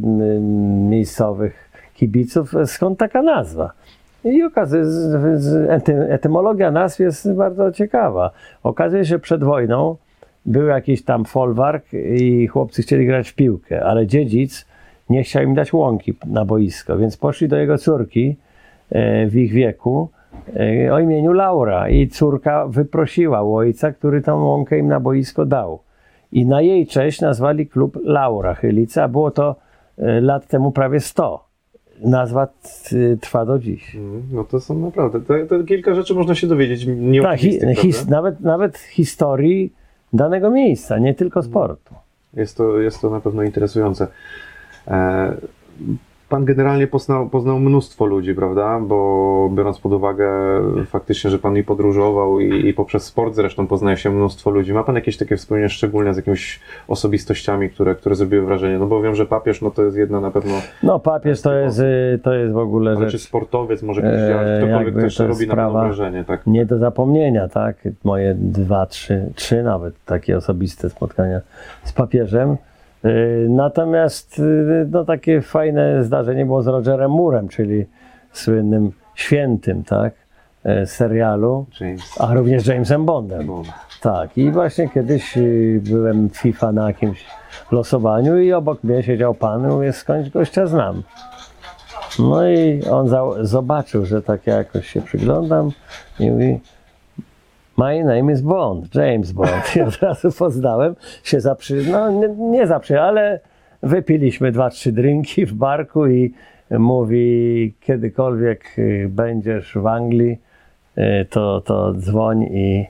miejscowych 0.89 1.68
kibiców, 1.99 2.53
skąd 2.65 2.99
taka 2.99 3.21
nazwa. 3.21 3.71
I 4.23 4.43
okazuje 4.43 4.83
etymologia 6.09 6.71
nazw 6.71 6.99
jest 6.99 7.33
bardzo 7.33 7.71
ciekawa. 7.71 8.31
Okazuje 8.63 9.05
się, 9.05 9.19
przed 9.19 9.43
wojną 9.43 9.95
był 10.45 10.67
jakiś 10.67 11.03
tam 11.03 11.25
folwark 11.25 11.93
i 11.93 12.47
chłopcy 12.47 12.81
chcieli 12.81 13.05
grać 13.05 13.29
w 13.29 13.35
piłkę, 13.35 13.85
ale 13.85 14.07
dziedzic 14.07 14.65
nie 15.09 15.23
chciał 15.23 15.43
im 15.43 15.53
dać 15.53 15.73
łąki 15.73 16.13
na 16.25 16.45
boisko, 16.45 16.97
więc 16.97 17.17
poszli 17.17 17.47
do 17.47 17.57
jego 17.57 17.77
córki 17.77 18.35
e, 18.89 19.27
w 19.27 19.35
ich 19.35 19.51
wieku 19.51 20.09
e, 20.55 20.93
o 20.93 20.99
imieniu 20.99 21.33
Laura 21.33 21.89
i 21.89 22.07
córka 22.07 22.67
wyprosiła 22.67 23.41
ojca, 23.41 23.91
który 23.91 24.21
tą 24.21 24.45
łąkę 24.45 24.77
im 24.77 24.87
na 24.87 24.99
boisko 24.99 25.45
dał. 25.45 25.79
I 26.31 26.45
na 26.45 26.61
jej 26.61 26.87
cześć 26.87 27.21
nazwali 27.21 27.67
klub 27.67 27.97
Laura 28.03 28.53
Chylica, 28.53 29.07
było 29.07 29.31
to 29.31 29.55
e, 29.97 30.21
lat 30.21 30.47
temu 30.47 30.71
prawie 30.71 30.99
100. 30.99 31.48
nazwa 32.01 32.47
trwa 33.21 33.45
do 33.45 33.59
dziś. 33.59 33.95
Mm, 33.95 34.23
No 34.31 34.43
to 34.43 34.59
są 34.59 34.79
naprawdę, 34.79 35.21
to, 35.21 35.33
to 35.57 35.63
kilka 35.63 35.95
rzeczy 35.95 36.13
można 36.13 36.35
się 36.35 36.47
dowiedzieć. 36.47 36.85
Nie 36.87 37.21
Tak, 37.21 37.39
hi, 37.39 37.59
his, 37.75 38.07
nawet, 38.07 38.39
nawet 38.39 38.77
historii 38.77 39.73
danego 40.13 40.49
miejsca, 40.51 40.97
nie 40.97 41.13
tylko 41.13 41.43
sportu. 41.43 41.95
Jest 42.33 42.57
to, 42.57 42.79
jest 42.79 43.01
to 43.01 43.09
na 43.09 43.19
pewno 43.21 43.43
interesujące. 43.43 44.07
E, 44.87 45.37
Pan 46.29 46.45
generalnie 46.45 46.87
poznał, 46.87 47.29
poznał 47.29 47.59
mnóstwo 47.59 48.05
ludzi, 48.05 48.35
prawda? 48.35 48.79
Bo 48.79 49.49
biorąc 49.53 49.79
pod 49.79 49.93
uwagę 49.93 50.29
faktycznie, 50.85 51.29
że 51.29 51.39
Pan 51.39 51.57
i 51.57 51.63
podróżował 51.63 52.39
i, 52.39 52.67
i 52.67 52.73
poprzez 52.73 53.03
sport 53.03 53.35
zresztą 53.35 53.67
poznaje 53.67 53.97
się 53.97 54.09
mnóstwo 54.09 54.49
ludzi. 54.49 54.73
Ma 54.73 54.83
Pan 54.83 54.95
jakieś 54.95 55.17
takie 55.17 55.37
wspomnienia 55.37 55.69
szczególne 55.69 56.13
z 56.13 56.17
jakimiś 56.17 56.59
osobistościami, 56.87 57.69
które, 57.69 57.95
które 57.95 58.15
zrobiły 58.15 58.45
wrażenie? 58.45 58.79
No 58.79 58.85
bo 58.85 59.01
wiem, 59.01 59.15
że 59.15 59.25
papież 59.25 59.61
no 59.61 59.71
to 59.71 59.83
jest 59.83 59.97
jedna 59.97 60.21
na 60.21 60.31
pewno, 60.31 60.53
No 60.83 60.99
papież 60.99 61.41
to 61.41 61.53
jest, 61.53 61.79
y, 61.79 62.19
to 62.23 62.33
jest 62.33 62.53
w 62.53 62.57
ogóle 62.57 62.91
ale 62.91 63.05
czy 63.05 63.11
rzecz 63.11 63.21
sportowiec, 63.21 63.83
może 63.83 64.01
ktoś, 64.01 64.13
E, 64.13 64.61
ktokolwiek, 64.63 64.93
kto 64.93 65.03
jeszcze 65.03 65.27
jest 65.27 65.39
robi 65.39 65.49
na 65.49 65.55
pewno 65.55 65.79
wrażenie, 65.79 66.23
tak? 66.23 66.47
nie 66.47 66.65
do 66.65 66.77
zapomnienia, 66.77 67.47
tak? 67.47 67.75
Moje 68.03 68.35
dwa, 68.37 68.85
trzy, 68.85 69.31
trzy 69.35 69.63
nawet 69.63 70.05
takie 70.05 70.37
osobiste 70.37 70.89
spotkania 70.89 71.41
z 71.83 71.93
papieżem. 71.93 72.57
Y, 73.05 73.47
Natomiast 73.49 74.39
y, 74.39 74.87
no, 74.91 75.05
takie 75.05 75.41
fajne 75.41 76.03
zdarzenie 76.03 76.45
było 76.45 76.63
z 76.63 76.67
Rogerem 76.67 77.11
Moorem, 77.11 77.47
czyli 77.47 77.85
słynnym 78.31 78.91
świętym, 79.15 79.83
tak? 79.83 80.13
z 80.63 80.89
serialu, 80.89 81.65
James 81.79 82.21
a 82.21 82.33
również 82.33 82.67
Jamesem 82.67 83.05
Bondem. 83.05 83.47
Bond. 83.47 83.67
Tak, 84.01 84.37
i 84.37 84.51
właśnie 84.51 84.89
kiedyś 84.89 85.37
y, 85.37 85.81
byłem 85.83 86.29
FIFA 86.29 86.71
na 86.71 86.87
jakimś 86.87 87.25
losowaniu 87.71 88.39
i 88.39 88.53
obok 88.53 88.83
mnie 88.83 89.03
siedział 89.03 89.33
pan 89.33 89.67
mówię, 89.67 89.93
skądś 89.93 90.29
gościa 90.29 90.67
znam. 90.67 91.03
No 92.19 92.49
i 92.49 92.83
on 92.91 93.09
zobaczył, 93.41 94.05
że 94.05 94.21
tak 94.21 94.47
ja 94.47 94.55
jakoś 94.55 94.87
się 94.87 95.01
przyglądam 95.01 95.71
i 96.19 96.31
mówi 96.31 96.59
My 97.79 98.03
name 98.03 98.33
is 98.33 98.41
Bond, 98.41 98.95
James 98.95 99.31
Bond. 99.31 99.75
I 99.75 99.81
od 99.81 99.97
razu 99.97 100.31
poznałem, 100.31 100.95
się 101.23 101.41
zaprzy... 101.41 101.83
no 101.91 102.11
nie, 102.11 102.27
nie 102.27 102.67
zaprzy, 102.67 103.01
ale 103.01 103.39
wypiliśmy 103.83 104.51
dwa, 104.51 104.69
trzy 104.69 104.91
drinki 104.91 105.45
w 105.45 105.53
barku 105.53 106.07
i 106.07 106.33
mówi, 106.71 107.73
kiedykolwiek 107.81 108.63
y, 108.77 109.07
będziesz 109.09 109.73
w 109.75 109.87
Anglii, 109.87 110.39
y, 110.97 111.25
to, 111.29 111.61
to 111.61 111.93
dzwoń 111.93 112.43
i 112.43 112.87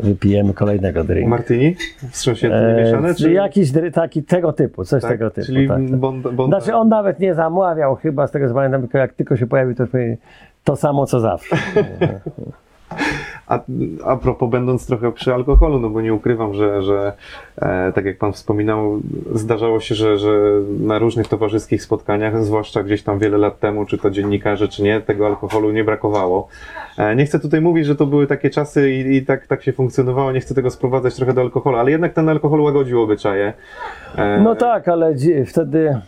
wypijemy 0.00 0.54
kolejnego 0.54 1.04
drinka. 1.04 1.30
Martini? 1.30 1.76
Wstrząśnięte, 2.10 2.74
nie 2.76 2.82
mieszane? 2.82 3.14
Czy 3.14 3.32
jakiś 3.32 3.72
taki 3.92 4.22
tego 4.22 4.52
typu, 4.52 4.84
coś 4.84 5.02
tak? 5.02 5.10
tego 5.10 5.30
typu. 5.30 5.46
Czyli 5.46 5.68
tak, 5.68 5.78
tak. 5.90 5.96
Bond, 5.96 6.28
Bond, 6.28 6.50
Znaczy 6.50 6.74
on 6.74 6.88
nawet 6.88 7.20
nie 7.20 7.34
zamawiał 7.34 7.96
chyba, 7.96 8.26
z 8.26 8.30
tego 8.30 8.48
co 8.48 8.54
pamiętam, 8.54 8.80
tylko 8.80 8.98
jak 8.98 9.12
tylko 9.12 9.36
się 9.36 9.46
pojawił, 9.46 9.74
to 9.74 9.86
powiedział, 9.86 10.16
to 10.64 10.76
samo 10.76 11.06
co 11.06 11.20
zawsze. 11.20 11.56
A, 13.52 13.60
a 14.04 14.16
propos, 14.16 14.50
będąc 14.50 14.86
trochę 14.86 15.12
przy 15.12 15.34
alkoholu, 15.34 15.78
no 15.80 15.90
bo 15.90 16.00
nie 16.00 16.14
ukrywam, 16.14 16.54
że, 16.54 16.82
że 16.82 17.12
e, 17.56 17.92
tak 17.92 18.04
jak 18.04 18.18
Pan 18.18 18.32
wspominał, 18.32 19.00
zdarzało 19.34 19.80
się, 19.80 19.94
że, 19.94 20.18
że 20.18 20.30
na 20.80 20.98
różnych 20.98 21.28
towarzyskich 21.28 21.82
spotkaniach, 21.82 22.44
zwłaszcza 22.44 22.82
gdzieś 22.82 23.02
tam 23.02 23.18
wiele 23.18 23.38
lat 23.38 23.60
temu, 23.60 23.86
czy 23.86 23.98
to 23.98 24.10
dziennikarze, 24.10 24.68
czy 24.68 24.82
nie, 24.82 25.00
tego 25.00 25.26
alkoholu 25.26 25.72
nie 25.72 25.84
brakowało. 25.84 26.48
E, 26.98 27.16
nie 27.16 27.24
chcę 27.24 27.40
tutaj 27.40 27.60
mówić, 27.60 27.86
że 27.86 27.96
to 27.96 28.06
były 28.06 28.26
takie 28.26 28.50
czasy 28.50 28.90
i, 28.90 29.16
i 29.16 29.26
tak, 29.26 29.46
tak 29.46 29.62
się 29.62 29.72
funkcjonowało, 29.72 30.32
nie 30.32 30.40
chcę 30.40 30.54
tego 30.54 30.70
sprowadzać 30.70 31.14
trochę 31.14 31.32
do 31.32 31.40
alkoholu, 31.40 31.76
ale 31.76 31.90
jednak 31.90 32.12
ten 32.12 32.28
alkohol 32.28 32.60
łagodził 32.60 33.02
obyczaje. 33.02 33.52
E, 34.16 34.40
No 34.40 34.54
tak, 34.54 34.88
ale 34.88 35.14
wtedy 35.46 36.00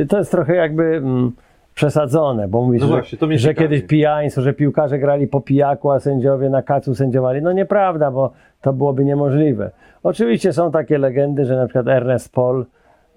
y, 0.00 0.06
to 0.06 0.18
jest 0.18 0.30
trochę 0.30 0.54
jakby 0.54 0.84
mm, 0.84 1.32
przesadzone, 1.74 2.48
bo 2.48 2.62
mówisz, 2.62 2.80
No 2.80 2.86
że, 2.86 2.92
właśnie, 2.92 3.18
że 3.38 3.48
ciekawi. 3.48 3.68
kiedyś 3.68 3.82
pijaństwo, 3.88 4.42
że 4.42 4.52
piłkarze 4.52 4.98
grali 4.98 5.26
po 5.26 5.40
pijaku, 5.40 5.90
a 5.90 6.00
sędziowie 6.00 6.50
na 6.50 6.62
kacu 6.62 6.94
sędziowali. 6.94 7.42
No 7.42 7.52
nieprawda, 7.52 8.10
bo 8.10 8.32
to 8.60 8.72
byłoby 8.72 9.04
niemożliwe. 9.04 9.70
Oczywiście 10.02 10.52
są 10.52 10.70
takie 10.70 10.98
legendy, 10.98 11.44
że 11.44 11.56
na 11.56 11.66
przykład 11.66 11.88
Ernest 11.88 12.32
Paul 12.34 12.66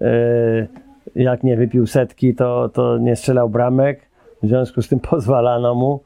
y, 0.02 0.06
jak 1.16 1.42
nie 1.42 1.56
wypił 1.56 1.86
setki, 1.86 2.34
to, 2.34 2.68
to 2.68 2.98
nie 2.98 3.16
strzelał 3.16 3.48
bramek, 3.48 4.00
w 4.42 4.46
związku 4.46 4.82
z 4.82 4.88
tym 4.88 5.00
pozwalano 5.00 5.74
mu 5.74 6.00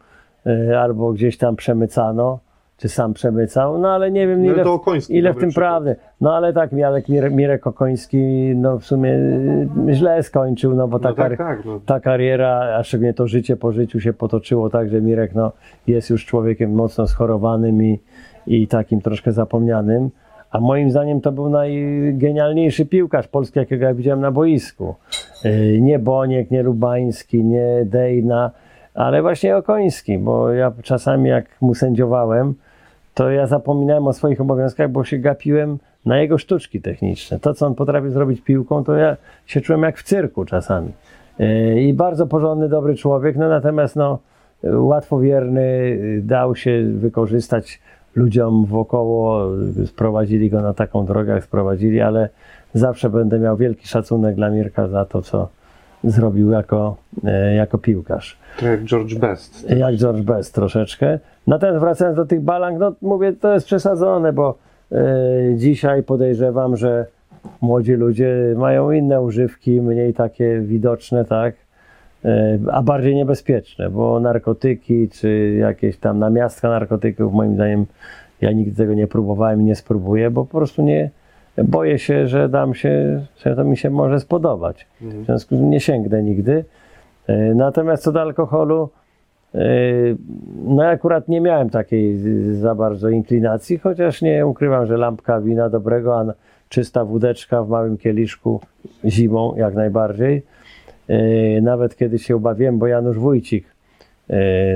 y, 0.46 0.78
albo 0.78 1.12
gdzieś 1.12 1.38
tam 1.38 1.56
przemycano, 1.56 2.38
czy 2.80 2.88
sam 2.88 3.12
przemycał, 3.14 3.78
no 3.78 3.88
ale 3.88 4.10
nie 4.10 4.26
wiem 4.26 4.46
No, 4.46 4.52
ile, 4.52 4.64
Okoński 4.64 5.16
ile 5.16 5.32
w 5.32 5.38
tym 5.38 5.48
przykład. 5.48 5.70
prawdy. 5.70 5.96
No 6.20 6.34
ale 6.34 6.52
tak, 6.52 6.72
Mirek, 6.72 7.32
Mirek, 7.32 7.66
Okoński 7.66 8.52
no 8.56 8.78
w 8.78 8.84
sumie 8.84 9.10
y, 9.88 9.94
źle 9.94 10.22
skończył, 10.22 10.74
no 10.74 10.88
bo 10.88 10.98
ta, 10.98 11.08
no 11.08 11.14
tak, 11.14 11.32
kar- 11.32 11.36
tak, 11.38 11.64
no. 11.64 11.80
ta 11.86 12.00
kariera, 12.00 12.76
a 12.78 12.82
szczególnie 12.82 13.14
to 13.14 13.26
życie 13.26 13.56
po 13.56 13.72
życiu 13.72 14.00
się 14.00 14.12
potoczyło 14.12 14.70
tak, 14.70 14.88
że 14.90 15.00
Mirek 15.00 15.34
no, 15.34 15.52
jest 15.86 16.10
już 16.10 16.26
człowiekiem 16.26 16.74
mocno 16.74 17.06
schorowanym 17.06 17.82
i, 17.82 18.00
i 18.46 18.68
takim 18.68 19.00
troszkę 19.00 19.32
zapomnianym. 19.32 20.10
A 20.50 20.60
moim 20.60 20.90
zdaniem 20.90 21.20
to 21.20 21.32
był 21.32 21.48
najgenialniejszy 21.48 22.86
piłkarz 22.86 23.28
polski, 23.28 23.58
jakiego 23.58 23.84
ja 23.86 23.94
widziałem 23.94 24.20
na 24.20 24.30
boisku. 24.30 24.94
Yy, 25.44 25.80
Nie 25.80 25.98
Boniek, 25.98 26.50
nie 26.50 26.62
Lubański, 26.62 27.44
nie 27.44 27.66
Dejna, 27.84 28.50
ale 28.94 29.22
właśnie 29.22 29.56
Okoński, 29.56 30.18
bo 30.18 30.50
ja 30.50 30.72
czasami 30.82 31.28
jak 31.28 31.44
mu 31.60 31.74
sędziowałem, 31.74 32.54
to 33.14 33.30
ja 33.30 33.46
zapominałem 33.46 34.06
o 34.06 34.12
swoich 34.12 34.40
obowiązkach, 34.40 34.90
bo 34.90 35.04
się 35.04 35.18
gapiłem 35.18 35.78
na 36.06 36.18
jego 36.18 36.38
sztuczki 36.38 36.80
techniczne. 36.80 37.38
To, 37.38 37.54
co 37.54 37.66
on 37.66 37.74
potrafił 37.74 38.10
zrobić 38.10 38.40
piłką, 38.40 38.84
to 38.84 38.94
ja 38.94 39.16
się 39.46 39.60
czułem 39.60 39.82
jak 39.82 39.98
w 39.98 40.02
cyrku 40.02 40.44
czasami. 40.44 40.92
Yy, 41.38 41.82
I 41.82 41.94
bardzo 41.94 42.26
porządny, 42.26 42.68
dobry 42.68 42.94
człowiek, 42.94 43.36
no 43.36 43.48
natomiast 43.48 43.96
no, 43.96 44.18
łatwowierny, 44.64 45.62
yy, 45.62 46.22
dał 46.22 46.56
się 46.56 46.82
wykorzystać 46.94 47.80
ludziom 48.14 48.64
wokoło, 48.64 49.48
sprowadzili 49.86 50.50
go 50.50 50.62
na 50.62 50.74
taką 50.74 51.06
drogę, 51.06 51.32
jak 51.32 51.44
sprowadzili, 51.44 52.00
ale 52.00 52.28
zawsze 52.74 53.10
będę 53.10 53.38
miał 53.38 53.56
wielki 53.56 53.88
szacunek 53.88 54.34
dla 54.34 54.50
Mirka 54.50 54.88
za 54.88 55.04
to, 55.04 55.22
co 55.22 55.48
zrobił 56.04 56.50
jako, 56.50 56.96
jako 57.56 57.78
piłkarz 57.78 58.38
To 58.60 58.66
jak 58.66 58.84
George 58.84 59.14
Best. 59.14 59.70
jak 59.70 59.96
George 59.96 60.22
Best 60.22 60.54
troszeczkę. 60.54 61.18
Natomiast 61.46 61.78
wracając 61.78 62.16
do 62.16 62.26
tych 62.26 62.40
balang, 62.40 62.78
no 62.78 62.92
mówię, 63.02 63.32
to 63.32 63.54
jest 63.54 63.66
przesadzone, 63.66 64.32
bo 64.32 64.58
e, 64.92 64.96
dzisiaj 65.56 66.02
podejrzewam, 66.02 66.76
że 66.76 67.06
młodzi 67.60 67.92
ludzie 67.92 68.54
mają 68.56 68.90
inne 68.90 69.20
używki, 69.20 69.80
mniej 69.80 70.14
takie 70.14 70.60
widoczne, 70.60 71.24
tak, 71.24 71.54
e, 72.24 72.58
a 72.72 72.82
bardziej 72.82 73.16
niebezpieczne, 73.16 73.90
bo 73.90 74.20
narkotyki 74.20 75.08
czy 75.08 75.56
jakieś 75.60 75.96
tam 75.96 76.18
namiastka 76.18 76.68
narkotyków, 76.68 77.32
moim 77.32 77.54
zdaniem, 77.54 77.86
ja 78.40 78.52
nigdy 78.52 78.76
tego 78.76 78.94
nie 78.94 79.06
próbowałem 79.06 79.60
i 79.60 79.64
nie 79.64 79.74
spróbuję, 79.74 80.30
bo 80.30 80.44
po 80.44 80.58
prostu 80.58 80.82
nie 80.82 81.10
boję 81.64 81.98
się, 81.98 82.26
że 82.26 82.48
dam 82.48 82.74
się, 82.74 83.24
że 83.44 83.56
to 83.56 83.64
mi 83.64 83.76
się 83.76 83.90
może 83.90 84.20
spodobać. 84.20 84.86
W 85.00 85.24
związku 85.24 85.56
z 85.56 85.58
tym 85.58 85.70
nie 85.70 85.80
sięgnę 85.80 86.22
nigdy. 86.22 86.64
E, 87.30 87.54
Natomiast 87.54 88.02
co 88.02 88.12
do 88.12 88.20
alkoholu, 88.20 88.90
e, 89.54 89.58
no 90.64 90.84
akurat 90.84 91.28
nie 91.28 91.40
miałem 91.40 91.70
takiej 91.70 92.16
za 92.54 92.74
bardzo 92.74 93.08
inklinacji, 93.08 93.78
chociaż 93.78 94.22
nie 94.22 94.46
ukrywam, 94.46 94.86
że 94.86 94.96
lampka 94.96 95.40
wina 95.40 95.68
dobrego, 95.68 96.18
a 96.20 96.24
czysta 96.68 97.04
wódeczka 97.04 97.62
w 97.62 97.68
małym 97.68 97.98
kieliszku 97.98 98.60
zimą 99.04 99.54
jak 99.56 99.74
najbardziej. 99.74 100.42
E, 101.08 101.60
Nawet 101.60 101.96
kiedy 101.96 102.18
się 102.18 102.36
ubawiłem, 102.36 102.78
bo 102.78 102.86
Janusz 102.86 103.18
Wójcik, 103.18 103.66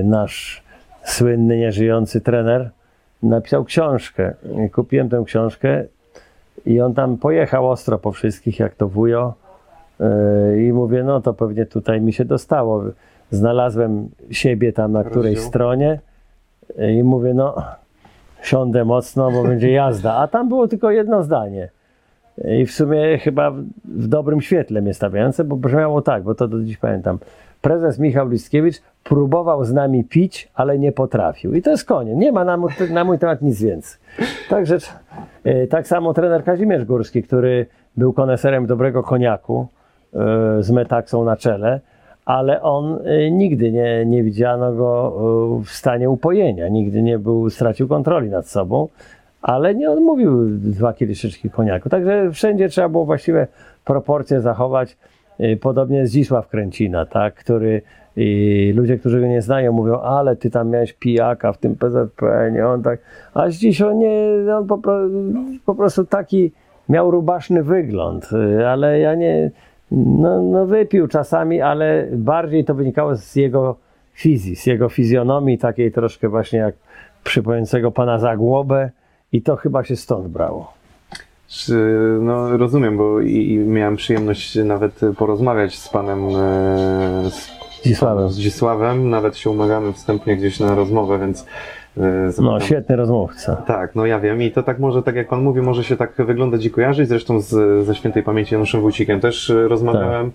nasz 0.05 0.63
słynny, 1.05 1.57
nieżyjący 1.57 2.21
trener, 2.21 2.71
napisał 3.23 3.65
książkę. 3.65 4.35
Kupiłem 4.73 5.09
tę 5.09 5.23
książkę 5.27 5.85
i 6.67 6.81
on 6.81 6.95
tam 6.95 7.17
pojechał 7.17 7.71
ostro 7.71 7.99
po 7.99 8.13
wszystkich, 8.13 8.59
jak 8.59 8.75
to 8.75 8.89
wujo. 8.89 9.35
Yy, 10.01 10.67
I 10.67 10.73
mówię, 10.73 11.05
no 11.05 11.21
to 11.21 11.35
pewnie 11.35 11.67
tutaj 11.67 12.01
mi 12.01 12.13
się 12.13 12.25
dostało. 12.25 12.83
Znalazłem 13.31 14.09
siebie 14.31 14.73
tam 14.73 14.93
na 14.93 15.03
Rozdział. 15.03 15.37
stronie 15.37 16.01
yy, 16.79 16.93
i 16.93 17.03
mówię, 17.03 17.35
no 17.35 17.55
siądę 18.43 18.85
mocno, 18.85 19.31
bo 19.31 19.43
będzie 19.43 19.71
jazda. 19.71 20.15
A 20.15 20.29
tam 20.29 20.49
było 20.49 20.69
tylko 20.69 20.91
jedno 20.91 21.23
zdanie. 21.23 21.69
I 22.45 22.67
w 22.67 22.73
sumie 22.73 23.19
chyba 23.19 23.51
w, 23.85 24.07
dobrym 24.09 24.41
świetle 24.41 24.83
mnie 24.83 24.95
stawiające, 24.95 25.45
bo 25.45 25.57
brzmiało 25.57 26.03
tak, 26.03 26.23
bo 26.23 26.35
to 26.35 26.49
do 26.49 26.63
dziś 26.63 26.77
pamiętam. 26.77 27.19
Prezes 27.63 27.99
Michał 27.99 28.29
Listkiewicz 28.29 28.83
próbował 29.05 29.65
z 29.65 29.73
nami 29.73 30.05
pić, 30.05 30.51
ale 30.55 30.79
nie 30.79 30.93
potrafił. 30.93 31.55
I 31.55 31.63
to 31.63 31.71
jest 31.71 31.85
koniec. 31.85 32.17
Nie 32.17 32.33
ma 32.33 32.45
na, 32.45 32.59
mój- 32.59 32.91
na 32.91 33.05
mój 33.05 33.19
temat 33.19 33.43
nic 33.43 33.63
więcej. 33.63 34.01
Także 34.49 34.79
e, 35.45 35.67
tak 35.67 35.87
samo 35.87 36.15
trener 36.15 36.45
Kazimierz 36.45 36.85
Górski, 36.85 37.23
który 37.23 37.67
był 37.97 38.13
koneserem 38.13 38.67
dobrego 38.67 39.03
koniaku 39.03 39.67
e, 39.67 39.84
z 40.61 40.71
metaksą 40.71 41.25
na 41.25 41.37
czele, 41.37 41.81
ale 42.25 42.62
on 42.62 42.99
e, 43.05 43.31
nigdy 43.31 43.73
nie, 43.73 44.07
nie 44.07 44.23
widziano 44.23 44.73
go 44.73 45.12
e, 45.61 45.65
w 45.65 45.71
stanie 45.71 46.11
upojenia. 46.11 46.69
Nigdy 46.69 47.03
nie 47.03 47.19
był, 47.19 47.51
stracił 47.51 47.89
kontroli 47.89 48.31
nad 48.31 48.47
sobą, 48.47 48.89
ale 49.43 49.75
nie 49.75 49.91
odmówił 49.91 50.47
dwa 50.49 50.93
kieliszeczki 50.93 51.51
koniaku. 51.51 51.89
Także 51.89 52.31
wszędzie 52.33 52.69
trzeba 52.69 52.89
było 52.89 53.05
właściwe 53.05 53.47
proporcje 53.85 54.41
zachować. 54.41 54.97
podobnie 55.61 56.07
Zdzisław 56.07 56.49
Kręcina, 56.49 57.07
tak, 57.07 57.35
który 57.35 57.83
i 58.17 58.73
ludzie, 58.77 58.99
którzy 58.99 59.21
go 59.21 59.27
nie 59.27 59.43
znają, 59.43 59.73
mówią, 59.73 60.01
ale 60.01 60.37
ty 60.37 60.51
tam 60.51 60.71
miałeś 60.71 60.93
pijaka 60.93 61.53
w 61.53 61.59
tym 61.59 61.77
PZP, 61.77 62.51
nie 62.53 62.67
on 62.67 62.83
tak, 62.83 63.01
a 63.35 63.49
dziś 63.49 63.83
on 63.83 63.99
nie, 63.99 64.19
on 64.57 64.67
po, 64.67 64.79
po 65.67 65.75
prostu 65.75 66.05
taki 66.05 66.53
miał 66.89 67.11
rubaszny 67.11 67.62
wygląd, 67.62 68.31
ale 68.67 68.99
ja 68.99 69.15
nie, 69.15 69.51
no, 69.97 70.43
no 70.43 70.67
wypił 70.67 71.09
czasami, 71.09 71.61
ale 71.61 72.09
bardziej 72.13 72.65
to 72.65 72.75
wynikało 72.75 73.17
z 73.17 73.37
jego 73.37 73.77
fizji, 74.13 74.57
z 74.57 74.67
jego 74.67 74.89
fizjonomii, 74.89 75.59
takiej 75.59 75.93
troszkę 75.93 76.29
właśnie 76.29 76.59
jak 76.59 76.75
przypominającego 77.25 77.91
pana 77.91 78.19
Zagłobę 78.19 78.91
i 79.33 79.43
to 79.43 79.57
chyba 79.57 79.85
się 79.85 79.97
stąd 79.97 80.29
brało. 80.29 80.73
No 82.21 82.57
rozumiem, 82.57 82.97
bo 82.97 83.21
i, 83.21 83.51
i 83.51 83.59
miałem 83.59 83.97
przyjemność 83.97 84.55
nawet 84.65 85.01
porozmawiać 85.19 85.79
z 85.79 85.89
panem 85.89 86.29
e, 86.29 87.31
z, 87.31 87.51
Zdzisławem. 87.83 88.29
z 88.29 88.33
Zdzisławem, 88.33 89.11
nawet 89.11 89.37
się 89.37 89.51
umawiamy 89.51 89.93
wstępnie 89.93 90.37
gdzieś 90.37 90.61
na 90.61 90.75
rozmowę, 90.75 91.19
więc 91.19 91.47
e, 91.97 92.31
No, 92.43 92.61
świetny 92.61 92.97
rozmówca. 92.97 93.57
Tak, 93.57 93.95
no 93.95 94.07
ja 94.07 94.21
wiem 94.21 94.43
i 94.43 94.51
to 94.51 94.63
tak 94.63 94.79
może, 94.79 95.03
tak 95.03 95.15
jak 95.15 95.29
pan 95.29 95.43
mówi, 95.43 95.61
może 95.61 95.85
się 95.85 95.97
tak 95.97 96.13
wyglądać 96.19 96.65
i 96.65 96.71
kojarzyć, 96.71 97.09
zresztą 97.09 97.41
z, 97.41 97.85
ze 97.87 97.95
świętej 97.95 98.23
pamięci 98.23 98.55
Januszem 98.55 98.81
Wójcikiem 98.81 99.21
też 99.21 99.51
e, 99.51 99.69
rozmawiałem, 99.69 100.31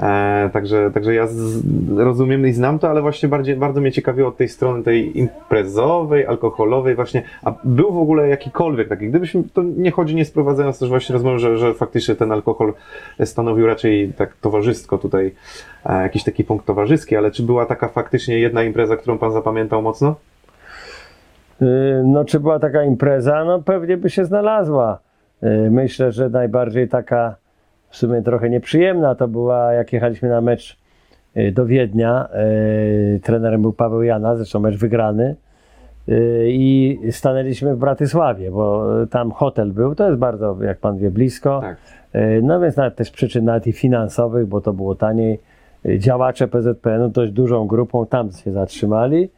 e, 0.00 0.50
także, 0.52 0.90
także 0.94 1.14
ja 1.14 1.26
z, 1.26 1.62
rozumiem 1.96 2.46
i 2.46 2.52
znam 2.52 2.78
to, 2.78 2.90
ale 2.90 3.02
właśnie 3.02 3.28
bardziej, 3.28 3.56
bardzo 3.56 3.80
mnie 3.80 3.92
ciekawiło 3.92 4.28
od 4.28 4.36
tej 4.36 4.48
strony 4.48 4.82
tej 4.82 5.18
imprezowej, 5.18 6.26
alkoholowej 6.26 6.94
właśnie, 6.94 7.22
a 7.42 7.52
był 7.64 7.92
w 7.92 7.98
ogóle 7.98 8.28
jakikolwiek 8.28 8.88
taki, 8.88 9.08
gdybyśmy, 9.08 9.42
to 9.54 9.62
nie 9.62 9.90
chodzi, 9.90 10.14
nie 10.14 10.24
sprowadzając 10.24 10.78
też 10.78 10.88
właśnie 10.88 11.12
rozmowy, 11.12 11.38
że, 11.38 11.58
że 11.58 11.74
faktycznie 11.74 12.14
ten 12.14 12.32
alkohol 12.32 12.72
stanowił 13.24 13.66
raczej 13.66 14.12
tak 14.16 14.36
towarzysko 14.40 14.98
tutaj, 14.98 15.34
e, 15.86 16.02
jakiś 16.02 16.24
taki 16.24 16.44
punkt 16.44 16.66
towarzyski, 16.66 17.16
ale 17.16 17.30
czy 17.30 17.42
była 17.42 17.66
taka 17.66 17.88
faktycznie 17.88 18.38
jedna 18.38 18.62
impreza, 18.62 18.96
którą 18.96 19.18
pan 19.18 19.32
zapamiętał 19.32 19.82
mocno? 19.82 20.14
Y, 21.62 22.02
No, 22.04 22.24
czy 22.24 22.40
była 22.40 22.58
taka 22.58 22.84
impreza? 22.84 23.44
No, 23.44 23.62
pewnie 23.62 23.96
by 23.96 24.10
się 24.10 24.24
znalazła. 24.24 24.98
Y, 25.42 25.70
Myślę, 25.70 26.12
że 26.12 26.28
najbardziej 26.28 26.88
taka 26.88 27.36
w 27.88 27.96
sumie 27.96 28.22
trochę 28.22 28.50
nieprzyjemna 28.50 29.14
to 29.14 29.28
była, 29.28 29.72
jak 29.72 29.92
jechaliśmy 29.92 30.28
na 30.28 30.40
mecz 30.40 30.78
y, 31.36 31.52
do 31.52 31.66
Wiednia. 31.66 32.28
Trenerem 33.22 33.62
był 33.62 33.72
Paweł 33.72 34.02
Jana, 34.02 34.36
zresztą 34.36 34.60
mecz 34.60 34.76
wygrany. 34.76 35.36
I 36.46 36.98
stanęliśmy 37.10 37.74
w 37.74 37.78
Bratysławie, 37.78 38.50
bo 38.50 38.86
tam 39.10 39.30
hotel 39.30 39.72
był. 39.72 39.94
To 39.94 40.06
jest 40.06 40.18
bardzo, 40.18 40.56
jak 40.62 40.78
pan 40.78 40.98
wie, 40.98 41.10
blisko. 41.10 41.60
Tak. 41.60 41.76
No 42.42 42.60
więc 42.60 42.76
nawet 42.76 42.96
też 42.96 43.10
przyczyn 43.10 43.44
nawet 43.44 43.66
i 43.66 43.72
finansowych, 43.72 44.46
bo 44.46 44.60
to 44.60 44.72
było 44.72 44.94
taniej. 44.94 45.40
Działacze 45.98 46.48
PZPN-u 46.48 47.08
dość 47.08 47.32
dużą 47.32 47.66
grupą 47.66 48.06
tam 48.06 48.32
się 48.32 48.52
zatrzymali. 48.52 49.30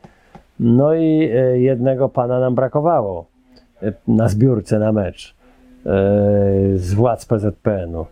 No 0.61 0.95
i 0.95 1.31
e, 1.35 1.59
jednego 1.59 2.09
pana 2.09 2.41
nam 2.41 2.55
brakowało 2.55 3.27
e, 3.83 3.93
na 4.09 4.29
zbiórce 4.29 4.79
na 4.79 4.93
mecz 4.93 5.35
e, 5.87 5.91
z 6.77 6.95
władz 6.95 7.27
PZPN-u. 7.27 8.07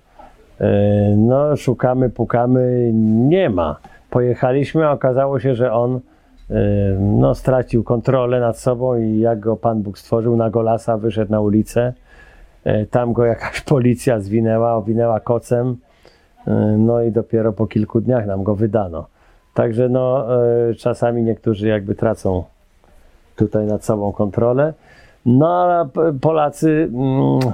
No, 1.16 1.57
szukamy, 1.57 2.11
pukamy, 2.11 2.90
nie 3.28 3.51
ma. 3.51 3.76
Pojechaliśmy, 4.11 4.86
a 4.86 4.93
okazało 4.93 5.40
się, 5.40 5.55
że 5.55 5.72
on 5.72 6.01
no, 6.99 7.34
stracił 7.34 7.84
kontrolę 7.84 8.40
nad 8.40 8.59
sobą 8.59 8.97
i 8.97 9.18
jak 9.18 9.40
go 9.40 9.57
Pan 9.57 9.82
Bóg 9.82 9.99
stworzył, 9.99 10.36
na 10.36 10.51
golasa 10.51 10.99
wyszedł 10.99 11.30
na 11.30 11.40
ulicę. 11.40 11.93
Tam 12.90 13.12
go 13.12 13.24
jakaś 13.24 13.61
policja 13.74 14.20
zwinęła, 14.20 14.74
owinęła 14.74 15.20
kocem. 15.20 15.76
No 16.78 17.03
i 17.03 17.12
dopiero 17.12 17.53
po 17.53 17.66
kilku 17.66 18.01
dniach 18.01 18.26
nam 18.26 18.43
go 18.43 18.55
wydano. 18.55 19.07
Także 19.55 19.88
no, 19.88 20.26
e, 20.70 20.74
czasami 20.74 21.22
niektórzy 21.22 21.68
jakby 21.68 21.94
tracą 21.94 22.44
tutaj 23.36 23.66
nad 23.66 23.84
sobą 23.84 24.12
kontrolę. 24.12 24.74
No 25.26 25.62
ale 25.62 25.88
Polacy, 26.20 26.90
mm, 26.94 27.53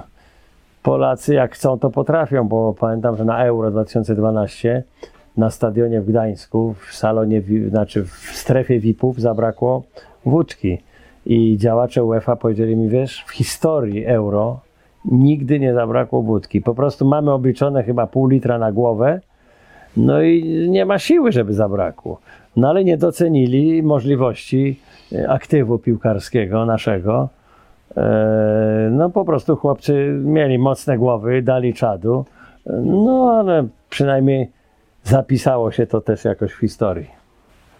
Polacy 0.82 1.34
jak 1.34 1.54
chcą, 1.54 1.78
to 1.78 1.90
potrafią, 1.90 2.48
bo 2.48 2.74
pamiętam, 2.80 3.16
że 3.16 3.24
na 3.24 3.44
Euro 3.44 3.70
2012 3.70 4.82
na 5.36 5.50
stadionie 5.50 6.00
w 6.00 6.06
Gdańsku, 6.06 6.74
w 6.74 6.94
salonie, 6.94 7.42
znaczy 7.68 8.04
w 8.04 8.12
strefie 8.34 8.80
VIP-ów 8.80 9.20
zabrakło 9.20 9.82
wódki. 10.26 10.78
I 11.26 11.56
działacze 11.58 12.04
UEFA 12.04 12.36
powiedzieli 12.36 12.76
mi, 12.76 12.88
wiesz, 12.88 13.24
w 13.26 13.30
historii 13.30 14.04
Euro 14.06 14.60
nigdy 15.04 15.60
nie 15.60 15.74
zabrakło 15.74 16.22
wódki. 16.22 16.60
Po 16.60 16.74
prostu 16.74 17.04
mamy 17.04 17.32
obliczone 17.32 17.82
chyba 17.82 18.06
pół 18.06 18.26
litra 18.26 18.58
na 18.58 18.72
głowę, 18.72 19.20
no 19.98 20.22
i 20.22 20.66
nie 20.70 20.84
ma 20.86 20.98
siły, 20.98 21.32
żeby 21.32 21.54
zabrakło. 21.54 22.20
No 22.56 22.68
ale 22.68 22.84
nie 22.84 22.96
docenili 22.96 23.82
możliwości 23.82 24.80
e, 25.12 25.30
aktywu 25.30 25.78
piłkarskiego 25.78 26.66
naszego. 26.66 27.28
E, 27.96 28.88
No 28.92 29.10
po 29.10 29.24
prostu 29.24 29.56
chłopcy 29.56 30.20
mieli 30.24 30.58
mocne 30.58 30.98
głowy, 30.98 31.42
dali 31.42 31.74
czadu. 31.74 32.24
E, 32.66 32.72
No 32.84 33.30
ale 33.40 33.68
przynajmniej 33.90 34.50
zapisało 35.04 35.70
się 35.72 35.86
to 35.86 36.00
też 36.00 36.24
jakoś 36.24 36.52
w 36.52 36.60
historii. 36.60 37.18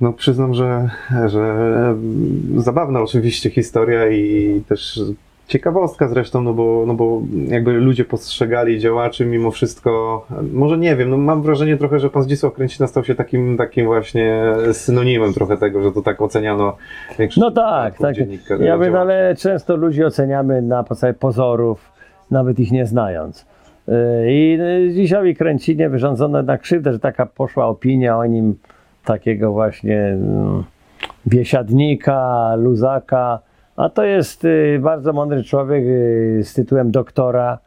No 0.00 0.12
przyznam, 0.12 0.54
że, 0.54 0.90
że 1.26 1.40
mm, 1.40 2.62
zabawna 2.62 3.00
oczywiście 3.00 3.50
historia 3.50 4.08
i 4.08 4.62
też 4.68 5.00
ciekawostka 5.48 6.08
zresztą, 6.08 6.42
no 6.42 6.54
bo, 6.54 6.84
no 6.86 6.94
bo 6.94 7.22
jakby 7.48 7.72
ludzie 7.72 8.04
postrzegali 8.04 8.78
działaczy 8.78 9.26
mimo 9.26 9.50
wszystko, 9.50 10.26
może 10.52 10.78
nie 10.78 10.96
wiem, 10.96 11.10
no 11.10 11.16
mam 11.16 11.42
wrażenie 11.42 11.76
trochę, 11.76 11.98
że 11.98 12.10
pan 12.10 12.22
Zdzisław 12.22 12.52
Kręcina 12.52 12.86
stał 12.86 13.04
się 13.04 13.14
takim, 13.14 13.56
takim 13.56 13.86
właśnie 13.86 14.42
synonimem 14.72 15.32
trochę 15.32 15.56
tego, 15.56 15.82
że 15.82 15.92
to 15.92 16.02
tak 16.02 16.22
oceniano 16.22 16.76
większość 17.18 17.40
No 17.40 17.50
tak, 17.50 17.98
tak. 17.98 18.16
Ja 18.18 18.78
bym, 18.78 18.86
działaczy. 18.86 18.98
ale 18.98 19.34
często 19.36 19.76
ludzi 19.76 20.04
oceniamy 20.04 20.62
na 20.62 20.82
podstawie 20.84 21.14
pozorów, 21.14 21.92
nawet 22.30 22.58
ich 22.58 22.72
nie 22.72 22.86
znając. 22.86 23.46
Yy, 23.88 23.94
I 24.32 24.58
yy, 24.58 24.92
Dzisiowi 24.94 25.36
Kręcinie 25.36 25.88
wyrządzono 25.88 26.42
na 26.42 26.58
krzywdę, 26.58 26.92
że 26.92 26.98
taka 26.98 27.26
poszła 27.26 27.66
opinia 27.66 28.18
o 28.18 28.26
nim, 28.26 28.58
takiego 29.04 29.52
właśnie 29.52 29.98
mm, 29.98 30.64
biesiadnika, 31.26 32.54
luzaka, 32.56 33.38
a 33.78 33.88
to 33.88 34.04
jest 34.04 34.44
yy, 34.44 34.78
bardzo 34.82 35.12
mądry 35.12 35.44
człowiek 35.44 35.84
yy, 35.84 36.44
z 36.44 36.54
tytułem 36.54 36.90
doktora 36.90 37.58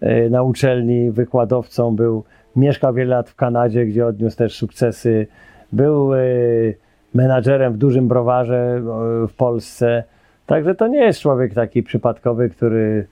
yy, 0.00 0.30
na 0.30 0.42
uczelni, 0.42 1.10
wykładowcą 1.10 1.96
był, 1.96 2.24
mieszkał 2.56 2.94
wiele 2.94 3.16
lat 3.16 3.30
w 3.30 3.34
Kanadzie, 3.34 3.86
gdzie 3.86 4.06
odniósł 4.06 4.36
też 4.36 4.56
sukcesy, 4.56 5.26
był 5.72 6.10
menadżerem 7.14 7.72
w 7.72 7.76
dużym 7.76 8.08
browarze 8.08 8.82
w 9.28 9.34
Polsce, 9.36 10.04
także 10.46 10.74
to 10.74 10.86
nie 10.86 11.04
jest 11.04 11.20
człowiek 11.20 11.54
taki 11.54 11.82
przypadkowy, 11.82 12.50
który 12.50 13.06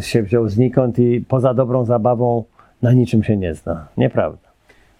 się 0.00 0.22
wziął 0.22 0.48
znikąd 0.48 0.98
i 0.98 1.24
poza 1.28 1.54
dobrą 1.54 1.84
zabawą 1.84 2.44
na 2.82 2.92
niczym 2.92 3.22
się 3.22 3.36
nie 3.36 3.54
zna. 3.54 3.88
Nieprawda. 3.96 4.47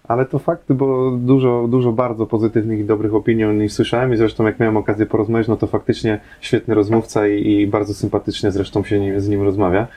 Ale 0.09 0.25
to 0.25 0.39
fakt, 0.39 0.73
bo 0.73 1.11
dużo, 1.11 1.67
dużo 1.67 1.91
bardzo 1.91 2.25
pozytywnych 2.25 2.79
i 2.79 2.83
dobrych 2.83 3.15
opinii 3.15 3.45
o 3.45 3.53
nim 3.53 3.69
słyszałem 3.69 4.13
i 4.13 4.17
zresztą 4.17 4.45
jak 4.45 4.59
miałem 4.59 4.77
okazję 4.77 5.05
porozmawiać, 5.05 5.47
no 5.47 5.57
to 5.57 5.67
faktycznie 5.67 6.19
świetny 6.41 6.75
rozmówca 6.75 7.27
i, 7.27 7.51
i 7.51 7.67
bardzo 7.67 7.93
sympatycznie 7.93 8.51
zresztą 8.51 8.83
się 8.83 8.99
nim, 8.99 9.19
z 9.19 9.29
nim 9.29 9.43
rozmawia. 9.43 9.87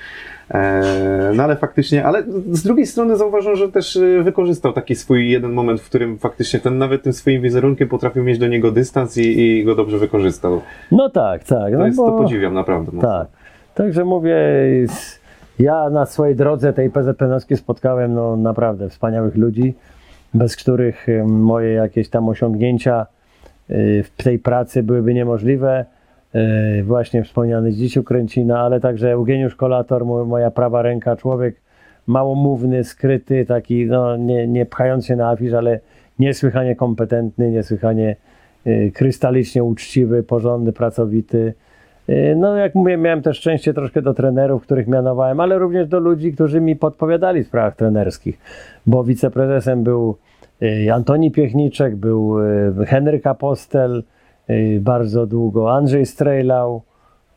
Eee, 0.51 1.37
no 1.37 1.43
ale 1.43 1.57
faktycznie, 1.57 2.05
ale 2.05 2.23
z 2.51 2.63
drugiej 2.63 2.87
strony 2.87 3.17
zauważam, 3.17 3.57
że 3.57 3.69
też 3.69 3.97
e, 3.97 4.23
wykorzystał 4.23 4.73
taki 4.73 4.95
swój 4.95 5.31
jeden 5.31 5.53
moment, 5.53 5.81
w 5.81 5.89
którym 5.89 6.19
faktycznie 6.19 6.61
ten 6.61 6.79
nawet 6.79 7.03
tym 7.03 7.13
swoim 7.13 7.43
wizerunkiem 7.43 7.89
potrafił 7.89 8.25
mieć 8.25 8.39
do 8.39 8.49
niego 8.49 8.71
dystans 8.71 9.19
i, 9.19 9.41
i 9.41 9.65
go 9.65 9.75
dobrze 9.75 9.99
wykorzystał. 9.99 10.61
No 10.91 11.11
tak, 11.11 11.45
tak. 11.45 11.73
To, 11.73 11.79
no 11.79 11.87
jest, 11.87 11.97
bo... 11.97 12.11
to 12.11 12.19
podziwiam 12.19 12.55
naprawdę. 12.55 12.93
mocno. 12.93 13.11
Tak. 13.11 13.29
Także 13.75 14.05
mówię, 14.05 14.37
ja 15.59 15.91
na 15.91 16.07
swojej 16.07 16.37
drodze 16.37 16.73
tej 16.73 16.91
PZPN-owskiej 16.91 17.57
spotkałem 17.57 18.15
no, 18.15 18.37
naprawdę 18.37 18.89
wspaniałych 18.89 19.37
ludzi, 19.37 19.75
bez 20.35 20.57
których 20.57 21.09
em, 21.09 21.31
moje 21.43 21.73
jakieś 21.73 22.09
tam 22.09 22.29
osiągnięcia 22.29 23.07
y, 23.71 24.03
w 24.03 24.23
tej 24.25 24.39
pracy 24.39 24.83
byłyby 24.83 25.15
niemożliwe. 25.15 25.85
Y, 26.35 26.83
Właśnie 26.85 27.23
wspomniany 27.25 27.73
Zdzisiu 27.73 28.03
Kręcina, 28.03 28.61
ale 28.61 28.81
także 28.81 29.13
Eugeniusz 29.13 29.55
Kolator, 29.57 30.05
mo- 30.07 30.25
moja 30.25 30.51
prawa 30.51 30.83
ręka, 30.83 31.17
człowiek 31.17 31.57
małomówny, 32.07 32.85
skryty, 32.85 33.45
taki 33.47 33.87
no, 33.87 34.17
nie, 34.17 34.49
nie 34.49 34.67
pchając 34.67 35.07
się 35.07 35.17
na 35.17 35.29
afisz, 35.31 35.53
ale 35.53 35.81
niesłychanie 36.19 36.77
kompetentny, 36.77 37.51
niesłychanie 37.51 38.17
y, 38.67 38.93
krystalicznie 38.95 39.65
uczciwy, 39.65 40.23
porządny, 40.23 40.73
pracowity. 40.73 41.55
Y, 42.09 42.35
No, 42.37 42.57
jak 42.57 42.75
mówię, 42.75 42.97
miałem 42.97 43.23
też 43.23 43.37
szczęście 43.39 43.75
troszkę 43.75 44.03
do 44.03 44.15
trenerów, 44.15 44.63
których 44.63 44.89
mianowałem, 44.89 45.41
ale 45.41 45.59
również 45.59 45.89
do 45.89 46.01
ludzi, 46.01 46.33
którzy 46.33 46.61
mi 46.61 46.77
podpowiadali 46.77 47.45
w 47.45 47.47
sprawach 47.47 47.77
trenerskich, 47.77 48.39
bo 48.87 49.05
wiceprezesem 49.05 49.83
był 49.83 50.11
y, 50.11 50.22
Antoni 50.93 51.31
Piechniczek, 51.31 51.97
był 51.97 52.41
y, 52.41 52.87
Henryk 52.87 53.27
Apostel, 53.27 54.03
y, 54.51 54.81
bardzo 54.81 55.27
długo 55.27 55.75
Andrzej 55.75 56.07
Strejlał, 56.07 56.83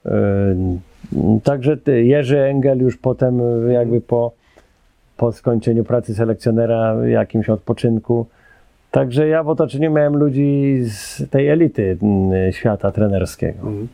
y, 0.05 0.09
także 1.43 1.77
Jerzy 2.03 2.39
Engel 2.39 2.79
już 2.79 2.97
potem 2.97 3.41
y, 3.69 3.73
jakby 3.73 4.01
po, 4.01 4.31
po 5.17 5.31
skończeniu 5.31 5.83
pracy 5.83 6.15
selekcjonera 6.15 7.07
jakimś 7.07 7.49
odpoczynku. 7.49 8.25
Także 8.91 9.27
ja 9.27 9.43
w 9.43 9.49
otoczeniu 9.49 9.91
miałem 9.91 10.17
ludzi 10.17 10.79
z 10.83 11.29
tej 11.29 11.47
elity 11.47 11.97
świata 12.51 12.91
trenerskiego. 12.91 13.67
Mhm. 13.67 13.87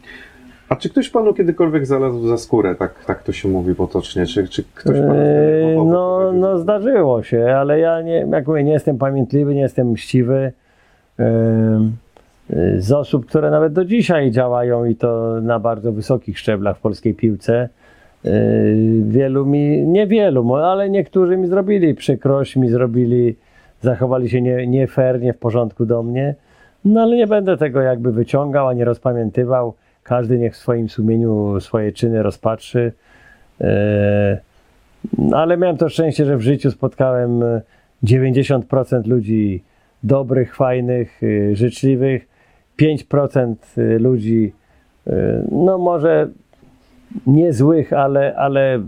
A 0.72 0.76
czy 0.76 0.90
ktoś 0.90 1.10
panu 1.10 1.34
kiedykolwiek 1.34 1.86
znalazł 1.86 2.28
za 2.28 2.38
skórę, 2.38 2.76
tak, 2.76 3.06
tak 3.06 3.24
to 3.24 3.32
się 3.32 3.50
mówi 3.50 3.76
potocznie? 3.76 4.26
Czy, 4.26 4.48
czy 4.48 4.64
ktoś 4.64 4.98
panu 5.00 5.14
zdenerwował, 5.14 5.86
No, 5.92 6.32
no 6.34 6.58
zdarzyło 6.58 7.24
się, 7.24 7.56
ale 7.56 7.80
ja 7.80 8.02
nie, 8.02 8.28
jak 8.32 8.48
mówię, 8.48 8.64
nie 8.64 8.72
jestem 8.72 8.98
pamiętliwy, 8.98 9.56
nie 9.56 9.62
jestem 9.62 9.92
mściwy. 9.92 10.52
Em, 11.20 11.92
y, 12.50 12.82
Z 12.82 12.92
osób, 12.92 13.26
które 13.26 13.52
nawet 13.52 13.74
do 13.74 13.86
dzisiaj 13.86 14.32
działają 14.32 14.86
i 14.86 14.96
to 14.96 15.42
na 15.42 15.60
bardzo 15.60 15.92
wysokich 15.92 16.40
szczeblach 16.40 16.78
w 16.78 16.82
polskiej 16.82 17.14
piłce, 17.14 17.70
y, 18.26 18.30
wielu 19.08 19.46
mi, 19.46 19.88
nie 19.88 20.08
wielu, 20.08 20.44
mo- 20.44 20.72
ale 20.72 20.90
niektórzy 20.90 21.38
mi 21.38 21.48
zrobili 21.48 21.94
przykrość, 21.96 22.56
mi 22.56 22.70
zrobili, 22.70 23.36
zachowali 23.82 24.30
się 24.30 24.42
nie, 24.42 24.68
nie 24.68 24.88
fair, 24.88 25.22
nie 25.22 25.34
w 25.34 25.38
porządku 25.38 25.86
do 25.86 26.04
mnie. 26.04 26.36
No 26.86 27.02
ale 27.02 27.16
nie 27.16 27.28
będę 27.28 27.58
tego 27.58 27.82
jakby 27.82 28.12
wyciągał, 28.12 28.68
ani 28.68 28.84
rozpamiętywał. 28.84 29.74
Każdy 30.04 30.38
niech 30.40 30.54
w 30.54 30.58
swoim 30.58 30.90
sumieniu 30.90 31.60
swoje 31.60 31.92
czyny 31.92 32.24
rozpatrzy. 32.24 32.92
E, 33.62 34.40
ale 35.34 35.58
miałem 35.58 35.78
to 35.78 35.90
szczęście, 35.90 36.26
że 36.26 36.38
w 36.38 36.42
życiu 36.42 36.72
spotkałem 36.72 37.44
e, 37.44 37.62
90% 38.04 39.08
ludzi 39.08 39.64
dobrych, 40.04 40.56
fajnych, 40.56 41.24
y, 41.24 41.56
życzliwych, 41.56 42.28
5% 42.82 43.56
y, 43.78 44.00
ludzi, 44.00 44.54
no 45.52 45.78
może 45.78 46.28
nie 47.28 47.54
złych, 47.54 47.94
ale, 47.94 48.36
ale 48.36 48.84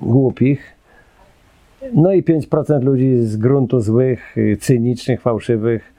głupich. 0.00 0.74
No 1.94 2.12
i 2.12 2.22
5% 2.22 2.82
ludzi 2.82 3.16
z 3.16 3.36
gruntu 3.36 3.80
złych, 3.80 4.36
cynicznych, 4.60 5.20
fałszywych. 5.20 5.92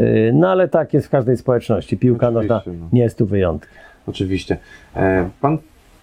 Y, 0.00 0.30
No 0.34 0.48
ale 0.48 0.68
tak 0.68 0.94
jest 0.94 1.06
w 1.06 1.10
każdej 1.10 1.36
społeczności. 1.36 1.96
Piłka 1.96 2.30
nożna 2.30 2.62
no. 2.66 2.88
nie 2.92 3.02
jest 3.02 3.18
tu 3.18 3.26
wyjątkiem. 3.26 3.70
Oczywiście. 4.06 4.56
E, 4.96 5.30
Pan, 5.40 5.58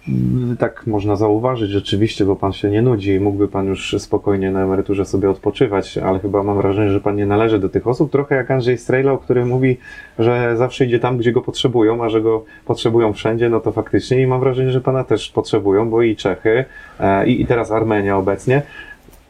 mm, 0.07 0.57
tak 0.57 0.87
można 0.87 1.15
zauważyć 1.15 1.69
rzeczywiście, 1.69 2.25
bo 2.25 2.35
pan 2.35 2.53
się 2.53 2.69
nie 2.69 2.81
nudzi 2.81 3.11
i 3.11 3.19
mógłby 3.19 3.47
pan 3.47 3.65
już 3.65 3.95
spokojnie 3.99 4.51
na 4.51 4.63
emeryturze 4.63 5.05
sobie 5.05 5.29
odpoczywać, 5.29 5.97
ale 5.97 6.19
chyba 6.19 6.43
mam 6.43 6.57
wrażenie, 6.57 6.91
że 6.91 7.01
pan 7.01 7.15
nie 7.15 7.25
należy 7.25 7.59
do 7.59 7.69
tych 7.69 7.87
osób, 7.87 8.11
trochę 8.11 8.35
jak 8.35 8.51
Andrzej 8.51 8.77
Strejlał, 8.77 9.17
który 9.17 9.45
mówi, 9.45 9.77
że 10.19 10.57
zawsze 10.57 10.85
idzie 10.85 10.99
tam, 10.99 11.17
gdzie 11.17 11.31
go 11.31 11.41
potrzebują, 11.41 12.03
a 12.03 12.09
że 12.09 12.21
go 12.21 12.45
potrzebują 12.65 13.13
wszędzie, 13.13 13.49
no 13.49 13.59
to 13.59 13.71
faktycznie 13.71 14.21
i 14.21 14.27
mam 14.27 14.39
wrażenie, 14.39 14.71
że 14.71 14.81
pana 14.81 15.03
też 15.03 15.29
potrzebują, 15.29 15.89
bo 15.89 16.01
i 16.01 16.15
Czechy, 16.15 16.65
e, 16.99 17.27
i, 17.27 17.41
i 17.41 17.45
teraz 17.45 17.71
Armenia 17.71 18.17
obecnie. 18.17 18.61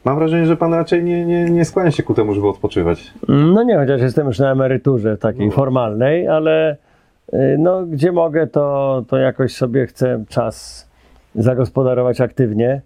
Mam 0.06 0.16
wrażenie, 0.16 0.45
że 0.45 0.58
pan 0.58 0.74
raczej 0.74 1.04
nie, 1.04 1.26
nie, 1.26 1.45
nie 1.49 1.66
skłania 1.66 1.91
się 1.91 2.04
ku 2.04 2.14
temu, 2.14 2.34
żeby 2.34 2.47
odpoczywać. 2.47 3.14
No 3.28 3.64
nie, 3.64 3.78
chociaż 3.78 4.02
jestem 4.02 4.28
już 4.28 4.39
na 4.39 4.52
emeryturze 4.52 5.18
takiej 5.18 5.45
No. 5.45 5.52
formalnej, 5.52 6.28
ale 6.28 6.78
y, 7.34 7.56
no, 7.60 7.86
gdzie 7.86 8.12
mogę, 8.12 8.47
to, 8.47 9.04
to 9.08 9.18
jakoś 9.18 9.56
sobie 9.56 9.86
chcę 9.88 10.24
czas 10.30 10.88
zagospodarować 11.36 12.22
aktywnie. 12.22 12.82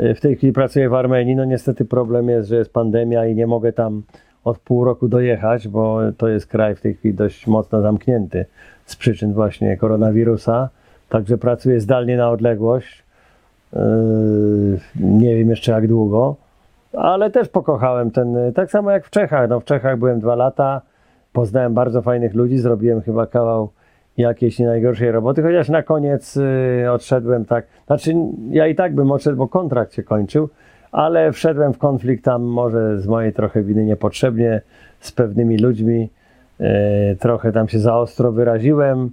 Y, 0.00 0.14
W 0.14 0.20
tej 0.20 0.36
chwili 0.36 0.52
pracuję 0.52 0.88
w 0.88 0.94
Armenii. 0.94 1.36
No 1.36 1.44
niestety 1.44 1.84
problem 1.84 2.28
jest, 2.28 2.48
że 2.48 2.56
jest 2.56 2.72
pandemia 2.72 3.26
i 3.26 3.34
nie 3.34 3.46
mogę 3.46 3.72
tam 3.72 4.02
od 4.44 4.58
pół 4.58 4.84
roku 4.84 5.08
dojechać, 5.08 5.68
bo 5.68 5.98
to 6.18 6.28
jest 6.28 6.46
kraj 6.46 6.74
w 6.74 6.80
tej 6.80 6.94
chwili 6.94 7.14
dość 7.14 7.46
mocno 7.46 7.80
zamknięty 7.80 8.44
z 8.86 8.96
przyczyn 8.96 9.32
właśnie 9.32 9.76
koronawirusa. 9.76 10.68
Także 11.08 11.38
pracuję 11.38 11.80
zdalnie 11.80 12.16
na 12.16 12.30
odległość. 12.30 13.04
Yy, 13.72 13.80
Nie 15.00 15.36
wiem 15.36 15.50
jeszcze 15.50 15.72
jak 15.72 15.88
długo 15.88 16.36
ale 16.96 17.30
też 17.30 17.48
pokochałem 17.48 18.10
ten, 18.10 18.36
tak 18.54 18.70
samo 18.70 18.90
jak 18.90 19.06
w 19.06 19.10
Czechach. 19.10 19.48
No, 19.48 19.60
w 19.60 19.64
Czechach 19.64 19.98
byłem 19.98 20.20
dwa 20.20 20.34
lata, 20.34 20.80
poznałem 21.32 21.74
bardzo 21.74 22.02
fajnych 22.02 22.34
ludzi, 22.34 22.58
zrobiłem 22.58 23.00
chyba 23.02 23.26
kawał 23.26 23.70
jakiejś 24.16 24.58
nie 24.58 24.66
najgorszej 24.66 25.12
roboty, 25.12 25.42
chociaż 25.42 25.68
na 25.68 25.82
koniec 25.82 26.36
y, 26.36 26.86
odszedłem 26.90 27.44
tak, 27.44 27.66
znaczy 27.86 28.14
ja 28.50 28.66
i 28.66 28.74
tak 28.74 28.94
bym 28.94 29.10
odszedł, 29.10 29.36
bo 29.36 29.48
kontrakt 29.48 29.94
się 29.94 30.02
kończył, 30.02 30.48
ale 30.92 31.32
wszedłem 31.32 31.72
w 31.72 31.78
konflikt 31.78 32.24
tam 32.24 32.42
może 32.42 33.00
z 33.00 33.06
mojej 33.06 33.32
trochę 33.32 33.62
winy 33.62 33.84
niepotrzebnie 33.84 34.60
z 35.00 35.12
pewnymi 35.12 35.58
ludźmi, 35.58 36.10
y, 36.60 36.64
trochę 37.20 37.52
tam 37.52 37.68
się 37.68 37.78
za 37.78 37.96
ostro 37.96 38.32
wyraziłem, 38.32 39.10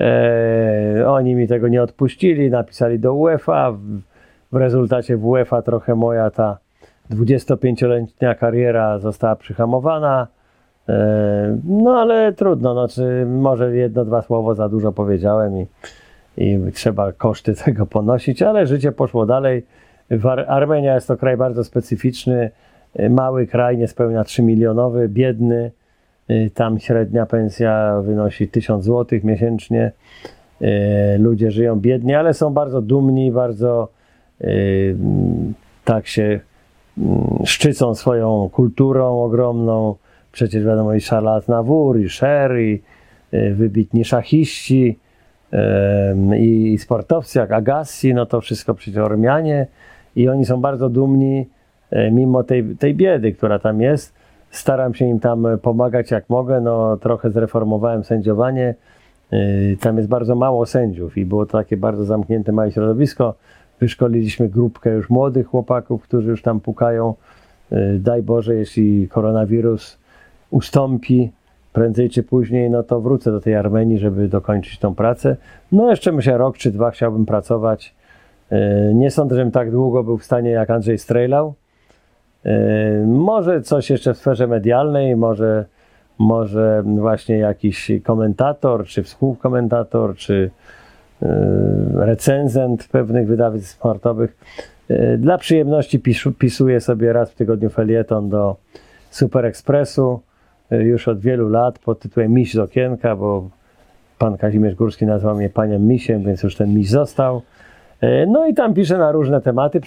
E, 0.00 1.04
oni 1.08 1.34
mi 1.34 1.48
tego 1.48 1.68
nie 1.68 1.82
odpuścili, 1.82 2.50
napisali 2.50 2.98
do 2.98 3.14
UEFA. 3.14 3.72
W, 3.72 3.78
w 4.52 4.56
rezultacie 4.56 5.16
w 5.16 5.26
UEFA 5.26 5.62
trochę 5.62 5.94
moja 5.94 6.30
ta 6.30 6.58
25-letnia 7.10 8.34
kariera 8.34 8.98
została 8.98 9.36
przyhamowana. 9.36 10.26
E, 10.88 11.58
no 11.64 12.00
ale 12.00 12.32
trudno, 12.32 12.74
no, 12.74 12.88
czy 12.88 13.26
może 13.26 13.76
jedno, 13.76 14.04
dwa 14.04 14.22
słowo 14.22 14.54
za 14.54 14.68
dużo 14.68 14.92
powiedziałem 14.92 15.58
i, 15.58 15.66
i 16.36 16.72
trzeba 16.72 17.12
koszty 17.12 17.54
tego 17.64 17.86
ponosić, 17.86 18.42
ale 18.42 18.66
życie 18.66 18.92
poszło 18.92 19.26
dalej. 19.26 19.66
Armenia 20.46 20.94
jest 20.94 21.08
to 21.08 21.16
kraj 21.16 21.36
bardzo 21.36 21.64
specyficzny, 21.64 22.50
e, 22.96 23.10
mały 23.10 23.46
kraj, 23.46 23.78
niespełna 23.78 24.24
3 24.24 24.42
milionowy, 24.42 25.08
biedny. 25.08 25.70
Y, 26.30 26.50
Tam 26.54 26.78
średnia 26.78 27.26
pensja 27.26 28.00
wynosi 28.02 28.48
1000 28.48 28.84
zł 28.84 29.18
miesięcznie. 29.24 29.92
Ludzie 31.18 31.50
żyją 31.50 31.80
biednie, 31.80 32.18
ale 32.18 32.34
są 32.34 32.54
bardzo 32.54 32.82
dumni, 32.82 33.32
bardzo 33.32 33.88
tak 35.84 36.06
się 36.06 36.40
szczycą 37.44 37.94
swoją 37.94 38.50
kulturą 38.52 39.22
ogromną. 39.22 39.94
Przecież 40.32 40.64
wiadomo 40.64 40.94
i 40.94 41.00
Charles 41.00 41.48
Navour, 41.48 42.00
i 42.00 42.08
Sher, 42.08 42.60
i 42.60 42.82
y, 43.34 43.54
wybitni 43.54 44.04
szachiści, 44.04 44.98
i 46.38 46.78
sportowcy 46.78 47.38
jak 47.38 47.52
Agassi, 47.52 48.14
no 48.14 48.26
to 48.26 48.40
wszystko 48.40 48.74
przecież 48.74 48.98
Ormianie 48.98 49.66
i 50.16 50.28
oni 50.28 50.44
są 50.44 50.60
bardzo 50.60 50.88
dumni 50.88 51.46
e, 51.90 52.10
mimo 52.10 52.44
tej, 52.44 52.76
tej 52.76 52.94
biedy, 52.94 53.32
która 53.32 53.58
tam 53.58 53.80
jest. 53.80 54.14
Staram 54.50 54.94
się 54.94 55.04
im 55.04 55.20
tam 55.20 55.46
pomagać 55.62 56.10
jak 56.10 56.30
mogę, 56.30 56.60
no 56.60 56.96
trochę 56.96 57.30
zreformowałem 57.30 58.04
sędziowanie. 58.04 58.74
Yy, 59.32 59.76
Tam 59.80 59.96
jest 59.96 60.08
bardzo 60.08 60.34
mało 60.34 60.66
sędziów 60.66 61.18
i 61.18 61.24
było 61.24 61.46
to 61.46 61.58
takie 61.58 61.76
bardzo 61.76 62.04
zamknięte 62.04 62.52
małe 62.52 62.72
środowisko. 62.72 63.34
Wyszkoliliśmy 63.84 64.48
grupkę 64.48 64.90
już 64.90 65.10
młodych 65.10 65.46
chłopaków, 65.46 66.02
którzy 66.02 66.30
już 66.30 66.42
tam 66.42 66.60
pukają. 66.60 67.14
Yy, 67.70 67.98
Daj 67.98 68.22
Boże, 68.22 68.54
jeśli 68.54 69.08
koronawirus 69.08 69.98
ustąpi 70.50 71.30
prędzej 71.72 72.10
czy 72.10 72.22
później, 72.22 72.70
no 72.70 72.82
to 72.82 73.00
wrócę 73.00 73.32
do 73.32 73.40
tej 73.40 73.54
Armenii, 73.54 73.98
żeby 73.98 74.28
dokończyć 74.28 74.78
tą 74.78 74.94
pracę. 74.94 75.36
No 75.72 75.90
jeszcze 75.90 76.12
myślę 76.12 76.38
rok 76.38 76.56
czy 76.56 76.70
dwa 76.70 76.90
chciałbym 76.90 77.26
pracować. 77.26 77.94
Yy, 78.50 78.58
Nie 78.94 79.10
sądzę, 79.10 79.36
żebym 79.36 79.52
tak 79.52 79.70
długo 79.70 80.04
był 80.04 80.18
w 80.18 80.24
stanie 80.24 80.50
jak 80.50 80.70
Andrzej 80.70 80.98
Strejlał. 80.98 81.54
Yy, 82.44 82.52
Może 83.06 83.62
coś 83.62 83.90
jeszcze 83.90 84.14
w 84.14 84.18
sferze 84.18 84.46
medialnej, 84.46 85.16
może, 85.16 85.64
może 86.18 86.82
właśnie 86.86 87.38
jakiś 87.38 87.90
komentator, 88.04 88.84
czy 88.84 89.02
współkomentator, 89.02 90.16
czy 90.16 90.50
recenzent 91.94 92.88
pewnych 92.88 93.26
wydawnictw 93.26 93.70
sportowych. 93.70 94.36
Yy, 94.88 95.18
Dla 95.18 95.38
przyjemności 95.38 96.00
pisu, 96.00 96.32
pisuję 96.32 96.80
sobie 96.80 97.12
raz 97.12 97.30
w 97.30 97.34
tygodniu 97.34 97.70
felieton 97.70 98.28
do 98.28 98.56
Super 99.10 99.44
Expressu 99.46 100.20
yy, 100.70 100.84
już 100.84 101.08
od 101.08 101.20
wielu 101.20 101.48
lat 101.48 101.78
pod 101.78 102.00
tytułem 102.00 102.32
Miś 102.32 102.54
z 102.54 102.58
okienka, 102.58 103.16
bo 103.16 103.48
pan 104.18 104.36
Kazimierz 104.36 104.74
Górski 104.74 105.06
nazwał 105.06 105.36
mnie 105.36 105.50
paniem 105.50 105.86
Misiem, 105.86 106.22
więc 106.22 106.42
już 106.42 106.56
ten 106.56 106.74
miś 106.74 106.90
został. 106.90 107.42
E, 108.00 108.26
No 108.26 108.46
i 108.46 108.54
tam 108.54 108.74
piszę 108.74 108.98
na 108.98 109.12
różne 109.12 109.40
tematy, 109.40 109.80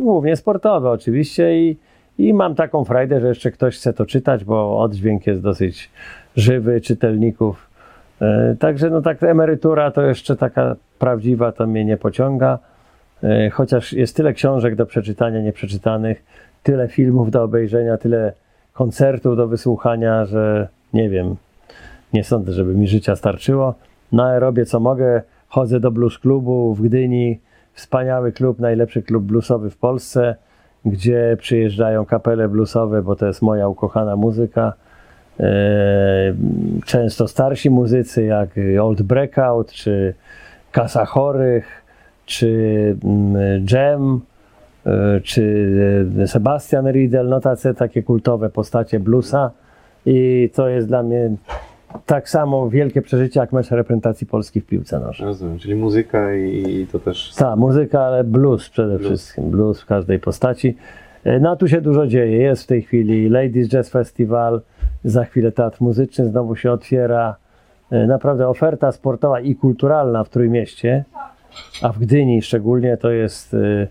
głównie 0.00 0.36
sportowe 0.36 0.90
oczywiście 0.90 1.60
i, 1.60 1.76
i 2.18 2.34
mam 2.34 2.54
taką 2.54 2.84
frajdę, 2.84 3.20
że 3.20 3.28
jeszcze 3.28 3.50
ktoś 3.50 3.76
chce 3.76 3.92
to 3.92 4.06
czytać, 4.06 4.44
bo 4.44 4.80
oddźwięk 4.80 5.26
jest 5.26 5.42
dosyć 5.42 5.90
żywy 6.36 6.80
czytelników. 6.80 7.69
E, 8.20 8.56
Także 8.58 8.90
no 8.90 9.02
tak 9.02 9.22
emerytura 9.22 9.90
to 9.90 10.02
jeszcze 10.02 10.36
taka 10.36 10.76
prawdziwa 10.98 11.52
to 11.52 11.66
mnie 11.66 11.84
nie 11.84 11.96
pociąga, 11.96 12.58
E, 13.22 13.50
chociaż 13.50 13.92
jest 13.92 14.16
tyle 14.16 14.32
książek 14.32 14.76
do 14.76 14.86
przeczytania, 14.86 15.40
nieprzeczytanych, 15.40 16.24
tyle 16.62 16.88
filmów 16.88 17.30
do 17.30 17.42
obejrzenia, 17.42 17.96
tyle 17.96 18.32
koncertów 18.72 19.36
do 19.36 19.48
wysłuchania, 19.48 20.24
że 20.24 20.68
nie 20.92 21.08
wiem, 21.08 21.36
nie 22.12 22.24
sądzę, 22.24 22.52
żeby 22.52 22.74
mi 22.74 22.88
życia 22.88 23.16
starczyło. 23.16 23.74
No 24.12 24.40
robię 24.40 24.66
co 24.66 24.80
mogę. 24.80 25.22
Chodzę 25.48 25.80
do 25.80 25.90
blues 25.90 26.18
klubu 26.18 26.74
w 26.74 26.82
Gdyni. 26.82 27.40
Wspaniały 27.72 28.32
klub, 28.32 28.58
najlepszy 28.58 29.02
klub 29.02 29.24
bluesowy 29.24 29.70
w 29.70 29.76
Polsce, 29.76 30.36
gdzie 30.84 31.36
przyjeżdżają 31.40 32.06
kapele 32.06 32.48
bluesowe, 32.48 33.02
bo 33.02 33.16
to 33.16 33.26
jest 33.26 33.42
moja 33.42 33.68
ukochana 33.68 34.16
muzyka. 34.16 34.72
E, 35.40 36.34
Często 36.86 37.28
starsi 37.28 37.70
muzycy 37.70 38.24
jak 38.24 38.48
Old 38.82 39.02
Breakout, 39.02 39.72
czy 39.72 40.14
Kasa 40.72 41.04
Chorych, 41.04 41.82
czy 42.26 42.48
mm, 43.04 43.66
Jam. 43.72 44.20
e, 44.86 45.20
czy 45.20 45.68
e, 46.22 46.26
Sebastian 46.26 46.90
Riedel, 46.92 47.28
no 47.28 47.40
tacy, 47.40 47.74
takie 47.74 48.02
kultowe 48.02 48.50
postacie 48.50 49.00
bluesa 49.00 49.50
i 50.06 50.50
to 50.54 50.68
jest 50.68 50.88
dla 50.88 51.02
mnie 51.02 51.30
tak 52.06 52.28
samo 52.28 52.68
wielkie 52.70 53.02
przeżycie 53.02 53.40
jak 53.40 53.52
mecz 53.52 53.70
reprezentacji 53.70 54.26
Polski 54.26 54.60
w 54.60 54.66
piłce 54.66 55.00
nożnej. 55.00 55.26
Rozumiem, 55.28 55.58
czyli 55.58 55.74
muzyka 55.74 56.34
i, 56.34 56.86
to 56.92 56.98
też... 56.98 57.34
Ta 57.34 57.56
muzyka, 57.56 58.00
ale 58.00 58.24
blues 58.24 58.68
przede 58.68 58.98
Blues. 58.98 59.06
wszystkim, 59.06 59.50
blues 59.50 59.80
w 59.80 59.86
każdej 59.86 60.18
postaci. 60.18 60.76
No 61.40 61.50
a 61.50 61.56
tu 61.56 61.68
się 61.68 61.80
dużo 61.80 62.06
dzieje, 62.06 62.36
jest 62.36 62.62
w 62.62 62.66
tej 62.66 62.82
chwili 62.82 63.28
Ladies 63.28 63.68
Jazz 63.68 63.90
Festival, 63.90 64.60
za 65.04 65.24
chwilę 65.24 65.52
teatr 65.52 65.78
muzyczny 65.80 66.28
znowu 66.28 66.56
się 66.56 66.72
otwiera. 66.72 67.36
E, 67.90 68.06
Naprawdę 68.06 68.48
oferta 68.48 68.92
sportowa 68.92 69.40
i 69.40 69.54
kulturalna 69.54 70.24
w 70.24 70.28
Trójmieście, 70.28 71.04
a 71.82 71.92
w 71.92 71.98
Gdyni 71.98 72.42
szczególnie 72.42 72.96
to 72.96 73.10
jest 73.10 73.54
e, 73.54 73.86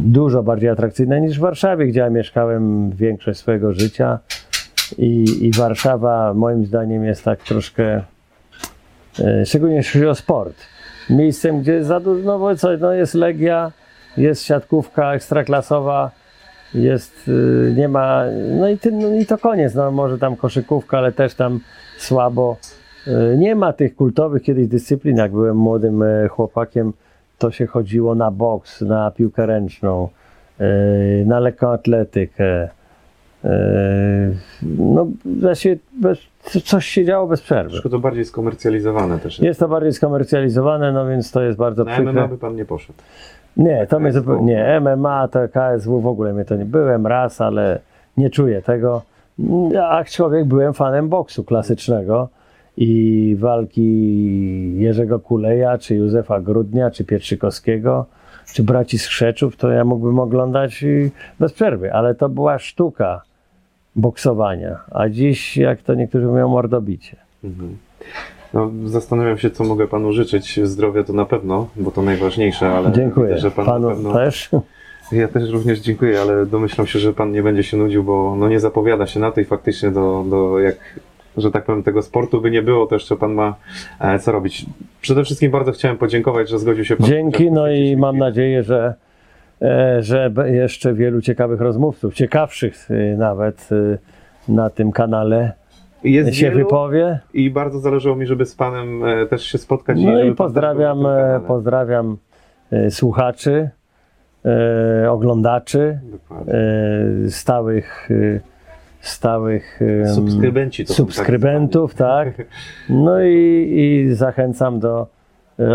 dużo 0.00 0.42
bardziej 0.42 0.70
atrakcyjne 0.70 1.20
niż 1.20 1.38
w 1.38 1.40
Warszawie, 1.40 1.86
gdzie 1.86 2.00
ja 2.00 2.10
mieszkałem 2.10 2.90
większość 2.90 3.38
swojego 3.38 3.72
życia. 3.72 4.18
I, 4.98 5.46
I 5.46 5.50
Warszawa 5.50 6.34
moim 6.34 6.66
zdaniem 6.66 7.04
jest 7.04 7.24
tak 7.24 7.42
troszkę, 7.42 8.02
e, 9.20 9.46
szczególnie 9.46 9.76
jeśli 9.76 10.00
chodzi 10.00 10.08
o 10.10 10.14
sport, 10.14 10.56
miejscem, 11.10 11.60
gdzie 11.60 11.84
za 11.84 12.00
dużo, 12.00 12.24
no 12.24 12.38
bo 12.38 12.56
co, 12.56 12.68
no 12.80 12.92
jest 12.92 13.14
Legia, 13.14 13.72
jest 14.16 14.42
siatkówka 14.42 15.14
ekstraklasowa, 15.14 16.10
jest, 16.74 17.28
y, 17.28 17.74
nie 17.76 17.88
ma, 17.88 18.22
no 18.58 18.68
i, 18.68 18.78
ty, 18.78 18.92
no 18.92 19.14
i 19.14 19.26
to 19.26 19.38
koniec, 19.38 19.74
no 19.74 19.90
może 19.90 20.18
tam 20.18 20.36
koszykówka, 20.36 20.98
ale 20.98 21.12
też 21.12 21.34
tam 21.34 21.60
słabo. 21.98 22.56
Y, 23.06 23.36
Nie 23.38 23.54
ma 23.54 23.72
tych 23.72 23.96
kultowych 23.96 24.42
kiedyś 24.42 24.66
dyscyplin, 24.68 25.16
jak 25.16 25.32
byłem 25.32 25.56
młodym 25.56 26.02
e, 26.02 26.28
chłopakiem, 26.28 26.92
to 27.38 27.50
się 27.50 27.66
chodziło 27.66 28.14
na 28.14 28.30
boks, 28.30 28.80
na 28.80 29.10
piłkę 29.10 29.46
ręczną, 29.46 30.08
y, 30.60 31.24
na 31.26 31.40
lekką 31.40 31.68
atletykę. 31.72 32.64
y, 33.44 33.48
No, 34.78 35.06
bez, 35.24 35.62
coś 36.64 36.86
się 36.86 37.04
działo 37.04 37.26
bez 37.26 37.40
przerwy. 37.42 37.70
Troszkę 37.70 37.88
to 37.88 37.98
bardziej 37.98 38.24
skomercjalizowane 38.24 39.18
też 39.18 39.32
jest. 39.34 39.42
Jest 39.42 39.60
to 39.60 39.68
bardziej 39.68 39.92
skomercjalizowane, 39.92 40.92
no 40.92 41.06
więc 41.06 41.30
to 41.30 41.42
jest 41.42 41.58
bardzo 41.58 41.84
Na 41.84 41.92
przykre. 41.92 42.12
MMA 42.12 42.28
by 42.28 42.38
pan 42.38 42.56
nie 42.56 42.64
poszedł. 42.64 42.98
Nie, 43.56 43.86
to 43.86 44.00
mnie 44.00 44.12
zupełnie, 44.12 44.54
nie, 44.54 44.80
MMA, 44.80 45.28
to 45.28 45.38
KSW 45.48 46.00
w 46.00 46.06
ogóle 46.06 46.32
mnie 46.32 46.44
to 46.44 46.56
nie, 46.56 46.64
byłem 46.64 47.06
raz, 47.06 47.40
ale 47.40 47.78
nie 48.16 48.30
czuję 48.30 48.62
tego. 48.62 49.02
A 49.90 50.04
człowiek 50.04 50.44
byłem 50.44 50.72
fanem 50.72 51.08
boksu 51.08 51.44
klasycznego 51.44 52.28
i 52.76 53.36
walki 53.40 54.74
Jerzego 54.76 55.20
Kuleja, 55.20 55.78
czy 55.78 55.94
Józefa 55.94 56.40
Grudnia, 56.40 56.90
czy 56.90 57.04
Pietrzykowskiego, 57.04 58.06
czy 58.54 58.62
braci 58.62 58.98
Skrzeczów, 58.98 59.56
to 59.56 59.70
ja 59.70 59.84
mógłbym 59.84 60.18
oglądać 60.18 60.84
bez 61.40 61.52
przerwy, 61.52 61.92
ale 61.92 62.14
to 62.14 62.28
była 62.28 62.58
sztuka 62.58 63.22
boksowania, 63.96 64.78
a 64.90 65.08
dziś, 65.08 65.56
jak 65.56 65.82
to 65.82 65.94
niektórzy 65.94 66.26
mówią, 66.26 66.48
mordobicie. 66.48 67.16
Mhm. 67.44 67.76
No, 68.54 68.70
zastanawiam 68.84 69.38
się, 69.38 69.50
co 69.50 69.64
mogę 69.64 69.88
panu 69.88 70.12
życzyć. 70.12 70.60
Zdrowia 70.64 71.04
to 71.04 71.12
na 71.12 71.24
pewno, 71.24 71.68
bo 71.76 71.90
to 71.90 72.02
najważniejsze, 72.02 72.68
ale 72.68 72.92
Dziękuję. 72.92 73.28
widzę, 73.28 73.40
że 73.40 73.50
pan 73.50 73.66
Panu 73.66 73.88
pewno... 73.88 74.12
też. 74.12 74.50
Ja 75.12 75.28
też 75.28 75.50
również 75.50 75.80
dziękuję, 75.80 76.20
ale 76.20 76.46
domyślam 76.46 76.86
się, 76.86 76.98
że 76.98 77.12
pan 77.12 77.32
nie 77.32 77.42
będzie 77.42 77.62
się 77.62 77.76
nudził, 77.76 78.04
bo 78.04 78.36
no 78.38 78.48
nie 78.48 78.60
zapowiada 78.60 79.06
się 79.06 79.20
na 79.20 79.32
to 79.32 79.40
i 79.40 79.44
faktycznie 79.44 79.90
do, 79.90 80.24
do 80.30 80.58
jak, 80.58 80.76
że 81.36 81.50
tak 81.50 81.64
powiem, 81.64 81.82
tego 81.82 82.02
sportu 82.02 82.40
by 82.40 82.50
nie 82.50 82.62
było, 82.62 82.86
to 82.86 82.94
jeszcze 82.94 83.16
pan 83.16 83.32
ma 83.32 83.54
e, 84.00 84.18
co 84.18 84.32
robić. 84.32 84.66
Przede 85.00 85.24
wszystkim 85.24 85.50
bardzo 85.50 85.72
chciałem 85.72 85.98
podziękować, 85.98 86.48
że 86.48 86.58
zgodził 86.58 86.84
się 86.84 86.96
pan. 86.96 87.06
Dzięki, 87.06 87.50
no 87.50 87.70
i 87.70 87.96
mam 87.96 88.18
nadzieję, 88.18 88.62
że, 88.62 88.94
e, 89.62 90.02
że 90.02 90.32
jeszcze 90.46 90.94
wielu 90.94 91.20
ciekawych 91.20 91.60
rozmówców, 91.60 92.14
ciekawszych 92.14 92.90
y, 92.90 93.16
nawet 93.18 93.68
na 94.48 94.70
tym 94.70 94.92
kanale 94.92 95.52
Jest 96.04 96.34
się 96.34 96.50
wielu 96.50 96.58
wypowie. 96.58 97.20
i 97.34 97.50
bardzo 97.50 97.78
zależało 97.78 98.16
mi, 98.16 98.26
żeby 98.26 98.46
z 98.46 98.54
panem 98.54 99.04
e, 99.04 99.26
też 99.26 99.42
się 99.42 99.58
spotkać. 99.58 99.98
No 100.00 100.22
i 100.22 100.28
też 100.28 100.36
pozdrawiam, 100.36 101.06
e, 101.06 101.40
pozdrawiam 101.46 102.16
e, 102.72 102.90
słuchaczy, 102.90 103.70
e, 104.44 105.10
oglądaczy, 105.10 106.00
e, 106.48 107.30
stałych, 107.30 108.08
stałych 109.00 109.80
Subskrybenci 110.14 110.84
to 110.84 110.88
tak 110.88 110.96
subskrybentów, 110.96 111.94
tak. 111.94 112.28
No 112.88 113.22
i, 113.22 113.70
i 113.76 114.14
zachęcam 114.14 114.80
do 114.80 115.06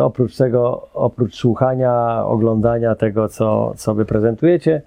oprócz 0.02 0.38
tego, 0.38 0.88
oprócz 0.94 1.36
słuchania, 1.36 2.24
oglądania 2.26 2.96
tego, 2.96 3.30
co, 3.30 3.74
co 3.76 3.96
wy 3.96 4.06
prezentujecie, 4.06 4.82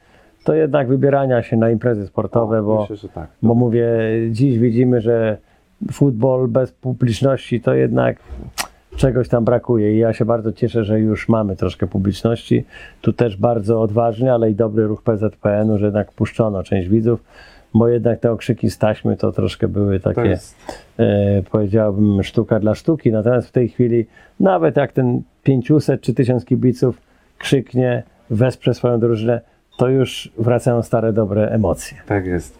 to 0.45 0.55
jednak 0.55 0.89
wybierania 0.89 1.43
się 1.43 1.57
na 1.57 1.71
imprezy 1.71 2.07
sportowe, 2.07 2.63
zwani. 2.63 2.67
bo, 2.67 2.87
Myślę, 2.91 3.09
tak. 3.09 3.29
bo 3.43 3.55
mówię, 3.55 3.89
dziś 4.31 4.59
widzimy, 4.59 5.01
że 5.01 5.37
futbol 5.93 6.49
bez 6.49 6.73
publiczności 6.73 7.61
to 7.61 7.75
jednak 7.75 8.17
czegoś 8.97 9.29
tam 9.29 9.45
brakuje 9.45 9.95
i 9.95 9.99
ja 9.99 10.13
się 10.13 10.25
bardzo 10.25 10.53
cieszę, 10.53 10.85
że 10.85 11.01
już 11.01 11.29
mamy 11.29 11.57
troszkę 11.57 11.87
publiczności. 11.87 12.65
Tu 13.01 13.13
też 13.13 13.37
bardzo 13.37 13.81
odważny, 13.81 14.33
ale 14.33 14.51
i 14.51 14.55
dobry 14.55 14.87
ruch 14.87 15.03
PZPN-u, 15.03 15.79
że 15.79 15.87
jednak 15.87 16.13
puszczono 16.13 16.63
część 16.63 16.89
widzów, 16.89 17.25
bo 17.75 17.89
jednak 17.89 18.21
te 18.21 18.33
okrzyki 18.33 18.71
z 18.71 18.79
taśmy 18.79 19.17
to 19.17 19.33
troszkę 19.33 19.69
były 19.69 20.01
takie 20.01 20.21
jest 20.21 20.57
e, 20.99 21.43
powiedziałbym, 21.51 22.23
sztuka 22.23 22.61
dla 22.61 22.75
sztuki. 22.75 23.13
Natomiast 23.13 23.49
w 23.49 23.53
tej 23.53 23.69
chwili, 23.69 24.07
nawet 24.41 24.77
jak 24.77 24.93
ten 24.93 25.23
500 25.43 26.01
czy 26.01 26.15
1000 26.15 26.45
kibiców 26.45 27.01
krzyknie, 27.39 28.03
wesprze 28.31 28.75
swoją 28.75 29.01
drużynę, 29.01 29.41
to 29.81 29.89
już 29.89 30.33
wracają 30.39 30.83
stare, 30.83 31.13
dobre 31.13 31.49
emocje. 31.49 31.99
Tak 32.07 32.27
jest. 32.27 32.59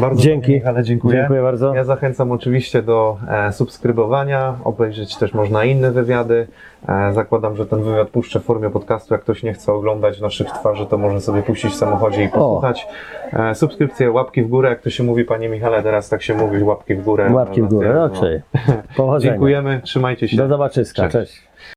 Bardzo 0.00 0.22
Dzięki. 0.22 0.52
Michale, 0.52 0.82
dziękuję. 0.82 1.18
Dziękuję 1.18 1.42
bardzo. 1.42 1.74
Ja 1.74 1.84
zachęcam 1.84 2.32
oczywiście 2.32 2.82
do 2.82 3.18
e, 3.28 3.52
subskrybowania, 3.52 4.54
obejrzeć 4.64 5.16
też 5.16 5.34
można 5.34 5.64
inne 5.64 5.90
wywiady. 5.90 6.46
E, 6.88 7.12
zakładam, 7.12 7.56
że 7.56 7.66
ten 7.66 7.82
wywiad 7.82 8.08
puszczę 8.08 8.40
w 8.40 8.44
formie 8.44 8.70
podcastu. 8.70 9.14
Jak 9.14 9.22
ktoś 9.22 9.42
nie 9.42 9.52
chce 9.52 9.72
oglądać 9.72 10.20
naszych 10.20 10.46
twarzy, 10.46 10.86
to 10.86 10.98
może 10.98 11.20
sobie 11.20 11.42
puścić 11.42 11.72
w 11.72 11.76
samochodzie 11.76 12.24
i 12.24 12.28
posłuchać. 12.28 12.86
E, 13.32 13.54
subskrypcje, 13.54 14.10
łapki 14.10 14.42
w 14.42 14.48
górę. 14.48 14.68
Jak 14.68 14.82
to 14.82 14.90
się 14.90 15.04
mówi, 15.04 15.24
panie 15.24 15.48
Michale, 15.48 15.82
teraz 15.82 16.08
tak 16.08 16.22
się 16.22 16.34
mówi, 16.34 16.62
łapki 16.62 16.94
w 16.94 17.04
górę. 17.04 17.30
Łapki 17.32 17.62
w 17.62 17.68
górę, 17.68 17.94
No, 17.94 18.04
okej. 18.04 18.42
Powodzenia. 18.96 19.32
Dziękujemy, 19.32 19.80
trzymajcie 19.84 20.28
się. 20.28 20.36
Do 20.36 20.48
zobaczyska. 20.48 21.08
Cześć. 21.08 21.12
Cześć. 21.12 21.42